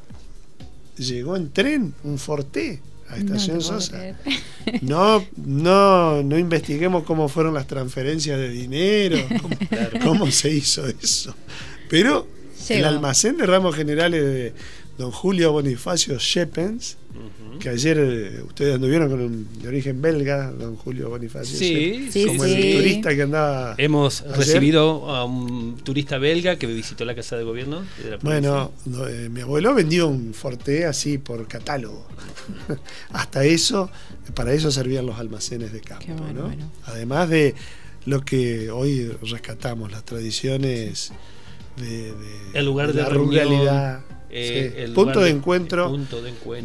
llegó 0.97 1.35
en 1.35 1.51
tren 1.51 1.93
un 2.03 2.17
Forte 2.17 2.81
a 3.09 3.17
Estación 3.17 3.61
Sosa. 3.61 4.17
No, 4.81 5.23
no, 5.37 6.23
no 6.23 6.39
investiguemos 6.39 7.03
cómo 7.03 7.29
fueron 7.29 7.53
las 7.53 7.67
transferencias 7.67 8.39
de 8.39 8.49
dinero, 8.49 9.17
cómo, 10.03 10.31
se 10.31 10.49
hizo 10.49 10.87
eso. 10.87 11.35
Pero 11.87 12.27
el 12.69 12.83
almacén 12.83 13.37
de 13.37 13.45
ramos 13.45 13.75
generales 13.75 14.23
de 14.23 14.53
don 14.97 15.11
Julio 15.11 15.51
Bonifacio 15.51 16.17
Shepens 16.17 16.97
que 17.59 17.69
ayer 17.69 17.97
eh, 17.97 18.43
ustedes 18.43 18.75
anduvieron 18.75 19.09
con 19.09 19.21
un 19.21 19.47
de 19.61 19.67
origen 19.67 20.01
belga, 20.01 20.51
don 20.51 20.75
Julio 20.75 21.09
Bonifacio. 21.09 21.57
Sí, 21.57 22.25
como 22.27 22.45
el 22.45 22.75
turista 22.75 23.15
que 23.15 23.21
andaba. 23.23 23.75
Hemos 23.77 24.21
recibido 24.21 25.09
a 25.09 25.25
un 25.25 25.77
turista 25.77 26.17
belga 26.17 26.57
que 26.57 26.67
visitó 26.67 27.05
la 27.05 27.15
casa 27.15 27.37
de 27.37 27.43
gobierno. 27.43 27.83
bueno, 28.21 28.71
eh, 29.07 29.29
mi 29.31 29.41
abuelo 29.41 29.73
vendió 29.73 30.07
un 30.07 30.33
Forte 30.33 30.85
así 30.85 31.17
por 31.17 31.47
catálogo. 31.47 32.05
Hasta 33.11 33.45
eso, 33.45 33.89
para 34.33 34.53
eso 34.53 34.71
servían 34.71 35.05
los 35.05 35.17
almacenes 35.17 35.71
de 35.71 35.81
campo. 35.81 36.13
¿no? 36.33 36.53
Además 36.85 37.29
de 37.29 37.55
lo 38.05 38.23
que 38.23 38.69
hoy 38.69 39.11
rescatamos, 39.21 39.91
las 39.91 40.03
tradiciones 40.03 41.11
de, 41.77 42.13
el 42.53 42.65
lugar 42.65 42.93
de, 42.93 43.01
la 43.01 43.09
ruralidad 43.09 44.01
eh, 44.37 44.91
punto, 44.93 45.21
de, 45.21 45.29
encuentro, 45.29 45.95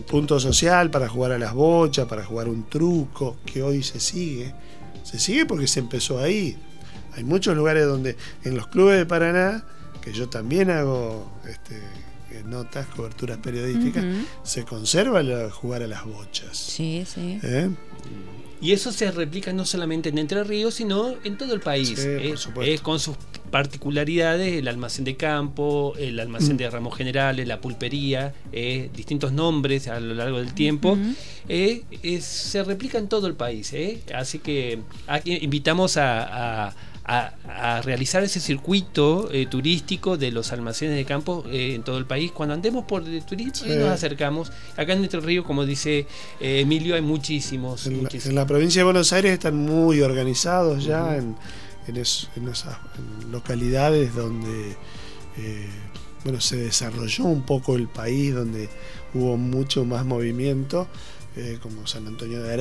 punto 0.07 0.41
social 0.41 0.91
para 0.91 1.09
jugar 1.09 1.33
a 1.33 1.39
las 1.39 1.55
bochas, 1.55 2.07
para 2.07 2.25
jugar 2.25 2.49
un 2.49 2.69
truco, 2.69 3.37
que 3.45 3.63
hoy 3.63 3.83
se 3.83 4.01
sigue. 4.01 4.55
Se 5.05 5.19
sigue 5.19 5.47
porque 5.47 5.67
se 5.67 5.81
empezó 5.81 6.19
ahí. 6.19 6.57
Hay 7.15 7.25
muchos 7.25 7.57
lugares 7.57 7.87
donde, 7.87 8.17
en 8.45 8.57
los 8.57 8.67
clubes 8.67 8.99
de 8.99 9.07
Paraná, 9.07 9.65
que 10.01 10.13
yo 10.13 10.29
también 10.29 10.71
hago 10.71 11.31
este, 11.49 11.81
notas, 12.45 12.87
coberturas 12.87 13.39
periodísticas, 13.39 14.05
se 14.43 14.65
conserva 14.65 15.21
el 15.21 15.51
jugar 15.51 15.83
a 15.83 15.87
las 15.87 16.05
bochas. 16.05 16.57
Sí, 16.57 17.05
sí. 17.07 17.39
¿Eh? 17.43 17.71
Y 18.61 18.73
eso 18.73 18.93
se 18.93 19.11
replica 19.11 19.53
no 19.53 19.65
solamente 19.65 20.11
en 20.11 20.19
Entre 20.19 20.45
Ríos, 20.45 20.75
sino 20.75 21.15
en 21.25 21.39
todo 21.39 21.55
el 21.55 21.61
país. 21.61 22.07
con 22.83 23.01
sus 23.01 23.17
particularidades, 23.51 24.55
el 24.55 24.69
almacén 24.69 25.05
de 25.05 25.17
campo, 25.17 25.95
el 25.99 26.21
almacén 26.21 26.57
de 26.57 26.71
ramos 26.71 26.97
generales, 26.97 27.49
la 27.49 27.61
pulpería, 27.61 28.35
distintos 28.95 29.33
nombres 29.33 29.89
a 29.89 29.99
lo 29.99 30.15
largo 30.15 30.39
del 30.39 30.55
tiempo, 30.55 30.97
se 31.49 32.63
replica 32.63 32.99
en 32.99 33.09
todo 33.09 33.27
el 33.27 33.35
país. 33.35 33.73
Así 34.15 34.39
que 34.39 34.81
aquí 35.07 35.39
invitamos 35.41 35.97
a 35.97 36.11
a, 36.11 36.75
realizar 37.83 38.23
ese 38.23 38.41
circuito 38.41 39.31
eh, 39.33 39.47
turístico 39.47 40.17
de 40.17 40.31
los 40.31 40.53
almacenes 40.53 40.97
de 40.97 41.05
campo 41.05 41.45
eh, 41.49 41.75
en 41.75 41.83
todo 41.83 41.99
el 41.99 42.07
país. 42.07 42.31
Cuando 42.33 42.55
andemos 42.55 42.85
por 42.85 43.03
el 43.03 43.25
turismo 43.25 43.75
nos 43.75 43.91
acercamos. 43.91 44.53
Acá 44.77 44.93
en 44.93 45.01
nuestro 45.01 45.21
río, 45.21 45.45
como 45.45 45.67
dice 45.67 46.07
eh, 46.41 46.61
Emilio, 46.61 46.95
hay 46.95 47.03
muchísimos 47.03 47.87
en, 47.87 48.05
La, 48.35 48.47
provincia 48.47 48.81
de 48.81 48.85
Buenos 48.85 49.13
Aires 49.13 49.33
están 49.33 49.57
muy 49.57 50.01
organizados 50.01 50.85
ya 50.85 51.17
en, 51.17 51.37
esas 51.97 52.77
localidades 53.33 54.15
donde 54.15 54.77
bueno, 56.23 56.41
se 56.41 56.57
desarrolló 56.57 57.25
un 57.25 57.43
poco 57.43 57.75
el 57.75 57.89
país, 57.89 58.33
donde 58.33 58.69
hubo 59.15 59.37
mucho 59.37 59.85
más 59.85 60.05
movimiento. 60.05 60.87
Eh, 61.37 61.59
como 61.63 61.87
San 61.87 62.09
Antonio 62.09 62.43
de, 62.43 62.53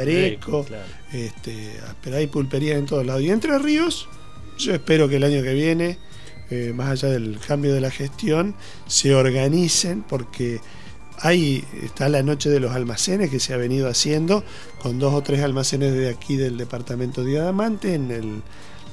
Areco, 0.00 0.64
este, 1.12 1.72
pero 2.04 2.18
hay 2.18 2.28
pulperías 2.28 2.78
en 2.78 2.86
todos 2.86 3.04
lados. 3.04 3.20
Y 3.20 3.30
Entre 3.30 3.58
Ríos, 3.58 4.08
yo 4.58 4.72
espero 4.72 5.08
que 5.08 5.16
el 5.16 5.24
año 5.24 5.42
que 5.42 5.52
viene, 5.54 5.98
eh, 6.48 6.72
más 6.72 6.90
allá 6.90 7.12
del 7.12 7.40
cambio 7.40 7.74
de 7.74 7.80
la 7.80 7.90
gestión, 7.90 8.54
se 8.86 9.12
organicen 9.16 10.04
porque 10.04 10.60
ahí 11.18 11.64
está 11.82 12.08
la 12.08 12.22
noche 12.22 12.48
de 12.48 12.60
los 12.60 12.72
almacenes 12.72 13.28
que 13.28 13.40
se 13.40 13.54
ha 13.54 13.56
venido 13.56 13.88
haciendo 13.88 14.44
con 14.80 15.00
dos 15.00 15.14
o 15.14 15.22
tres 15.22 15.40
almacenes 15.42 15.92
de 15.92 16.08
aquí 16.08 16.36
del 16.36 16.56
departamento 16.56 17.24
de 17.24 17.40
Adamante 17.40 17.94
en 17.94 18.12
el 18.12 18.42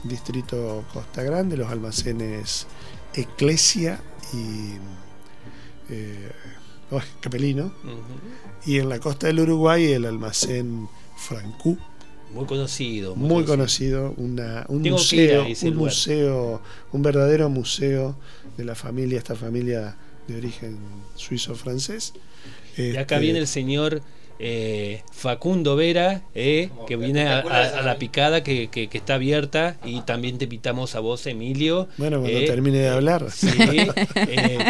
distrito 0.05 0.85
Costa 0.91 1.21
Grande, 1.21 1.55
los 1.55 1.69
almacenes 1.69 2.65
Eclesia 3.13 4.01
y 4.33 4.73
eh, 5.89 6.31
Capelino 7.19 7.71
y 8.65 8.77
en 8.77 8.89
la 8.89 8.99
costa 8.99 9.27
del 9.27 9.41
Uruguay 9.41 9.91
el 9.91 10.05
almacén 10.05 10.87
Francú. 11.17 11.77
Muy 12.33 12.45
conocido. 12.45 13.15
Muy, 13.15 13.43
conocido, 13.43 14.13
un, 14.17 14.35
museo, 14.69 15.45
un 15.63 15.75
museo, 15.75 16.61
un 16.91 17.01
verdadero 17.01 17.49
museo 17.49 18.15
de 18.55 18.65
la 18.65 18.75
familia, 18.75 19.17
esta 19.17 19.35
familia 19.35 19.95
de 20.27 20.37
origen 20.37 20.77
suizo-francés. 21.15 22.13
Y 22.77 22.91
acá 22.91 23.15
este, 23.15 23.19
viene 23.19 23.39
el 23.39 23.47
señor 23.47 24.01
eh, 24.41 25.03
Facundo 25.11 25.75
Vera, 25.75 26.21
eh, 26.33 26.69
que 26.87 26.95
viene 26.95 27.27
a, 27.27 27.81
la 27.81 27.97
picada 27.97 28.41
que, 28.41 28.69
está 28.93 29.15
abierta 29.15 29.75
y 29.83 29.99
también 30.01 30.37
te 30.37 30.45
invitamos 30.45 30.95
a 30.95 31.01
vos, 31.01 31.27
Emilio. 31.27 31.89
Bueno, 31.97 32.21
cuando 32.21 32.39
eh, 32.39 32.45
termine 32.45 32.77
de 32.77 32.87
hablar. 32.87 33.29
Sí, 33.31 33.49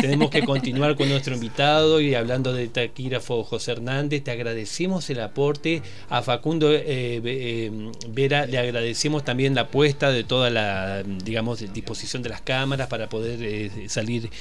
tenemos 0.01 0.31
que 0.31 0.43
continuar 0.43 0.95
con 0.95 1.07
nuestro 1.07 1.35
invitado 1.35 2.01
y 2.01 2.15
hablando 2.15 2.51
de 2.51 2.67
taquígrafo 2.67 3.43
José 3.43 3.73
Hernández, 3.73 4.23
te 4.23 4.31
agradecemos 4.31 5.07
el 5.11 5.19
aporte 5.19 5.83
a 6.09 6.23
Facundo 6.23 6.69
Vera, 6.69 8.47
le 8.47 8.57
agradecemos 8.57 9.23
también 9.23 9.53
la 9.53 9.61
apuesta 9.61 10.11
de 10.11 10.23
toda 10.23 10.49
la, 10.49 11.03
digamos, 11.03 11.59
disposición 11.71 12.23
de 12.23 12.29
las 12.29 12.41
cámaras 12.41 12.87
para 12.87 13.07
poder 13.07 13.69
salir 13.87 14.31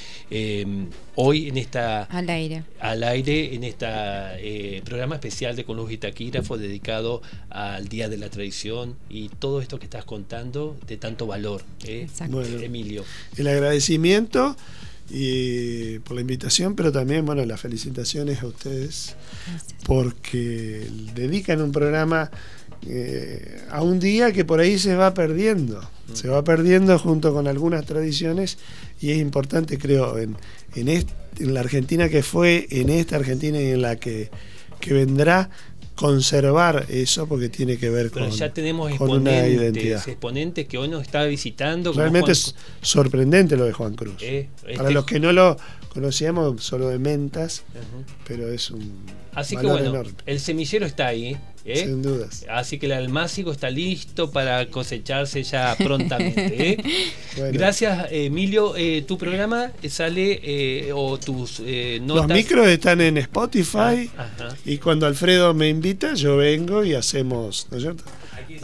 hoy 1.17 1.49
en 1.49 1.59
esta... 1.59 2.05
Al 2.05 2.31
aire. 2.31 2.63
Al 2.81 3.03
aire 3.03 3.55
en 3.55 3.65
esta 3.65 4.33
programa 4.85 5.18
especial 5.19 5.57
de 5.57 5.65
Con 5.65 5.79
y 5.91 5.99
Taquígrafo 5.99 6.57
dedicado 6.57 7.23
al 7.51 7.89
Día 7.89 8.09
de 8.09 8.17
la 8.17 8.31
Tradición 8.31 8.97
y 9.11 9.29
todo 9.29 9.61
esto 9.61 9.79
que 9.79 9.85
estás 9.85 10.05
contando 10.05 10.77
de 10.87 10.97
tanto 10.97 11.27
valor, 11.27 11.63
¿eh? 11.85 12.07
Emilio. 12.63 13.05
El 13.37 13.49
agradecimiento 13.49 14.57
y 15.11 15.99
por 16.01 16.15
la 16.15 16.21
invitación, 16.21 16.75
pero 16.75 16.93
también 16.93 17.25
bueno 17.25 17.45
las 17.45 17.61
felicitaciones 17.61 18.43
a 18.43 18.47
ustedes 18.47 19.17
porque 19.87 20.87
dedican 21.15 21.63
un 21.63 21.73
programa 21.73 22.31
eh, 22.87 23.63
a 23.71 23.83
un 23.83 23.99
día 23.99 24.33
que 24.33 24.45
por 24.45 24.61
ahí 24.61 24.79
se 24.79 24.95
va 24.95 25.15
perdiendo, 25.15 25.81
se 26.13 26.29
va 26.29 26.45
perdiendo 26.45 26.99
junto 26.99 27.33
con 27.33 27.49
algunas 27.49 27.87
tradiciones 27.87 28.59
y 29.01 29.11
es 29.11 29.19
importante 29.19 29.79
creo 29.79 30.19
en, 30.19 30.37
en, 30.75 30.89
en 30.89 31.55
la 31.55 31.61
Argentina 31.61 32.09
que 32.09 32.23
fue, 32.23 32.67
en 32.71 32.91
esta 32.91 33.17
Argentina 33.17 33.61
y 33.61 33.71
en 33.71 33.83
la 33.83 33.97
que 33.97 34.31
que 34.79 34.95
vendrá 34.95 35.51
conservar 35.99 36.87
eso 36.89 37.27
porque 37.27 37.49
tiene 37.49 37.77
que 37.77 37.91
ver 37.91 38.13
con, 38.13 38.31
ya 38.31 38.53
tenemos 38.53 38.93
una 39.01 39.49
identidad. 39.49 40.09
exponentes 40.09 40.69
que 40.69 40.79
hoy 40.79 40.87
nos 40.87 41.03
está 41.03 41.25
visitando. 41.25 41.93
Realmente 41.93 42.31
es 42.33 42.55
sorprendente 42.81 43.57
lo 43.57 43.65
de 43.65 43.73
Juan 43.73 43.95
Cruz. 43.95 44.15
Eh, 44.21 44.49
Para 44.63 44.73
este 44.75 44.93
los 44.93 45.05
que 45.05 45.19
no 45.19 45.33
lo 45.33 45.57
conocíamos 45.99 46.63
solo 46.63 46.89
de 46.91 47.01
mentas, 47.01 47.65
pero 48.25 48.53
es 48.53 48.71
un 48.71 49.05
Así 49.35 49.57
que 49.57 49.67
bueno, 49.67 50.05
el 50.27 50.39
semillero 50.39 50.87
está 50.87 51.09
ahí. 51.09 51.37
¿eh? 51.65 51.85
Sin 51.87 52.03
dudas. 52.03 52.47
Así 52.49 52.79
que 52.79 52.87
el 52.87 52.93
almácigo 52.93 53.51
está 53.51 53.69
listo 53.69 54.31
para 54.31 54.69
cosecharse 54.69 55.43
ya 55.43 55.75
prontamente. 55.79 56.71
¿eh? 56.71 56.85
Gracias, 57.53 58.07
Emilio. 58.13 58.77
Eh, 58.77 59.03
tu 59.03 59.19
programa 59.19 59.73
sale 59.89 60.93
o 60.93 61.19
tus 61.19 61.59
notas. 61.59 62.07
Los 62.07 62.27
micros 62.29 62.69
están 62.69 63.01
en 63.01 63.19
Spotify 63.19 64.09
ah, 64.17 64.55
y 64.65 64.79
cuando 64.79 65.05
Alfredo 65.07 65.53
me 65.53 65.69
invita, 65.69 66.15
yo 66.15 66.37
vengo 66.37 66.85
y 66.85 66.95
hacemos, 66.95 67.67
¿no 67.73 67.77
es 67.77 67.83
cierto? 67.83 68.05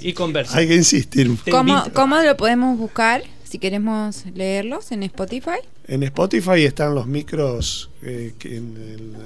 Y 0.01 0.12
conversa. 0.12 0.57
Hay 0.57 0.68
que 0.68 0.76
insistir. 0.76 1.37
¿Cómo, 1.51 1.82
¿Cómo 1.93 2.16
lo 2.22 2.37
podemos 2.37 2.78
buscar? 2.78 3.24
Si 3.43 3.59
queremos 3.59 4.24
leerlos 4.35 4.93
en 4.93 5.03
Spotify. 5.03 5.59
En 5.87 6.03
Spotify 6.03 6.64
están 6.64 6.95
los 6.95 7.07
micros 7.07 7.91
eh, 8.03 8.32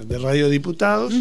de 0.06 0.18
Radio 0.18 0.48
Diputados. 0.48 1.14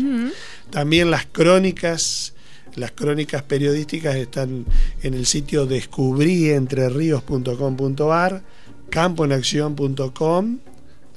También 0.69 1.09
las 1.11 1.27
crónicas, 1.27 2.33
las 2.75 2.91
crónicas 2.91 3.43
periodísticas 3.43 4.15
están 4.15 4.65
en 5.03 5.13
el 5.13 5.25
sitio 5.25 5.65
descubrientreríos.com.ar, 5.65 8.43
campoenacción.com 8.89 10.59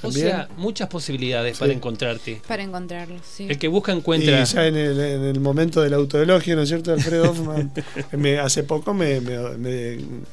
o 0.02 0.12
sea, 0.12 0.48
muchas 0.56 0.88
posibilidades 0.88 1.58
para 1.58 1.72
encontrarte. 1.72 2.40
Para 2.46 2.62
encontrarlo, 2.62 3.16
sí. 3.22 3.46
El 3.48 3.58
que 3.58 3.68
busca 3.68 3.92
encuentra. 3.92 4.42
Y 4.42 4.44
ya 4.44 4.66
en 4.66 4.76
el, 4.76 5.40
momento 5.40 5.82
del 5.82 5.94
autoelogio, 5.94 6.56
¿no 6.56 6.62
es 6.62 6.68
cierto? 6.68 6.92
Alfredo 6.92 7.24
Hoffman, 7.30 7.72
hace 8.42 8.62
poco 8.62 8.94
me, 8.94 9.18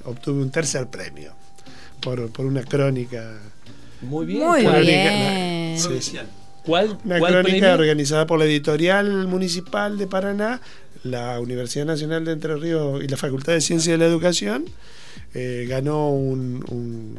obtuve 0.05 0.41
un 0.41 0.51
tercer 0.51 0.88
premio 0.88 1.33
por, 2.01 2.31
una 2.39 2.63
crónica. 2.63 3.39
Muy 4.01 4.25
bien. 4.25 4.43
Muy 4.43 4.81
bien. 4.81 5.77
¿Cuál, 6.65 6.97
una 7.05 7.19
crónica 7.19 7.73
organizada 7.73 8.27
por 8.27 8.39
la 8.39 8.45
editorial 8.45 9.27
municipal 9.27 9.97
de 9.97 10.05
Paraná, 10.05 10.59
la 11.03 11.39
Universidad 11.39 11.85
Nacional 11.85 12.25
de 12.25 12.33
Entre 12.33 12.55
Ríos 12.57 13.01
y 13.01 13.07
la 13.07 13.15
Facultad 13.15 13.53
de 13.53 13.61
Ciencias 13.61 13.93
de 13.93 13.97
la 13.97 14.05
Educación. 14.05 14.65
Eh, 15.33 15.65
ganó 15.69 16.09
un 16.09 17.17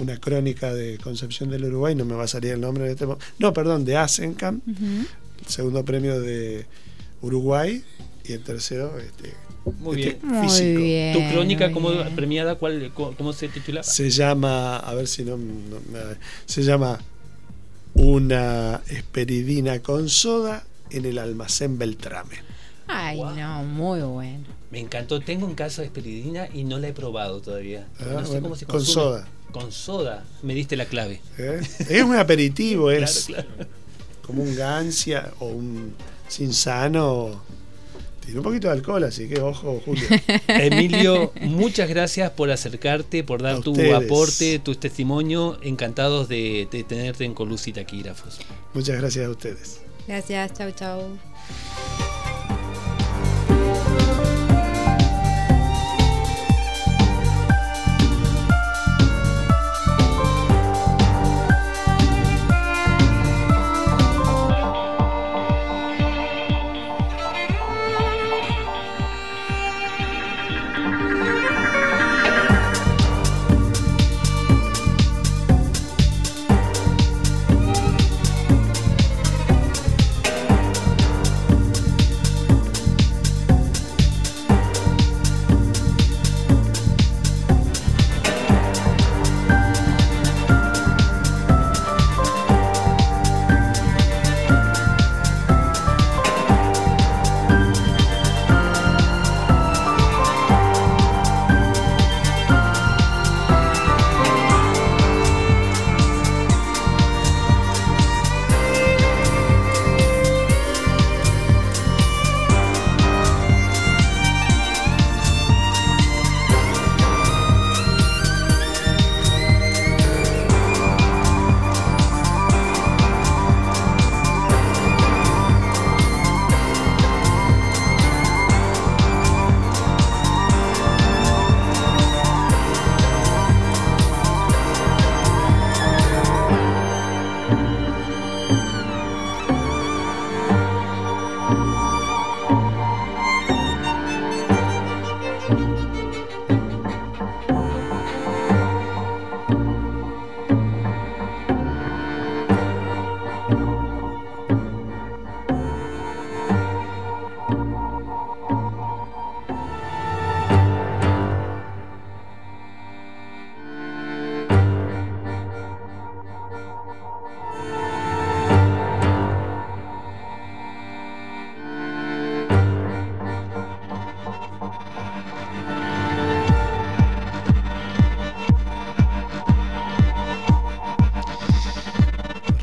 una 0.00 0.16
crónica 0.18 0.74
de 0.74 0.98
Concepción 0.98 1.50
del 1.50 1.64
Uruguay, 1.66 1.94
no 1.94 2.04
me 2.04 2.14
va 2.14 2.24
a 2.24 2.28
salir 2.28 2.52
el 2.52 2.60
nombre 2.60 2.84
de 2.84 2.92
este 2.92 3.06
No, 3.38 3.52
perdón, 3.52 3.84
de 3.84 3.96
Asencam, 3.96 4.60
segundo 5.46 5.84
premio 5.84 6.20
de 6.20 6.66
Uruguay 7.20 7.84
y 8.24 8.32
el 8.32 8.42
tercero 8.42 8.98
este, 8.98 9.34
muy 9.78 10.02
este 10.02 10.26
bien. 10.26 10.42
físico. 10.42 11.18
¿Tu 11.18 11.32
crónica 11.32 11.72
como 11.72 11.90
premiada 12.14 12.54
cuál, 12.56 12.92
cómo 12.94 13.32
se 13.32 13.48
titula? 13.48 13.82
Se 13.82 14.10
llama, 14.10 14.78
a 14.78 14.94
ver 14.94 15.06
si 15.06 15.24
no, 15.24 15.38
se 16.46 16.62
llama 16.62 16.98
Una 17.94 18.80
esperidina 18.88 19.80
con 19.80 20.08
soda 20.08 20.64
en 20.90 21.04
el 21.04 21.18
almacén 21.18 21.78
Beltrame. 21.78 22.36
Ay, 22.86 23.20
no, 23.20 23.62
muy 23.64 24.00
bueno. 24.00 24.44
Me 24.70 24.80
encantó. 24.80 25.20
Tengo 25.20 25.46
en 25.48 25.54
casa 25.54 25.84
esperidina 25.84 26.48
y 26.52 26.64
no 26.64 26.78
la 26.78 26.88
he 26.88 26.92
probado 26.92 27.40
todavía. 27.40 27.86
Ah, 28.00 28.06
no 28.14 28.26
sé 28.26 28.40
cómo 28.40 28.56
se 28.56 28.66
Con 28.66 28.84
soda 28.84 29.28
con 29.50 29.72
soda. 29.72 30.24
Me 30.42 30.54
diste 30.54 30.76
la 30.76 30.86
clave. 30.86 31.20
¿Eh? 31.38 31.60
Es 31.88 32.02
un 32.02 32.16
aperitivo, 32.16 32.90
es 32.90 33.28
como 34.22 34.42
un 34.42 34.56
gancia 34.56 35.32
o 35.40 35.46
un 35.46 35.94
sinsano. 36.28 37.42
Tiene 38.20 38.38
un 38.38 38.44
poquito 38.44 38.68
de 38.68 38.74
alcohol, 38.74 39.04
así 39.04 39.28
que 39.28 39.40
ojo, 39.40 39.80
Julio. 39.84 40.04
Emilio, 40.48 41.32
muchas 41.40 41.88
gracias 41.88 42.30
por 42.30 42.50
acercarte, 42.50 43.24
por 43.24 43.42
dar 43.42 43.60
tu 43.60 43.74
aporte, 43.94 44.58
tu 44.58 44.74
testimonio. 44.74 45.58
Encantados 45.62 46.28
de, 46.28 46.68
de 46.70 46.84
tenerte 46.84 47.24
en 47.24 47.34
Colus 47.34 47.66
y 47.66 47.72
Taquígrafos. 47.72 48.38
Muchas 48.74 49.00
gracias 49.00 49.26
a 49.26 49.30
ustedes. 49.30 49.80
Gracias, 50.06 50.52
chau, 50.54 50.70
chau. 50.72 51.18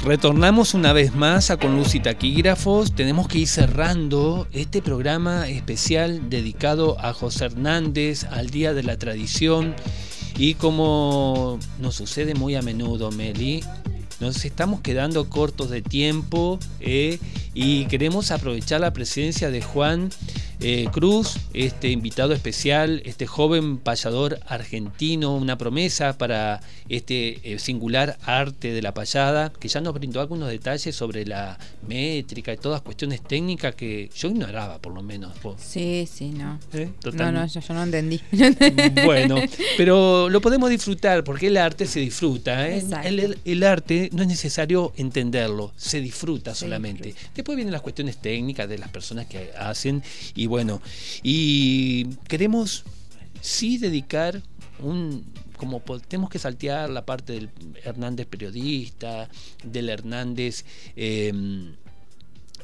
Retornamos 0.08 0.74
una 0.74 0.94
vez 0.94 1.14
más 1.14 1.52
a 1.52 1.58
Con 1.58 1.76
Luz 1.76 1.94
y 1.94 2.00
Taquígrafos. 2.00 2.96
Tenemos 2.96 3.28
que 3.28 3.40
ir 3.40 3.48
cerrando 3.50 4.48
este 4.54 4.82
programa 4.82 5.50
especial 5.50 6.30
dedicado 6.30 6.98
a 7.02 7.12
José 7.12 7.48
Hernández, 7.48 8.24
al 8.24 8.50
Día 8.50 8.74
de 8.74 8.84
la 8.84 8.98
Tradición. 8.98 9.76
Y 10.38 10.54
como 10.54 11.60
nos 11.80 11.96
sucede 11.96 12.36
muy 12.36 12.56
a 12.56 12.62
menudo, 12.62 13.12
Meli, 13.12 13.66
nos 14.22 14.46
estamos 14.46 14.80
quedando 14.80 15.30
cortos 15.30 15.70
de 15.70 15.82
tiempo 15.82 16.58
eh, 16.80 17.20
y 17.54 17.84
queremos 17.88 18.32
aprovechar 18.32 18.80
la 18.80 18.94
presencia 18.94 19.52
de 19.52 19.62
Juan 19.62 20.10
eh, 20.60 20.88
Cruz, 20.92 21.38
este 21.54 21.90
invitado 21.90 22.34
especial, 22.34 23.04
este 23.06 23.28
joven 23.28 23.78
payador 23.78 24.40
argentino, 24.48 25.36
una 25.36 25.56
promesa 25.58 26.18
para 26.18 26.62
este 26.90 27.40
eh, 27.44 27.60
singular 27.60 28.18
arte 28.24 28.74
de 28.74 28.82
la 28.82 28.94
payada, 28.94 29.52
que 29.52 29.68
ya 29.68 29.82
nos 29.82 29.94
brindó 29.94 30.20
algunos 30.20 30.50
detalles 30.50 30.96
sobre 30.96 31.26
la 31.28 31.60
métrica 31.88 32.52
y 32.54 32.58
todas 32.58 32.82
cuestiones 32.82 33.22
técnicas 33.22 33.76
que 33.76 34.10
yo 34.16 34.30
ignoraba, 34.30 34.80
por 34.80 34.94
lo 34.94 35.04
menos. 35.04 35.34
Sí, 35.60 36.08
sí, 36.12 36.30
no. 36.30 36.60
¿Eh? 36.74 36.90
No, 37.14 37.32
no, 37.32 37.46
yo, 37.46 37.62
no 37.74 37.84
entendí. 37.84 38.20
bueno, 39.06 39.36
pero 39.78 40.28
lo 40.28 40.42
podemos 40.42 40.72
disfrutar 40.72 41.24
porque 41.24 41.48
el 41.48 41.58
arte 41.58 41.86
se 41.86 42.00
disfruta. 42.00 42.68
El, 42.68 43.64
arte 43.64 44.10
no 44.12 44.24
es 44.24 44.28
necesario 44.28 44.92
entenderlo, 44.98 45.72
se 45.78 46.02
disfruta 46.02 46.56
solamente. 46.56 47.14
Después 47.36 47.56
vienen 47.56 47.72
las 47.72 47.82
cuestiones 47.82 48.18
técnicas 48.18 48.68
de 48.68 48.80
las 48.80 48.90
personas 48.90 49.28
que 49.28 49.52
hacen 49.58 50.02
y 50.36 50.47
bueno, 50.48 50.82
y 51.24 52.06
queremos 52.28 52.84
sí 53.42 53.78
dedicar 53.78 54.42
un, 54.80 55.26
como 55.58 55.82
tenemos 56.08 56.30
que 56.30 56.40
saltear 56.40 56.90
la 56.90 57.06
parte 57.06 57.34
del 57.34 57.50
Hernández 57.84 58.28
periodista, 58.28 59.30
del 59.64 59.90
Hernández 59.90 60.66
em, 60.96 61.76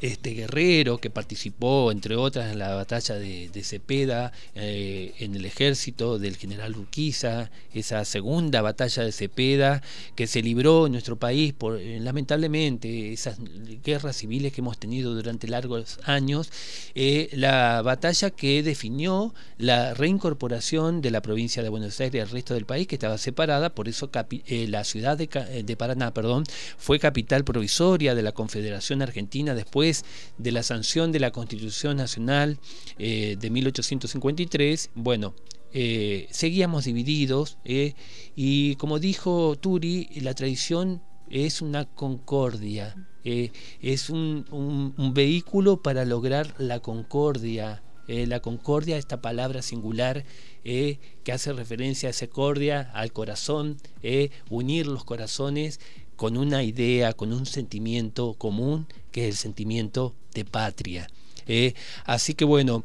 este 0.03 0.31
guerrero 0.31 0.97
que 0.97 1.09
participó, 1.09 1.89
entre 1.89 2.17
otras, 2.17 2.51
en 2.51 2.59
la 2.59 2.75
batalla 2.75 3.15
de, 3.15 3.63
Cepeda, 3.63 4.33
eh, 4.53 5.13
en 5.19 5.33
el 5.33 5.45
ejército 5.45 6.19
del 6.19 6.35
general 6.35 6.75
Urquiza, 6.75 7.49
esa 7.73 8.03
segunda 8.03 8.61
batalla 8.61 9.03
de 9.03 9.13
Cepeda 9.13 9.81
que 10.15 10.27
se 10.27 10.41
libró 10.41 10.87
en 10.87 10.91
nuestro 10.91 11.15
país 11.15 11.53
por, 11.53 11.79
eh, 11.79 12.01
lamentablemente, 12.01 13.13
esas 13.13 13.37
guerras 13.81 14.17
civiles 14.17 14.51
que 14.51 14.59
hemos 14.59 14.77
tenido 14.77 15.15
durante 15.15 15.47
largos 15.47 15.99
años, 16.03 16.51
eh, 16.95 17.29
la 17.31 17.81
batalla 17.81 18.29
que 18.29 18.61
definió 18.61 19.33
la 19.57 19.93
reincorporación 19.93 21.01
de 21.01 21.11
la 21.11 21.21
provincia 21.21 21.63
de 21.63 21.69
Buenos 21.69 21.97
Aires 22.01 22.23
al 22.23 22.29
resto 22.29 22.55
del 22.55 22.65
país, 22.65 22.87
que 22.87 22.95
estaba 22.95 23.17
separada, 23.17 23.73
por 23.73 23.87
eso 23.87 24.09
la 24.49 24.83
ciudad 24.83 25.17
de, 25.17 25.63
de 25.63 25.77
Paraná 25.77 26.13
perdón, 26.13 26.43
fue 26.77 26.99
capital 26.99 27.45
provisoria 27.45 28.15
de 28.15 28.21
la 28.21 28.33
Confederación 28.33 29.01
Argentina 29.01 29.55
después 29.55 29.92
de 30.37 30.51
la 30.51 30.63
sanción 30.63 31.11
de 31.11 31.19
la 31.19 31.31
Constitución 31.31 31.97
Nacional 31.97 32.59
eh, 32.97 33.37
de 33.39 33.49
1853. 33.49 34.91
Bueno, 34.95 35.35
eh, 35.73 36.27
seguíamos 36.31 36.85
divididos 36.85 37.57
eh, 37.65 37.93
y 38.35 38.75
como 38.75 38.99
dijo 38.99 39.55
Turi, 39.55 40.07
la 40.21 40.33
tradición 40.33 41.01
es 41.29 41.61
una 41.61 41.85
concordia, 41.85 42.95
es 43.23 44.09
un, 44.09 44.45
vehículo 45.13 45.81
para 45.81 46.05
lograr 46.05 46.53
la 46.59 46.79
concordia. 46.79 47.81
la 48.07 48.41
concordia, 48.41 48.97
esta 48.97 49.21
palabra 49.21 49.61
singular 49.61 50.25
que 50.63 51.31
hace 51.31 51.53
referencia 51.53 52.09
a 52.09 52.11
esa 52.11 52.27
cordia, 52.27 52.91
al 52.93 53.13
corazón, 53.13 53.77
unir 54.49 54.85
los 54.85 55.05
corazones 55.05 55.79
con 56.15 56.37
una 56.37 56.63
idea, 56.63 57.13
con 57.13 57.33
un 57.33 57.45
sentimiento 57.45 58.33
común, 58.35 58.87
que 59.11 59.27
es 59.27 59.35
el 59.35 59.37
sentimiento 59.37 60.13
de 60.33 60.45
patria. 60.45 61.07
¿eh? 61.47 61.73
así 62.05 62.33
que 62.33 62.45
bueno, 62.45 62.83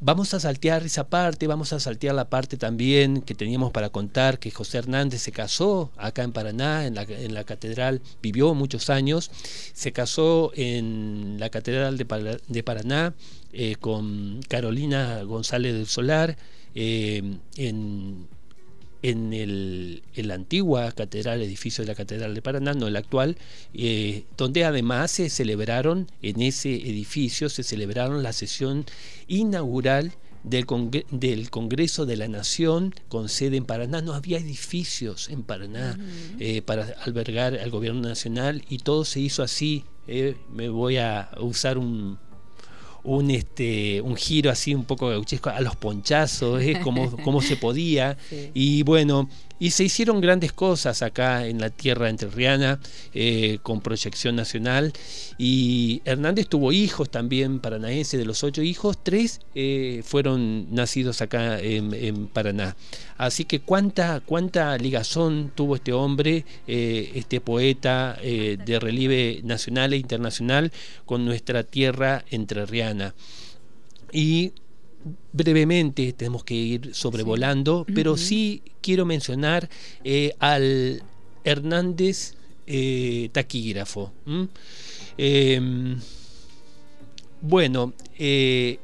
vamos 0.00 0.32
a 0.34 0.40
saltear 0.40 0.84
esa 0.84 1.08
parte, 1.08 1.46
vamos 1.46 1.72
a 1.72 1.80
saltear 1.80 2.14
la 2.14 2.28
parte 2.28 2.56
también 2.56 3.22
que 3.22 3.34
teníamos 3.34 3.72
para 3.72 3.90
contar, 3.90 4.38
que 4.38 4.50
José 4.50 4.78
Hernández 4.78 5.22
se 5.22 5.32
casó 5.32 5.90
acá 5.96 6.22
en 6.22 6.32
Paraná, 6.32 6.86
en 6.86 6.94
la, 6.94 7.02
en 7.02 7.34
la 7.34 7.44
catedral, 7.44 8.00
vivió 8.22 8.54
muchos 8.54 8.90
años, 8.90 9.30
se 9.72 9.92
casó 9.92 10.52
en 10.54 11.36
la 11.38 11.50
catedral 11.50 11.96
de, 11.96 12.62
Paraná 12.62 13.14
eh, 13.52 13.76
con 13.76 14.40
Carolina 14.48 15.22
González 15.22 15.74
del 15.74 15.86
Solar, 15.86 16.36
eh, 16.74 17.22
en 17.56 18.28
en 19.02 19.32
el, 19.32 20.02
la 20.14 20.34
antigua 20.34 20.90
catedral, 20.92 21.42
edificio 21.42 21.82
de 21.82 21.88
la 21.88 21.94
Catedral 21.94 22.34
de 22.34 22.42
Paraná, 22.42 22.74
no 22.74 22.86
el 22.86 22.96
actual, 22.96 23.36
eh, 23.74 24.24
donde 24.36 24.64
además 24.64 25.10
se 25.10 25.30
celebraron, 25.30 26.08
en 26.22 26.42
ese 26.42 26.74
edificio 26.74 27.48
se 27.48 27.62
celebraron 27.62 28.22
la 28.22 28.32
sesión 28.32 28.84
inaugural 29.28 30.12
del, 30.42 30.66
del, 31.10 31.50
Congreso 31.50 32.06
de 32.06 32.16
la 32.16 32.28
Nación 32.28 32.94
con 33.08 33.28
sede 33.28 33.56
en 33.56 33.64
Paraná. 33.64 34.02
No 34.02 34.14
había 34.14 34.38
edificios 34.38 35.28
en 35.28 35.42
Paraná 35.42 35.98
eh, 36.38 36.62
para 36.62 36.84
albergar 37.02 37.54
al 37.54 37.70
gobierno 37.70 38.08
nacional 38.08 38.64
y 38.68 38.78
todo 38.78 39.04
se 39.04 39.20
hizo 39.20 39.42
así. 39.42 39.84
Eh, 40.06 40.36
me 40.50 40.68
voy 40.68 40.96
a 40.96 41.30
usar 41.38 41.76
un, 41.76 42.18
un, 43.04 43.30
este, 43.30 44.00
un 44.00 44.16
giro 44.16 44.50
así 44.50 44.74
un 44.74 44.84
poco 44.84 45.08
gauchesco 45.08 45.50
a 45.50 45.60
los 45.60 45.76
ponchazos, 45.76 46.62
¿eh? 46.62 46.80
como, 46.82 47.10
como 47.24 47.40
se 47.40 47.56
podía. 47.56 48.16
Y 48.54 48.82
bueno, 48.82 49.28
y 49.58 49.70
se 49.70 49.84
hicieron 49.84 50.20
grandes 50.20 50.52
cosas 50.52 51.02
acá 51.02 51.46
en 51.46 51.60
la 51.60 51.70
tierra 51.70 52.08
entrerriana 52.08 52.80
eh, 53.12 53.58
con 53.62 53.80
proyección 53.80 54.36
nacional. 54.36 54.92
Y 55.36 56.02
Hernández 56.04 56.48
tuvo 56.48 56.72
hijos 56.72 57.10
también 57.10 57.60
paranaenses, 57.60 58.18
de 58.18 58.26
los 58.26 58.44
ocho 58.44 58.62
hijos, 58.62 58.98
tres 59.02 59.40
eh, 59.54 60.02
fueron 60.04 60.72
nacidos 60.74 61.20
acá 61.20 61.60
en, 61.60 62.28
Paraná. 62.28 62.76
Así 63.16 63.44
que 63.44 63.60
cuánta, 63.60 64.20
cuánta 64.20 64.76
ligazón 64.76 65.52
tuvo 65.54 65.76
este 65.76 65.92
hombre, 65.92 66.44
eh, 66.66 67.12
este 67.14 67.40
poeta 67.40 68.18
de 68.22 68.78
relieve 68.80 69.40
nacional 69.44 69.92
e 69.92 69.96
internacional 69.96 70.72
con 71.06 71.24
nuestra 71.24 71.62
tierra 71.64 72.24
entrerriana. 72.30 73.14
Y 74.12 74.52
brevemente 75.32 76.12
tenemos 76.12 76.44
que 76.44 76.54
ir 76.54 76.94
sobrevolando, 76.94 77.86
pero 77.94 78.16
sí 78.16 78.62
quiero 78.80 79.04
mencionar 79.06 79.68
eh, 80.04 80.34
al 80.38 81.02
Hernández 81.44 82.34
eh, 82.66 83.28
taquígrafo. 83.32 84.12
Em, 85.16 85.98
bueno, 87.40 87.92
eh, 88.18 88.78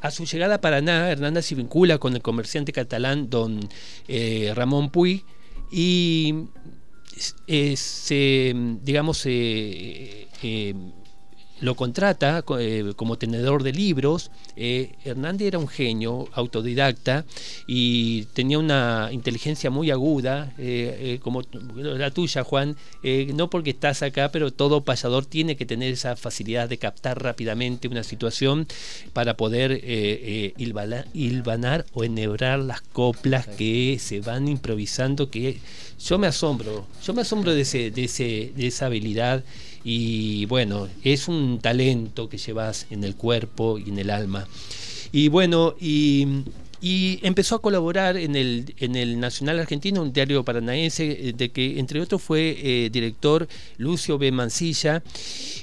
a 0.00 0.10
su 0.10 0.24
llegada 0.24 0.56
a 0.56 0.60
Paraná, 0.60 1.10
Hernández 1.10 1.46
se 1.46 1.54
vincula 1.54 1.98
con 1.98 2.14
el 2.14 2.22
comerciante 2.22 2.72
catalán 2.72 3.30
don 3.30 3.68
Ramón 4.54 4.90
Puy 4.90 5.24
y 5.70 6.34
se, 7.16 8.54
digamos, 8.82 9.26
lo 11.64 11.76
contrata 11.76 12.44
eh, 12.58 12.92
como 12.94 13.16
tenedor 13.16 13.62
de 13.62 13.72
libros. 13.72 14.30
Eh, 14.54 14.92
Hernández 15.04 15.48
era 15.48 15.58
un 15.58 15.66
genio, 15.66 16.28
autodidacta, 16.32 17.24
y 17.66 18.24
tenía 18.34 18.58
una 18.58 19.08
inteligencia 19.12 19.70
muy 19.70 19.90
aguda, 19.90 20.52
eh, 20.58 21.18
como 21.22 21.42
la 21.74 22.10
tuya, 22.10 22.44
Juan. 22.44 22.76
no 23.34 23.48
porque 23.48 23.70
estás 23.70 24.02
acá, 24.02 24.30
pero 24.30 24.52
todo 24.52 24.82
payador 24.82 25.24
tiene 25.24 25.56
que 25.56 25.64
tener 25.64 25.92
esa 25.92 26.16
facilidad 26.16 26.68
de 26.68 26.78
captar 26.78 27.22
rápidamente 27.22 27.88
una 27.88 28.04
situación 28.04 28.66
para 29.14 29.36
poder 29.36 29.80
hilvanar, 30.56 31.86
o 31.94 32.04
enhebrar 32.04 32.58
las 32.58 32.82
coplas 32.82 33.46
que 33.46 33.96
se 33.98 34.20
van 34.20 34.48
improvisando, 34.48 35.30
que 35.30 35.58
yo 35.98 36.18
me 36.18 36.26
asombro, 36.26 36.86
yo 37.02 37.14
me 37.14 37.22
asombro 37.22 37.54
de, 37.54 37.62
ese, 37.62 37.90
de, 37.90 38.04
ese, 38.04 38.52
de 38.54 38.66
esa 38.66 38.86
habilidad 38.86 39.42
y 39.84 40.46
bueno, 40.46 40.88
es 41.02 41.28
un 41.28 41.58
talento 41.60 42.28
que 42.28 42.38
llevas 42.38 42.86
en 42.90 43.04
el 43.04 43.14
cuerpo 43.16 43.78
y 43.78 43.90
en 43.90 43.98
el 43.98 44.10
alma. 44.10 44.48
Y 45.12 45.28
bueno, 45.28 45.74
y 45.78 46.26
y 46.84 47.18
empezó 47.22 47.54
a 47.54 47.62
colaborar 47.62 48.18
en 48.18 48.36
el, 48.36 48.74
en 48.76 48.94
el 48.94 49.18
Nacional 49.18 49.58
Argentino, 49.58 50.02
un 50.02 50.12
diario 50.12 50.44
paranaense, 50.44 51.28
eh, 51.28 51.32
de 51.32 51.48
que 51.48 51.78
entre 51.78 51.98
otros 51.98 52.20
fue 52.20 52.58
eh, 52.62 52.90
director 52.90 53.48
Lucio 53.78 54.18
B. 54.18 54.30
Mancilla, 54.30 55.02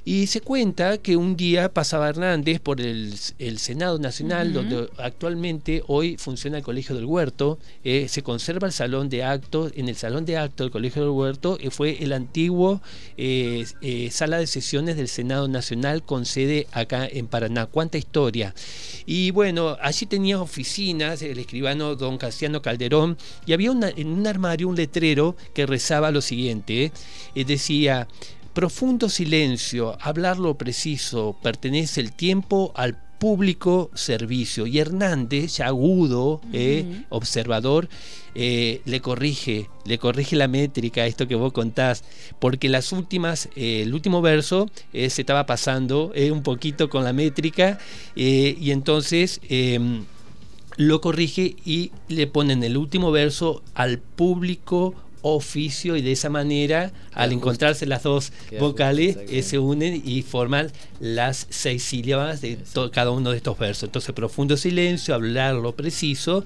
y 0.04 0.26
se 0.26 0.42
cuenta 0.42 0.98
que 0.98 1.16
un 1.16 1.38
día 1.38 1.72
pasaba 1.72 2.10
Hernández 2.10 2.60
por 2.60 2.82
el, 2.82 3.20
Senado 3.60 4.00
Nacional, 4.00 4.52
donde 4.52 4.90
actualmente 4.98 5.84
hoy 5.86 6.18
funciona 6.18 6.58
el 6.58 6.64
Colegio 6.64 6.96
del 6.96 7.06
Huerto, 7.06 7.60
eh, 7.84 8.08
se 8.10 8.24
conserva 8.24 8.66
el 8.66 8.74
salón 8.74 9.08
de 9.08 9.24
actos, 9.24 9.74
en 9.76 9.90
el 9.90 9.96
salón 9.96 10.26
de 10.26 10.38
actos 10.38 10.66
del 10.66 10.72
Colegio 10.72 11.04
del 11.04 11.12
Huerto 11.12 11.60
fue 11.70 12.04
el 12.04 12.14
antiguo 12.14 12.82
sala 14.10 14.40
de 14.40 14.48
sesiones 14.48 14.98
del 14.98 15.08
Senado 15.08 15.48
Nacional 15.48 16.02
con 16.02 16.26
sede 16.26 16.66
acá 16.72 17.06
en 17.06 17.28
Paraná. 17.28 17.68
¿Cuánta 17.68 18.00
historia? 18.00 18.56
Y 19.06 19.30
bueno, 19.32 19.78
allí 19.82 20.08
tenía 20.08 20.42
oficinas, 20.42 21.11
el 21.22 21.40
escribano 21.40 21.96
don 21.96 22.18
Casiano 22.18 22.62
Calderón, 22.62 23.18
y 23.46 23.54
había 23.54 23.72
en 23.72 24.08
un 24.08 24.28
armario 24.28 24.70
un 24.70 24.76
letrero 24.76 25.36
que 25.54 25.66
rezaba 25.66 26.12
lo 26.12 26.22
siguiente, 26.22 26.92
eh, 27.36 27.46
decía, 27.46 28.08
profundo 28.54 29.10
silencio, 29.10 29.98
hablar 30.02 30.38
lo 30.38 30.58
preciso, 30.58 31.36
pertenece 31.42 32.02
el 32.02 32.14
tiempo 32.14 32.72
al 32.76 32.98
público 33.20 33.92
servicio. 33.94 34.66
Y 34.66 34.80
Hernández, 34.80 35.58
ya 35.58 35.68
agudo, 35.68 36.42
eh, 36.54 37.04
observador, 37.10 37.88
eh, 38.34 38.82
le 38.86 39.00
corrige, 39.00 39.70
le 39.86 40.00
corrige 40.00 40.36
la 40.36 40.48
métrica, 40.48 41.06
esto 41.06 41.28
que 41.28 41.36
vos 41.36 41.54
contás, 41.54 42.04
porque 42.40 42.68
las 42.68 42.92
últimas, 42.92 43.48
el 43.56 43.94
último 43.94 44.24
verso 44.24 44.72
se 44.92 45.06
estaba 45.06 45.46
pasando 45.46 46.12
un 46.32 46.42
poquito 46.42 46.90
con 46.90 47.04
la 47.04 47.14
métrica, 47.14 47.78
y 48.16 48.72
entonces 48.72 49.40
em, 49.50 50.04
lo 50.78 51.02
corrige 51.02 51.56
y 51.66 51.92
le 52.08 52.28
pone 52.28 52.54
en 52.54 52.64
el 52.64 52.78
último 52.78 53.12
verso 53.12 53.62
al 53.74 54.00
público 54.00 54.96
oficio 55.22 55.96
y 55.96 56.02
de 56.02 56.12
esa 56.12 56.30
manera 56.30 56.92
al 57.14 57.32
encontrarse 57.32 57.86
las 57.86 58.04
dos 58.04 58.32
vocales 58.60 59.18
eh, 59.30 59.44
se 59.44 59.60
unen 59.60 60.02
y 60.04 60.24
forman 60.24 60.72
las 61.00 61.48
seis 61.50 61.84
sílabas 61.84 62.42
de 62.42 62.58
cada 62.92 63.12
uno 63.12 63.32
de 63.32 63.38
estos 63.38 63.58
versos. 63.58 63.84
Entonces 63.84 64.14
profundo 64.14 64.58
silencio, 64.58 65.14
hablar 65.14 65.56
lo 65.56 65.76
preciso, 65.76 66.44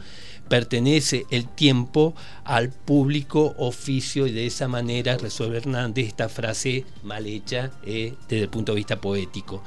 pertenece 0.47 1.25
el 1.29 1.47
tiempo 1.47 2.13
al 2.43 2.69
público 2.69 3.55
oficio 3.57 4.27
y 4.27 4.31
de 4.31 4.45
esa 4.45 4.67
manera 4.67 5.17
resuelve 5.17 5.57
Hernández 5.57 6.07
esta 6.07 6.29
frase 6.29 6.85
mal 7.03 7.25
hecha 7.25 7.71
eh, 7.83 8.13
desde 8.29 8.43
el 8.43 8.49
punto 8.49 8.73
de 8.73 8.77
vista 8.77 9.01
poético. 9.01 9.63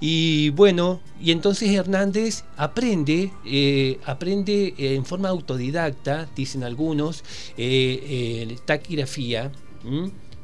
Y 0.00 0.50
bueno, 0.50 1.00
y 1.20 1.32
entonces 1.32 1.70
Hernández 1.70 2.44
aprende, 2.56 3.32
eh, 3.44 3.98
aprende 4.04 4.74
en 4.78 5.04
forma 5.04 5.28
autodidacta, 5.28 6.28
dicen 6.34 6.64
algunos, 6.64 7.24
eh, 7.56 8.56
taquigrafía. 8.64 9.50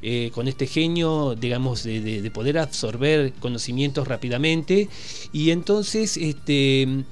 eh, 0.02 0.30
con 0.32 0.46
este 0.46 0.66
genio, 0.66 1.34
digamos, 1.34 1.82
de, 1.82 2.30
poder 2.32 2.58
absorber 2.58 3.32
conocimientos 3.40 4.06
rápidamente. 4.06 4.88
Y 5.32 5.50
entonces, 5.50 6.16
este, 6.16 7.04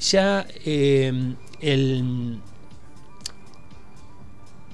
ya 0.00 0.46
eh, 0.64 1.12
el 1.60 2.40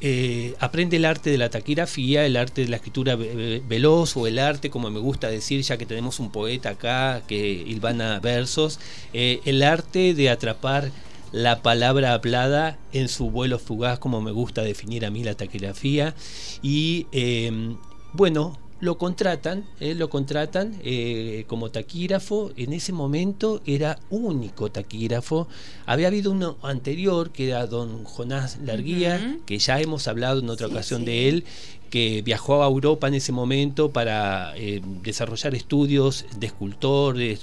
eh, 0.02 0.54
aprende 0.60 0.98
el 0.98 1.06
arte 1.06 1.30
de 1.30 1.38
la 1.38 1.48
taquigrafía, 1.48 2.26
el 2.26 2.36
arte 2.36 2.62
de 2.62 2.68
la 2.68 2.76
escritura 2.76 3.16
veloz 3.16 4.16
o 4.16 4.26
el 4.26 4.38
arte, 4.38 4.68
como 4.68 4.90
me 4.90 5.00
gusta 5.00 5.28
decir, 5.28 5.62
ya 5.62 5.78
que 5.78 5.86
tenemos 5.86 6.20
un 6.20 6.30
poeta 6.30 6.70
acá 6.70 7.22
que 7.26 7.36
ilvana 7.38 8.20
versos, 8.20 8.78
eh, 9.14 9.40
el 9.46 9.62
arte 9.62 10.12
de 10.12 10.28
atrapar 10.28 10.90
la 11.32 11.62
palabra 11.62 12.12
hablada 12.12 12.78
en 12.92 13.08
su 13.08 13.30
vuelo 13.30 13.58
fugaz, 13.58 13.98
como 13.98 14.20
me 14.20 14.32
gusta 14.32 14.62
definir 14.62 15.06
a 15.06 15.10
mí 15.10 15.24
la 15.24 15.34
taquigrafía. 15.34 16.14
Y 16.62 17.06
eh, 17.12 17.76
bueno, 18.12 18.58
lo 18.80 18.98
contratan, 18.98 19.64
eh, 19.80 19.94
lo 19.94 20.10
contratan 20.10 20.76
eh, 20.84 21.44
como 21.46 21.70
taquígrafo. 21.70 22.52
En 22.56 22.72
ese 22.72 22.92
momento 22.92 23.62
era 23.66 23.98
único 24.10 24.70
taquígrafo. 24.70 25.48
Había 25.86 26.08
habido 26.08 26.30
uno 26.30 26.56
anterior 26.62 27.30
que 27.30 27.48
era 27.48 27.66
don 27.66 28.04
Jonás 28.04 28.58
Larguía, 28.64 29.38
que 29.46 29.58
ya 29.58 29.80
hemos 29.80 30.08
hablado 30.08 30.40
en 30.40 30.50
otra 30.50 30.66
ocasión 30.66 31.04
de 31.04 31.28
él, 31.28 31.44
que 31.96 32.20
viajó 32.20 32.62
a 32.62 32.66
Europa 32.66 33.08
en 33.08 33.14
ese 33.14 33.32
momento 33.32 33.90
para 33.90 34.52
eh, 34.54 34.82
desarrollar 35.02 35.54
estudios 35.54 36.26
de 36.38 36.48
escultor, 36.48 37.16
de 37.16 37.38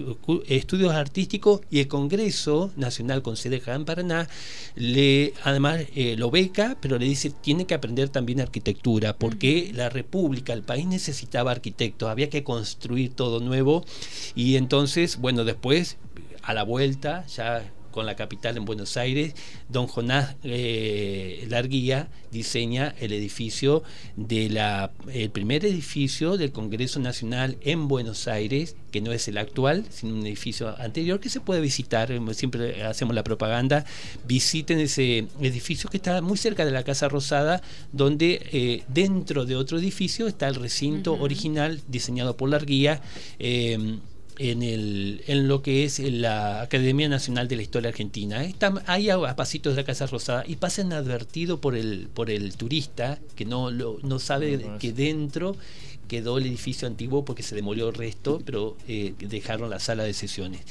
estudios 0.48 0.94
artísticos, 0.94 1.62
y 1.72 1.80
el 1.80 1.88
Congreso 1.88 2.72
Nacional 2.76 3.24
con 3.24 3.36
sede 3.36 3.64
en 3.66 3.84
Paraná 3.84 4.30
le 4.76 5.34
además 5.44 5.82
eh, 5.96 6.14
lo 6.20 6.30
beca, 6.30 6.78
pero 6.80 7.00
le 7.00 7.06
dice 7.06 7.32
tiene 7.32 7.66
que 7.66 7.74
aprender 7.74 8.10
también 8.10 8.42
arquitectura, 8.42 9.18
porque 9.18 9.72
la 9.74 9.90
República, 9.90 10.54
el 10.54 10.62
país 10.62 10.86
necesitaba 10.86 11.50
arquitectos, 11.50 12.08
había 12.08 12.30
que 12.30 12.44
construir 12.44 13.12
todo 13.16 13.40
nuevo, 13.40 13.84
y 14.36 14.58
entonces, 14.58 15.18
bueno, 15.18 15.46
después 15.46 15.98
a 16.44 16.54
la 16.54 16.62
vuelta, 16.62 17.26
ya 17.26 17.64
con 17.94 18.06
la 18.06 18.16
capital 18.16 18.58
en 18.58 18.66
Buenos 18.66 18.98
Aires, 18.98 19.34
don 19.70 19.88
Jonás 19.88 20.36
eh, 20.44 21.48
Larguía 21.50 22.10
diseña 22.32 22.94
el 23.00 23.14
edificio 23.14 23.84
de 24.18 24.50
la 24.50 24.92
el 25.14 25.30
primer 25.30 25.64
edificio 25.66 26.36
del 26.36 26.52
Congreso 26.52 27.00
Nacional 27.00 27.58
en 27.62 27.88
Buenos 27.88 28.28
Aires, 28.28 28.76
que 28.92 29.02
no 29.02 29.12
es 29.12 29.28
el 29.28 29.38
actual, 29.38 29.86
sino 29.90 30.16
un 30.16 30.26
edificio 30.26 30.76
anterior 30.80 31.20
que 31.20 31.30
se 31.30 31.40
puede 31.40 31.62
visitar, 31.62 32.12
siempre 32.34 32.84
hacemos 32.84 33.16
la 33.16 33.24
propaganda, 33.24 33.86
visiten 34.28 34.80
ese 34.80 35.28
edificio 35.40 35.90
que 35.90 35.98
está 35.98 36.22
muy 36.22 36.38
cerca 36.38 36.66
de 36.66 36.72
la 36.72 36.84
Casa 36.84 37.08
Rosada, 37.08 37.62
donde 37.92 38.42
eh, 38.52 38.84
dentro 38.88 39.46
de 39.46 39.56
otro 39.56 39.78
edificio 39.78 40.28
está 40.28 40.48
el 40.48 40.56
recinto 40.56 41.14
original 41.14 41.82
diseñado 41.88 42.36
por 42.36 42.50
Larguía. 42.50 43.02
Eh, 43.40 44.00
en, 44.38 44.64
el, 44.64 45.24
en 45.28 45.48
lo 45.48 45.62
que 45.62 45.86
es 45.86 46.00
la 46.00 46.62
Academia 46.62 47.10
Nacional 47.10 47.48
de 47.48 47.56
la 47.56 47.62
Historia 47.62 47.90
Argentina. 47.90 48.44
Está 48.44 48.74
ahí 48.88 49.10
a, 49.10 49.36
pasitos 49.36 49.76
de 49.76 49.82
la 49.82 49.86
Casa 49.86 50.08
Rosada 50.08 50.44
y 50.48 50.56
pasan 50.56 50.94
advertido 50.94 51.62
por 51.62 51.76
el, 51.76 52.08
por 52.14 52.30
el 52.30 52.56
turista 52.56 53.20
que 53.36 53.46
no, 53.46 53.72
lo, 53.72 54.00
no 54.04 54.20
sabe 54.20 54.64
que 54.80 54.94
dentro 54.94 55.56
quedó 56.08 56.38
el 56.38 56.46
edificio 56.46 56.88
antiguo 56.88 57.26
porque 57.26 57.44
se 57.44 57.56
demolió 57.56 57.90
el 57.90 57.96
resto, 57.96 58.42
pero 58.46 58.78
eh, 58.88 59.14
dejaron 59.20 59.70
la 59.70 59.80
sala 59.80 60.04
de 60.04 60.14
sesiones. 60.14 60.62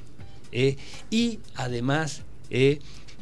¿eh? 0.52 0.76
y 1.10 1.40
además 1.54 2.22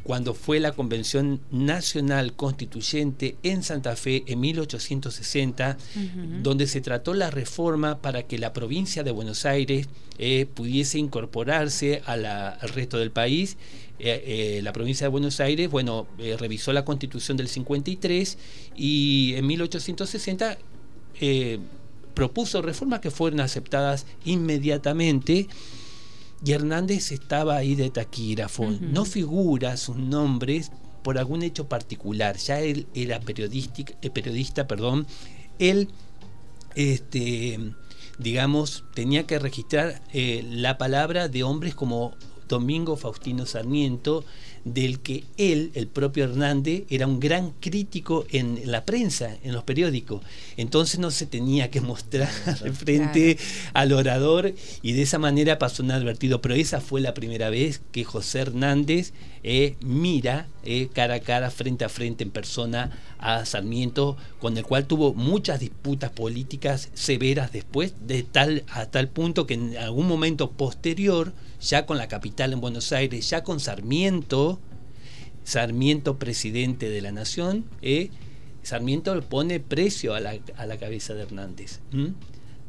cuando 0.06 0.34
fue 0.34 0.60
la 0.60 0.70
Convención 0.70 1.40
Nacional 1.50 2.34
Constituyente 2.34 3.36
en 3.42 3.64
Santa 3.64 3.96
Fe 3.96 4.22
en 4.28 4.38
1860, 4.38 5.76
donde 6.44 6.68
se 6.68 6.80
trató 6.80 7.12
la 7.12 7.28
reforma 7.28 7.98
para 7.98 8.22
que 8.22 8.38
la 8.38 8.52
provincia 8.52 9.02
de 9.02 9.10
Buenos 9.10 9.44
Aires 9.46 9.88
eh, 10.18 10.46
pudiese 10.54 10.98
incorporarse 10.98 12.02
al 12.06 12.24
resto 12.72 12.98
del 12.98 13.10
país. 13.10 13.56
Eh, 13.98 14.58
eh, 14.58 14.60
la 14.62 14.72
provincia 14.72 15.06
de 15.06 15.08
Buenos 15.08 15.40
Aires, 15.40 15.68
bueno, 15.68 16.06
revisó 16.38 16.72
la 16.72 16.84
constitución 16.84 17.36
del 17.36 17.48
53 17.48 18.38
y 18.76 19.34
en 19.34 19.44
1860 19.44 20.56
propuso 22.14 22.62
reformas 22.62 23.00
que 23.00 23.10
fueron 23.10 23.40
aceptadas 23.40 24.06
inmediatamente 24.24 25.48
y 26.44 26.52
Hernández 26.52 27.12
estaba 27.12 27.56
ahí 27.56 27.74
de 27.74 27.90
taquígrafo. 27.90 28.66
No 28.80 29.04
figura 29.04 29.76
sus 29.76 29.96
nombres 29.96 30.70
por 31.02 31.18
algún 31.18 31.42
hecho 31.42 31.68
particular. 31.68 32.36
Ya 32.36 32.60
él 32.60 32.86
era 32.94 33.16
eh, 33.16 34.10
periodista, 34.10 34.66
perdón. 34.66 35.06
Él, 35.58 35.88
este, 36.74 37.58
digamos, 38.18 38.84
tenía 38.94 39.26
que 39.26 39.38
registrar 39.38 40.02
eh, 40.12 40.44
la 40.48 40.78
palabra 40.78 41.28
de 41.28 41.42
hombres 41.42 41.74
como 41.74 42.14
Domingo 42.48 42.96
Faustino 42.96 43.46
Sarmiento, 43.46 44.24
del 44.66 44.98
que 44.98 45.22
él, 45.36 45.70
el 45.74 45.86
propio 45.86 46.24
Hernández, 46.24 46.82
era 46.90 47.06
un 47.06 47.20
gran 47.20 47.52
crítico 47.60 48.26
en 48.32 48.60
la 48.64 48.84
prensa, 48.84 49.36
en 49.44 49.52
los 49.52 49.62
periódicos. 49.62 50.22
Entonces 50.56 50.98
no 50.98 51.12
se 51.12 51.26
tenía 51.26 51.70
que 51.70 51.80
mostrar 51.80 52.28
frente 52.74 53.38
al 53.74 53.92
orador 53.92 54.52
y 54.82 54.92
de 54.92 55.02
esa 55.02 55.20
manera 55.20 55.60
pasó 55.60 55.84
un 55.84 55.92
advertido. 55.92 56.42
Pero 56.42 56.56
esa 56.56 56.80
fue 56.80 57.00
la 57.00 57.14
primera 57.14 57.48
vez 57.48 57.80
que 57.92 58.02
José 58.02 58.40
Hernández 58.40 59.12
eh, 59.44 59.76
mira 59.80 60.48
eh, 60.64 60.88
cara 60.92 61.14
a 61.14 61.20
cara, 61.20 61.52
frente 61.52 61.84
a 61.84 61.88
frente, 61.88 62.24
en 62.24 62.32
persona 62.32 62.90
a 63.18 63.44
Sarmiento, 63.46 64.16
con 64.40 64.58
el 64.58 64.64
cual 64.64 64.86
tuvo 64.86 65.14
muchas 65.14 65.60
disputas 65.60 66.10
políticas 66.10 66.90
severas 66.94 67.52
después, 67.52 67.94
de 68.04 68.24
tal, 68.24 68.64
a 68.68 68.86
tal 68.86 69.08
punto 69.08 69.46
que 69.46 69.54
en 69.54 69.76
algún 69.76 70.08
momento 70.08 70.50
posterior, 70.50 71.32
ya 71.60 71.86
con 71.86 71.98
la 71.98 72.08
capital 72.08 72.52
en 72.52 72.60
Buenos 72.60 72.92
Aires, 72.92 73.28
ya 73.30 73.42
con 73.42 73.60
Sarmiento, 73.60 74.58
Sarmiento 75.44 76.18
presidente 76.18 76.88
de 76.88 77.00
la 77.00 77.12
nación, 77.12 77.64
eh, 77.82 78.10
Sarmiento 78.62 79.20
pone 79.22 79.60
precio 79.60 80.14
a 80.14 80.20
la, 80.20 80.36
a 80.56 80.66
la 80.66 80.76
cabeza 80.76 81.14
de 81.14 81.22
Hernández. 81.22 81.80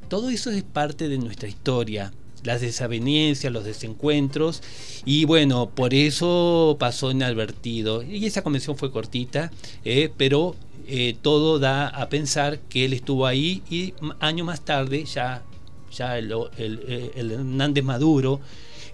Todo 0.09 0.29
eso 0.29 0.51
es 0.51 0.63
parte 0.63 1.09
de 1.09 1.17
nuestra 1.17 1.47
historia 1.47 2.11
las 2.43 2.61
desavenencias, 2.61 3.51
los 3.51 3.65
desencuentros, 3.65 4.61
y 5.05 5.25
bueno, 5.25 5.69
por 5.69 5.93
eso 5.93 6.77
pasó 6.79 7.11
inadvertido. 7.11 8.03
Y 8.03 8.25
esa 8.25 8.41
convención 8.41 8.77
fue 8.77 8.91
cortita, 8.91 9.51
eh, 9.83 10.11
pero 10.17 10.55
eh, 10.87 11.17
todo 11.21 11.59
da 11.59 11.87
a 11.87 12.09
pensar 12.09 12.59
que 12.59 12.85
él 12.85 12.93
estuvo 12.93 13.25
ahí 13.25 13.61
y 13.69 13.93
año 14.19 14.45
más 14.45 14.61
tarde 14.61 15.03
ya, 15.03 15.43
ya 15.91 16.17
el, 16.17 16.31
Hernández 16.57 17.83
Maduro, 17.83 18.39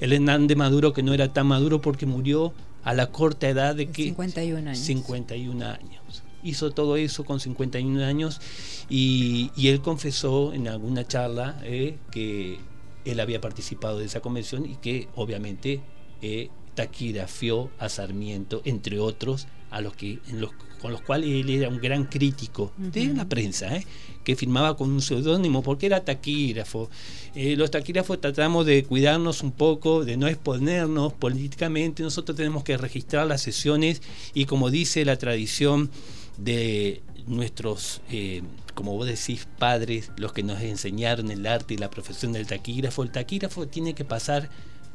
el 0.03 0.11
Hernández 0.11 0.57
Maduro 0.57 0.91
que 0.91 1.01
no 1.01 1.13
era 1.13 1.31
tan 1.31 1.47
maduro 1.47 1.79
porque 1.79 2.05
murió 2.05 2.53
a 2.83 2.93
la 2.93 3.07
corta 3.07 3.47
edad 3.47 3.73
de 3.73 3.87
que... 3.87 4.03
51 4.03 4.69
años. 4.69 4.77
51 4.79 5.65
años. 5.65 6.23
Hizo 6.43 6.71
todo 6.71 6.97
eso 6.97 7.23
con 7.23 7.39
51 7.39 8.03
años 8.03 8.41
y, 8.89 9.49
y 9.55 9.69
él 9.69 9.79
confesó 9.79 10.51
en 10.53 10.67
alguna 10.67 11.07
charla 11.07 11.57
eh, 11.63 11.95
que 12.11 12.59
él 13.05 13.19
había 13.21 13.39
participado 13.39 13.99
de 13.99 14.03
esa 14.03 14.19
convención 14.19 14.65
y 14.65 14.75
que 14.75 15.07
obviamente 15.15 15.79
eh, 16.21 16.49
taquigrafió 16.75 17.71
a 17.79 17.87
Sarmiento, 17.87 18.61
entre 18.65 18.99
otros, 18.99 19.47
a 19.73 19.81
los 19.81 19.95
que, 19.95 20.19
en 20.29 20.39
los, 20.39 20.51
con 20.81 20.91
los 20.91 21.01
cuales 21.01 21.29
él 21.29 21.49
era 21.49 21.67
un 21.67 21.79
gran 21.79 22.05
crítico 22.05 22.71
de 22.77 23.05
la 23.07 23.27
prensa, 23.27 23.75
¿eh? 23.75 23.85
que 24.23 24.35
firmaba 24.35 24.77
con 24.77 24.91
un 24.91 25.01
seudónimo 25.01 25.63
porque 25.63 25.87
era 25.87 26.05
taquígrafo. 26.05 26.89
Eh, 27.35 27.55
los 27.55 27.71
taquígrafos 27.71 28.21
tratamos 28.21 28.65
de 28.67 28.83
cuidarnos 28.83 29.41
un 29.41 29.51
poco, 29.51 30.05
de 30.05 30.15
no 30.15 30.27
exponernos 30.27 31.11
políticamente, 31.13 32.03
nosotros 32.03 32.37
tenemos 32.37 32.63
que 32.63 32.77
registrar 32.77 33.25
las 33.25 33.41
sesiones 33.41 34.01
y 34.35 34.45
como 34.45 34.69
dice 34.69 35.03
la 35.05 35.17
tradición 35.17 35.89
de 36.37 37.01
nuestros, 37.25 38.01
eh, 38.11 38.43
como 38.75 38.95
vos 38.95 39.07
decís, 39.07 39.47
padres, 39.57 40.11
los 40.17 40.33
que 40.33 40.43
nos 40.43 40.61
enseñaron 40.61 41.31
el 41.31 41.47
arte 41.47 41.73
y 41.73 41.77
la 41.77 41.89
profesión 41.89 42.33
del 42.33 42.45
taquígrafo, 42.45 43.01
el 43.01 43.11
taquígrafo 43.11 43.67
tiene 43.67 43.95
que 43.95 44.05
pasar 44.05 44.49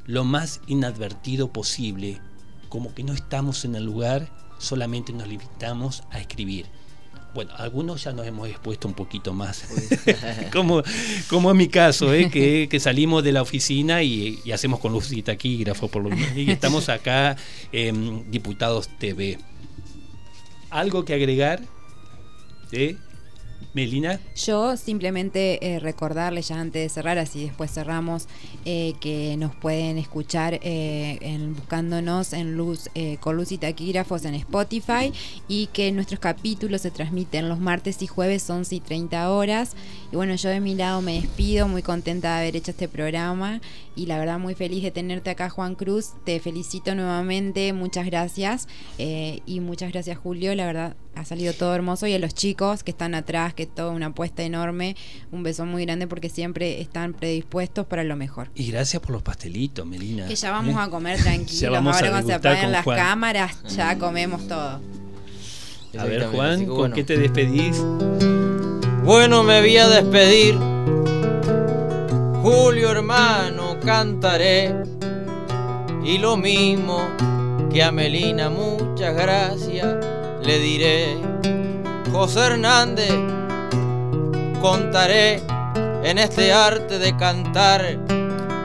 lo 0.07 0.23
más 0.23 0.61
inadvertido 0.69 1.53
posible, 1.53 2.21
como 2.69 2.95
que 2.95 3.03
no 3.03 3.13
estamos 3.13 3.65
en 3.65 3.75
el 3.75 3.85
lugar, 3.85 4.31
solamente 4.59 5.13
nos 5.13 5.29
limitamos 5.29 6.03
a 6.11 6.21
escribir. 6.21 6.67
bueno, 7.35 7.53
algunos 7.57 8.05
ya 8.05 8.13
nos 8.13 8.27
hemos 8.27 8.49
expuesto 8.49 8.89
un 8.89 8.95
poquito 8.95 9.33
más, 9.33 9.65
como, 10.53 10.83
como 11.29 11.51
en 11.51 11.57
mi 11.57 11.69
caso, 11.69 12.13
¿eh? 12.13 12.31
que, 12.31 12.81
salimos 12.81 13.23
de 13.23 13.33
la 13.33 13.43
oficina 13.43 14.03
y, 14.03 14.41
hacemos 14.53 14.81
con 14.81 14.93
luz 14.93 15.13
y 15.13 15.23
taquígrafo, 15.23 15.89
por 15.89 16.03
lo 16.03 16.11
menos, 16.11 16.37
y 16.37 16.51
estamos 16.51 16.89
acá 16.89 17.37
en 17.73 18.31
Diputados 18.31 18.89
TV. 18.99 19.39
¿Algo 20.71 21.05
que 21.05 21.15
agregar? 21.15 21.63
¿Eh? 22.73 22.97
Melina. 23.75 24.19
Yo 24.35 24.77
simplemente 24.77 25.59
eh, 25.65 25.79
recordarles 25.79 26.49
ya 26.49 26.61
antes 26.61 26.83
de 26.83 26.89
cerrar, 26.89 27.19
así 27.19 27.45
después 27.45 27.71
cerramos, 27.71 28.27
eh, 28.65 28.95
que 29.01 29.37
nos 29.37 29.55
pueden 29.55 29.99
escuchar 29.99 30.55
eh, 30.63 31.19
en, 31.21 31.55
buscándonos 31.55 32.33
en 32.33 32.57
luz 32.57 32.89
con 33.21 33.37
luz 33.37 33.53
y 33.53 33.59
taquígrafos 33.59 34.25
en 34.25 34.35
Spotify 34.35 35.13
y 35.47 35.67
que 35.69 35.93
nuestros 35.93 36.21
capítulos 36.21 36.83
se 36.83 36.91
transmiten 36.91 37.49
los 37.49 37.61
martes 37.61 38.03
y 38.03 38.07
jueves 38.07 38.49
11 38.49 38.75
y 38.75 38.81
30 38.81 39.31
horas. 39.31 39.75
Y 40.11 40.17
bueno, 40.17 40.35
yo 40.35 40.49
de 40.49 40.61
mi 40.61 40.75
lado 40.75 41.01
me 41.01 41.21
despido, 41.21 41.69
muy 41.69 41.83
contenta 41.83 42.35
de 42.35 42.41
haber 42.41 42.57
hecho 42.57 42.71
este 42.71 42.89
programa 42.89 43.61
y 43.95 44.07
la 44.07 44.19
verdad 44.19 44.39
muy 44.39 44.55
feliz 44.55 44.83
de 44.83 44.91
tenerte 44.91 45.31
acá 45.31 45.51
Juan 45.51 45.75
Cruz. 45.75 46.13
Te 46.25 46.41
felicito 46.41 46.95
nuevamente, 46.95 47.73
muchas 47.73 48.07
gracias 48.07 48.69
y 48.99 49.61
muchas 49.61 49.93
gracias 49.93 50.19
Julio, 50.19 50.55
la 50.55 50.67
verdad 50.67 50.97
ha 51.19 51.25
salido 51.25 51.53
todo 51.53 51.75
hermoso 51.75 52.07
y 52.07 52.15
a 52.15 52.19
los 52.19 52.33
chicos 52.33 52.85
que 52.85 52.93
están 52.93 53.15
atrás, 53.15 53.53
que 53.53 53.67
toda 53.67 53.91
una 53.91 54.07
apuesta 54.07 54.45
enorme, 54.45 54.97
un 55.33 55.43
beso 55.43 55.67
muy 55.67 55.85
grande 55.85 56.07
porque 56.07 56.29
siempre 56.29 56.81
están 56.81 57.13
predispuestos 57.13 57.87
para 57.87 58.05
lo 58.05 58.15
mejor. 58.15 58.51
Y 58.55 58.71
gracias 58.71 59.03
por 59.03 59.11
los 59.11 59.23
pastelitos, 59.23 59.85
Melina. 59.85 60.27
Que 60.27 60.37
ya 60.37 60.53
vamos 60.53 60.77
¿eh? 60.77 60.79
a 60.79 60.89
comer 60.89 61.21
tranquilos, 61.21 61.75
ahora 61.75 62.11
cuando 62.11 62.29
se 62.29 62.35
apaguen 62.35 62.73
las 62.73 62.85
cámaras 62.85 63.63
ya 63.69 63.99
comemos 63.99 64.47
todo. 64.47 64.81
A 65.99 66.05
ver 66.05 66.27
Juan, 66.29 66.67
¿con 66.67 66.93
qué 66.93 67.03
te 67.03 67.17
despedís? 67.17 67.83
Bueno, 69.05 69.43
me 69.43 69.61
voy 69.61 69.77
a 69.77 69.89
despedir. 69.89 70.57
Julio 72.43 72.91
hermano, 72.93 73.77
cantaré. 73.85 74.73
Y 76.05 76.19
lo 76.19 76.37
mismo 76.37 77.09
que 77.73 77.83
a 77.83 77.91
Melina, 77.91 78.49
muchas 78.51 79.15
gracias 79.15 80.18
le 80.43 80.59
diré, 80.59 81.19
José 82.13 82.41
Hernández, 82.41 83.13
contaré 84.61 85.43
en 86.03 86.19
este 86.19 86.53
arte 86.53 86.99
de 86.99 87.17
cantar, 87.17 87.99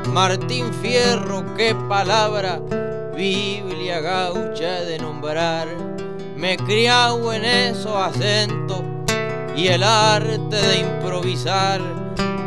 Martín 0.07 0.73
Fierro, 0.81 1.43
qué 1.55 1.75
palabra, 1.89 2.59
Biblia 3.15 3.99
gaucha 4.01 4.81
de 4.81 4.97
nombrar, 4.99 5.67
me 6.35 6.57
criado 6.57 7.33
en 7.33 7.45
esos 7.45 7.95
acentos 7.95 8.81
y 9.55 9.67
el 9.67 9.83
arte 9.83 10.55
de 10.55 10.79
improvisar, 10.79 11.81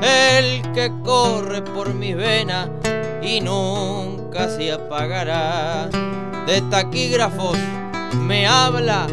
el 0.03 0.63
que 0.73 0.93
corre 1.05 1.63
por 1.63 1.93
mis 1.95 2.17
venas 2.17 2.69
y 3.23 3.41
nunca 3.41 4.49
se 4.49 4.73
apagará, 4.73 5.89
de 6.47 6.61
taquígrafos 6.63 7.57
me 8.15 8.47
habla 8.47 9.07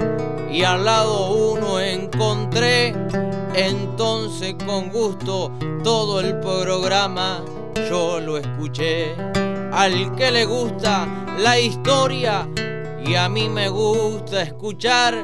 y 0.52 0.64
al 0.64 0.86
lado 0.86 1.32
uno 1.32 1.80
encontré. 1.80 2.94
Entonces 3.56 4.56
con 4.66 4.90
gusto 4.90 5.52
todo 5.84 6.20
el 6.20 6.40
programa 6.40 7.44
yo 7.90 8.20
lo 8.20 8.38
escuché. 8.38 9.16
Al 9.72 10.16
que 10.16 10.32
le 10.32 10.46
gusta 10.46 11.08
la 11.40 11.60
historia 11.60 12.48
y 13.06 13.16
a 13.16 13.28
mí 13.28 13.50
me 13.50 13.70
gusta 13.70 14.42
escuchar 14.42 15.16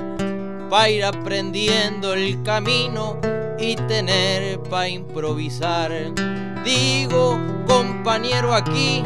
para 0.69 0.89
ir 0.89 1.05
aprendiendo 1.05 2.13
el 2.13 2.41
camino 2.43 3.17
y 3.57 3.75
tener 3.75 4.59
para 4.63 4.89
improvisar. 4.89 5.91
Digo, 6.63 7.39
compañero 7.67 8.53
aquí 8.53 9.03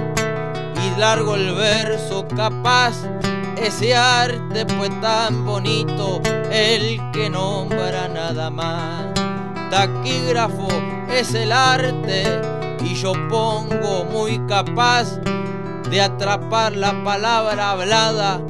y 0.76 1.00
largo 1.00 1.36
el 1.36 1.54
verso 1.56 2.26
capaz 2.36 2.96
ese 3.64 3.96
arte 3.96 4.66
fue 4.78 4.90
tan 5.02 5.46
bonito, 5.46 6.22
el 6.52 7.00
que 7.14 7.30
nombra 7.30 8.10
nada 8.10 8.50
más. 8.50 9.14
Taquígrafo 9.72 10.68
es 11.10 11.34
el 11.34 11.52
arte 11.52 12.42
y 12.84 12.94
yo 12.96 13.14
pongo 13.30 14.04
muy 14.04 14.38
capaz 14.48 15.18
de 15.90 16.02
atrapar 16.02 16.76
la 16.76 17.04
palabra 17.06 17.72
hablada 17.72 18.42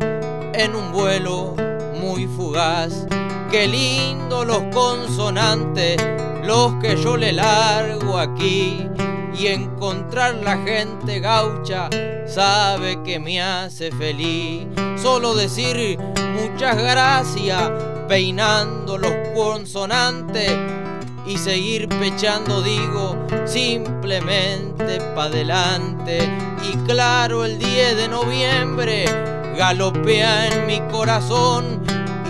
en 0.53 0.75
un 0.75 0.91
vuelo 0.91 1.55
muy 2.01 2.25
fugaz. 2.25 3.05
Qué 3.51 3.67
lindo 3.67 4.43
los 4.43 4.63
consonantes, 4.73 5.97
los 6.43 6.73
que 6.81 6.97
yo 6.97 7.17
le 7.17 7.33
largo 7.33 8.17
aquí 8.17 8.89
y 9.37 9.47
encontrar 9.47 10.35
la 10.35 10.57
gente 10.57 11.19
gaucha 11.19 11.89
sabe 12.25 13.01
que 13.03 13.19
me 13.19 13.41
hace 13.41 13.91
feliz. 13.91 14.67
Solo 15.01 15.35
decir 15.35 15.97
muchas 16.33 16.77
gracias 16.77 17.71
peinando 18.07 18.97
los 18.97 19.13
consonantes 19.35 20.51
y 21.25 21.37
seguir 21.37 21.87
pechando 21.87 22.61
digo 22.61 23.17
simplemente 23.45 24.99
pa' 25.15 25.25
adelante 25.25 26.19
y 26.69 26.75
claro 26.85 27.45
el 27.45 27.57
10 27.59 27.95
de 27.95 28.07
noviembre 28.09 29.05
galopea 29.57 30.47
en 30.47 30.67
mi 30.67 30.81
corazón 30.91 31.81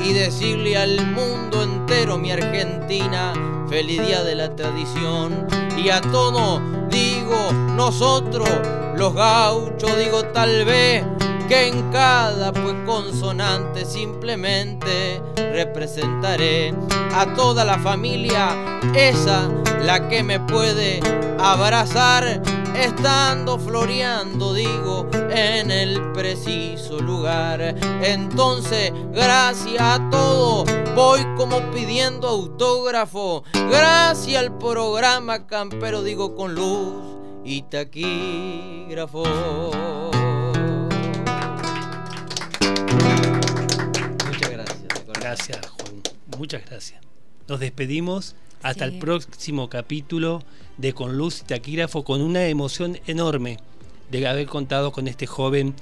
y 0.06 0.14
decirle 0.14 0.78
al 0.78 1.06
mundo 1.12 1.64
entero 1.64 2.18
mi 2.18 2.32
Argentina 2.32 3.34
feliz 3.70 4.06
día 4.06 4.24
de 4.24 4.36
la 4.36 4.56
tradición. 4.56 5.48
Y 5.78 5.90
a 5.90 6.02
todo 6.02 6.62
digo 6.90 7.52
nosotros, 7.76 8.48
los 8.96 9.14
gauchos, 9.14 9.98
digo 9.98 10.24
tal 10.26 10.66
vez 10.66 11.04
que 11.48 11.68
en 11.68 11.92
cada 11.92 12.52
pues 12.54 12.76
consonante 12.86 13.86
simplemente 13.86 15.22
representaré 15.36 16.74
a 17.14 17.34
toda 17.36 17.66
la 17.66 17.78
familia, 17.80 18.80
esa 18.96 19.50
la 19.82 20.08
que 20.08 20.24
me 20.24 20.40
puede 20.40 21.00
abrazar 21.40 22.42
estando 22.76 23.60
floreando, 23.60 24.54
digo, 24.54 25.10
en 25.30 25.72
el 25.72 26.12
preciso 26.12 27.00
lugar. 27.00 27.62
Entonces, 28.04 28.92
gracias 29.12 29.82
a 29.82 30.10
todos, 30.10 30.70
voy 30.96 31.22
como 31.38 31.60
pidiendo 31.72 32.28
autógrafo. 32.28 33.44
Gracias 33.54 34.42
al 34.42 34.58
programa 34.58 35.48
Campero, 35.48 36.04
digo, 36.04 36.36
con 36.36 36.56
luz 36.56 36.94
y 37.44 37.64
taquígrafo. 37.64 39.24
Muchas 44.26 44.52
gracias. 44.52 44.88
Gracias, 45.14 45.60
Juan. 45.70 46.02
Muchas 46.38 46.66
gracias. 46.66 47.02
Nos 47.48 47.60
despedimos 47.60 48.36
hasta 48.62 48.86
el 48.86 48.98
próximo 48.98 49.70
capítulo 49.70 50.42
de 50.78 50.94
Con 50.94 51.18
Luz 51.18 51.42
y 51.42 51.46
Taquígrafo 51.46 52.04
con 52.04 52.22
una 52.22 52.48
emoción 52.48 53.00
enorme 53.08 53.58
de 54.12 54.28
haber 54.28 54.48
contado 54.48 54.92
con 54.92 55.08
este 55.08 55.28
joven 55.28 55.74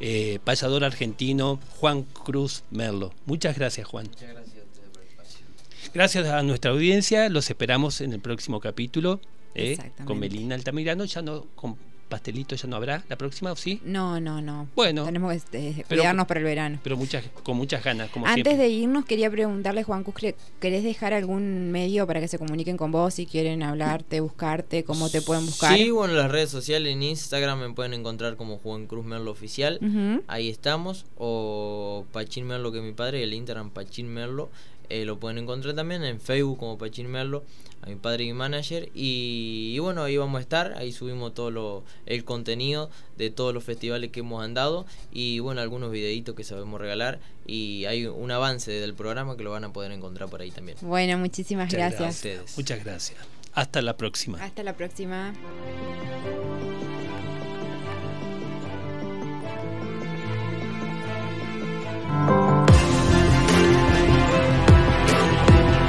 eh, 0.00 0.38
payador 0.44 0.84
argentino, 0.84 1.60
Juan 1.78 2.02
Cruz 2.02 2.62
Merlo. 2.70 3.12
Muchas 3.26 3.56
gracias, 3.56 3.86
Juan. 3.86 4.06
Muchas 4.06 4.28
gracias 4.28 4.56
a 4.56 4.66
ustedes 4.66 4.88
por 4.90 5.02
el 5.02 5.08
espacio. 5.08 5.46
Gracias 5.92 6.26
a 6.28 6.42
nuestra 6.42 6.70
audiencia, 6.72 7.28
los 7.28 7.48
esperamos 7.50 8.00
en 8.00 8.12
el 8.12 8.20
próximo 8.20 8.60
capítulo 8.60 9.20
eh, 9.54 9.78
con 10.04 10.18
Melina 10.18 10.54
Altamirano, 10.54 11.04
ya 11.04 11.22
no 11.22 11.46
con 11.54 11.76
pastelito 12.14 12.54
ya 12.54 12.68
no 12.68 12.76
habrá 12.76 13.02
la 13.08 13.16
próxima 13.16 13.50
o 13.50 13.56
sí? 13.56 13.80
No, 13.84 14.20
no, 14.20 14.40
no. 14.40 14.68
Bueno. 14.76 15.04
Tenemos 15.04 15.32
que 15.32 15.36
este, 15.36 15.84
cuidarnos 15.88 16.28
para 16.28 16.38
el 16.38 16.44
verano. 16.44 16.78
Pero 16.84 16.96
muchas, 16.96 17.24
con 17.42 17.56
muchas 17.56 17.82
ganas, 17.82 18.08
como 18.10 18.24
Antes 18.24 18.56
de 18.56 18.68
irnos, 18.68 19.04
quería 19.04 19.28
preguntarle, 19.28 19.82
Juan 19.82 20.04
Cuscle, 20.04 20.36
¿querés 20.60 20.84
dejar 20.84 21.12
algún 21.12 21.72
medio 21.72 22.06
para 22.06 22.20
que 22.20 22.28
se 22.28 22.38
comuniquen 22.38 22.76
con 22.76 22.92
vos 22.92 23.14
si 23.14 23.26
quieren 23.26 23.64
hablarte, 23.64 24.20
buscarte, 24.20 24.84
cómo 24.84 25.10
te 25.10 25.22
pueden 25.22 25.44
buscar? 25.44 25.76
Sí, 25.76 25.90
bueno, 25.90 26.14
las 26.14 26.30
redes 26.30 26.50
sociales, 26.50 26.92
en 26.92 27.02
Instagram 27.02 27.58
me 27.58 27.72
pueden 27.72 27.94
encontrar 27.94 28.36
como 28.36 28.58
Juan 28.58 28.86
Cruz 28.86 29.04
Merlo 29.04 29.32
Oficial. 29.32 29.80
Ahí 30.28 30.48
estamos. 30.48 31.06
O 31.16 32.06
Pachín 32.12 32.46
Merlo, 32.46 32.70
que 32.70 32.78
es 32.78 32.84
mi 32.84 32.92
padre, 32.92 33.18
y 33.18 33.22
el 33.24 33.34
Instagram 33.34 33.70
Pachín 33.70 34.06
Merlo. 34.06 34.50
Eh, 34.88 35.04
lo 35.04 35.18
pueden 35.18 35.38
encontrar 35.38 35.74
también 35.74 36.04
en 36.04 36.20
Facebook 36.20 36.58
como 36.58 36.78
Pachín 36.78 37.08
Merlo 37.08 37.44
a 37.82 37.88
mi 37.88 37.96
padre 37.96 38.24
y 38.24 38.26
mi 38.28 38.32
manager. 38.34 38.90
Y, 38.94 39.78
bueno, 39.78 40.02
ahí 40.02 40.16
vamos 40.16 40.38
a 40.38 40.40
estar, 40.40 40.74
ahí 40.76 40.92
subimos 40.92 41.34
todo 41.34 41.50
lo, 41.50 41.84
el 42.06 42.24
contenido 42.24 42.90
de 43.16 43.30
todos 43.30 43.52
los 43.52 43.64
festivales 43.64 44.10
que 44.10 44.20
hemos 44.20 44.42
andado 44.42 44.86
y 45.12 45.38
bueno, 45.40 45.60
algunos 45.60 45.90
videitos 45.90 46.34
que 46.34 46.44
sabemos 46.44 46.80
regalar 46.80 47.20
y 47.46 47.84
hay 47.84 48.06
un 48.06 48.30
avance 48.30 48.70
del 48.70 48.94
programa 48.94 49.36
que 49.36 49.44
lo 49.44 49.50
van 49.50 49.64
a 49.64 49.72
poder 49.72 49.92
encontrar 49.92 50.30
por 50.30 50.40
ahí 50.40 50.50
también. 50.50 50.78
Bueno, 50.80 51.18
muchísimas 51.18 51.70
gracias. 51.70 52.24
Muchas 52.56 52.82
gracias. 52.84 53.18
Hasta 53.52 53.82
la 53.82 53.96
próxima. 53.96 54.42
Hasta 54.42 54.62
la 54.62 54.74
próxima. 54.74 55.32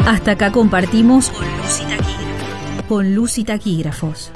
Hasta 0.05 0.31
acá 0.31 0.51
compartimos 0.51 1.31
con 1.31 1.47
Luz 1.57 1.81
y 1.81 1.85
Taquígrafos. 1.85 2.85
Con 2.87 3.15
Luz 3.15 3.37
y 3.39 3.43
Taquígrafos. 3.43 4.31